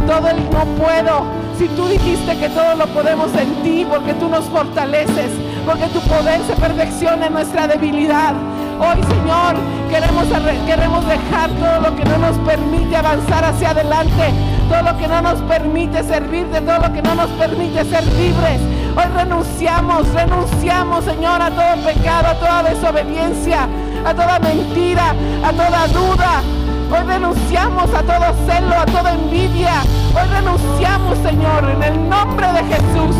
[0.06, 1.24] todo el no puedo.
[1.58, 5.32] Si tú dijiste que todo lo podemos en ti, porque tú nos fortaleces,
[5.64, 8.34] porque tu poder se perfecciona en nuestra debilidad.
[8.80, 9.56] Hoy, Señor,
[9.90, 10.26] queremos,
[10.66, 14.32] queremos dejar todo lo que no nos permite avanzar hacia adelante,
[14.68, 18.04] todo lo que no nos permite servir, de todo lo que no nos permite ser
[18.04, 18.60] libres.
[18.96, 23.68] Hoy renunciamos, renunciamos, Señor, a todo pecado, a toda desobediencia.
[24.04, 26.42] a toda mentira, a toda duda.
[26.90, 29.82] Hoy renunciamos a todo celo, a toda envidia.
[30.14, 33.16] Hoy renunciamos, Señor, en el nombre de Jesús.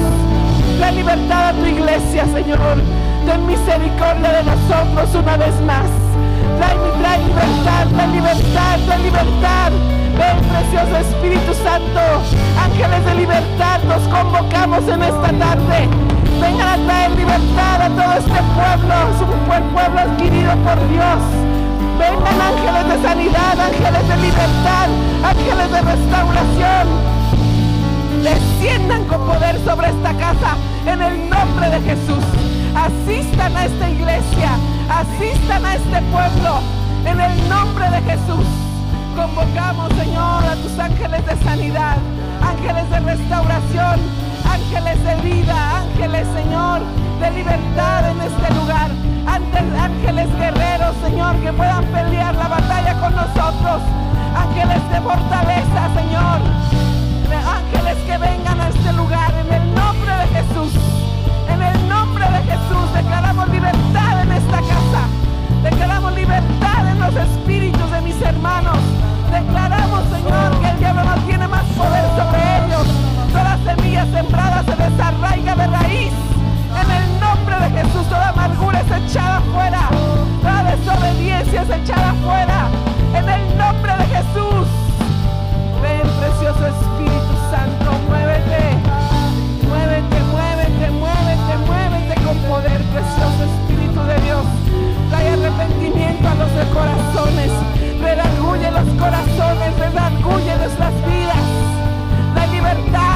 [0.78, 2.78] La libertad a tu iglesia, Señor.
[3.28, 5.84] Ten misericordia de nosotros una vez más.
[6.56, 9.70] Trae, trae libertad, trae libertad, trae libertad.
[10.16, 12.00] Ven, precioso Espíritu Santo.
[12.56, 15.88] Ángeles de libertad, nos convocamos en esta tarde.
[16.40, 21.20] Vengan a traer libertad a todo este pueblo, su buen pueblo adquirido por Dios.
[22.00, 24.88] Vengan ángeles de sanidad, ángeles de libertad,
[25.22, 26.86] ángeles de restauración.
[28.24, 30.56] Desciendan con poder sobre esta casa
[30.86, 32.47] en el nombre de Jesús.
[32.78, 34.50] Asistan a esta iglesia,
[34.88, 36.60] asistan a este pueblo
[37.04, 38.46] en el nombre de Jesús.
[39.16, 41.96] Convocamos, Señor, a tus ángeles de sanidad,
[42.40, 44.00] ángeles de restauración,
[44.48, 46.80] ángeles de vida, ángeles, Señor,
[47.20, 48.90] de libertad en este lugar.
[49.26, 53.82] Ángeles guerreros, Señor, que puedan pelear la batalla con nosotros.
[54.36, 56.40] Ángeles de fortaleza, Señor.
[57.44, 60.72] Ángeles que vengan a este lugar en el nombre de Jesús.
[61.48, 65.02] En el nombre de Jesús declaramos libertad en esta casa.
[65.62, 68.78] Declaramos libertad en los espíritus de mis hermanos.
[69.30, 72.86] Declaramos, Señor, que el diablo no tiene más poder sobre ellos.
[73.32, 76.12] Toda semilla sembrada se desarraiga de raíz.
[76.80, 79.88] En el nombre de Jesús, toda amargura es echada fuera.
[80.42, 82.68] Toda desobediencia es echada fuera.
[83.14, 84.66] En el nombre de Jesús.
[85.82, 87.07] Ven, precioso Espíritu
[95.48, 97.50] arrepentimiento a los corazones.
[98.00, 101.46] Redarguye los corazones, redarguye nuestras vidas.
[102.34, 103.07] La libertad,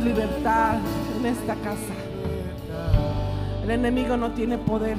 [0.00, 0.76] Libertad
[1.18, 1.94] en esta casa.
[3.62, 4.96] El enemigo no tiene poder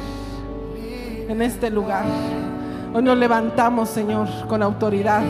[1.27, 2.05] en este lugar.
[2.93, 5.23] Hoy nos levantamos, Señor, con autoridad.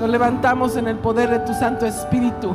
[0.00, 2.52] Nos levantamos en el poder de tu Santo Espíritu.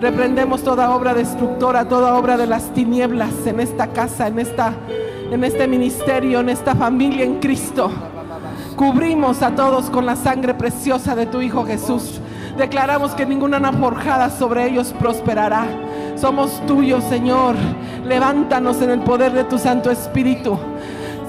[0.00, 4.72] Reprendemos toda obra destructora, toda obra de las tinieblas en esta casa, en esta
[5.30, 7.90] en este ministerio, en esta familia en Cristo.
[8.76, 12.20] Cubrimos a todos con la sangre preciosa de tu Hijo Jesús.
[12.58, 15.64] Declaramos que ninguna forjada sobre ellos prosperará.
[16.16, 17.54] Somos tuyos, Señor.
[18.04, 20.58] Levántanos en el poder de tu Santo Espíritu.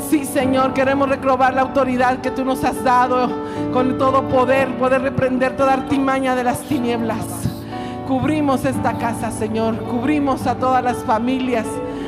[0.10, 3.30] Sí, Señor, queremos recrobar la autoridad que tú nos has dado
[3.72, 7.24] con todo poder, poder reprender toda artimaña de las tinieblas.
[8.08, 9.78] Cubrimos esta casa, Señor.
[9.84, 11.68] Cubrimos a todas las familias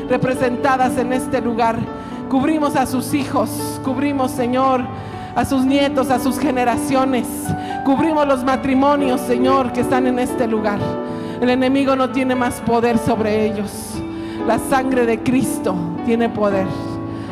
[0.10, 1.76] representadas en este lugar.
[2.27, 3.80] Cubrimos a sus hijos.
[3.84, 4.81] Cubrimos, Señor,
[5.35, 7.27] a sus nietos, a sus generaciones.
[7.85, 10.79] Cubrimos los matrimonios, Señor, que están en este lugar.
[11.41, 13.71] El enemigo no tiene más poder sobre ellos.
[14.45, 15.75] La sangre de Cristo
[16.05, 16.67] tiene poder.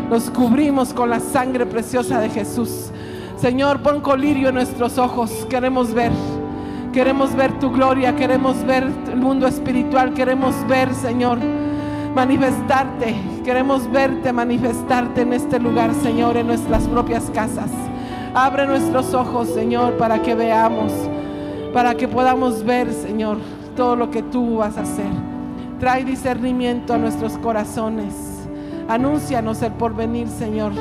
[0.10, 2.90] Nos cubrimos con la sangre preciosa de Jesús.
[3.38, 5.46] Señor, pon colirio en nuestros ojos.
[5.52, 6.12] Queremos ver.
[6.94, 8.16] Queremos ver tu gloria.
[8.16, 10.16] Queremos ver el mundo espiritual.
[10.16, 11.38] Queremos ver, Señor,
[12.16, 13.16] manifestarte.
[13.46, 17.70] Queremos verte manifestarte en este lugar, Señor, en nuestras propias casas.
[18.34, 20.94] Abre nuestros ojos, Señor, para que veamos,
[21.74, 23.38] para que podamos ver, Señor,
[23.76, 25.10] todo lo que tú vas a hacer.
[25.80, 28.14] Trae discernimiento a nuestros corazones.
[28.88, 30.74] Anúncianos el porvenir, Señor.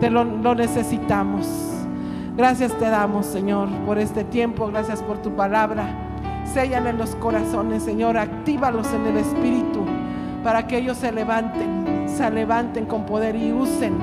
[0.00, 1.46] Te lo, lo necesitamos.
[2.36, 4.68] Gracias te damos, Señor, por este tiempo.
[4.68, 5.86] Gracias por tu palabra.
[6.44, 8.16] Sellan en los corazones, Señor.
[8.16, 9.84] Actívalos en el Espíritu
[10.42, 13.98] para que ellos se levanten, se levanten con poder y usen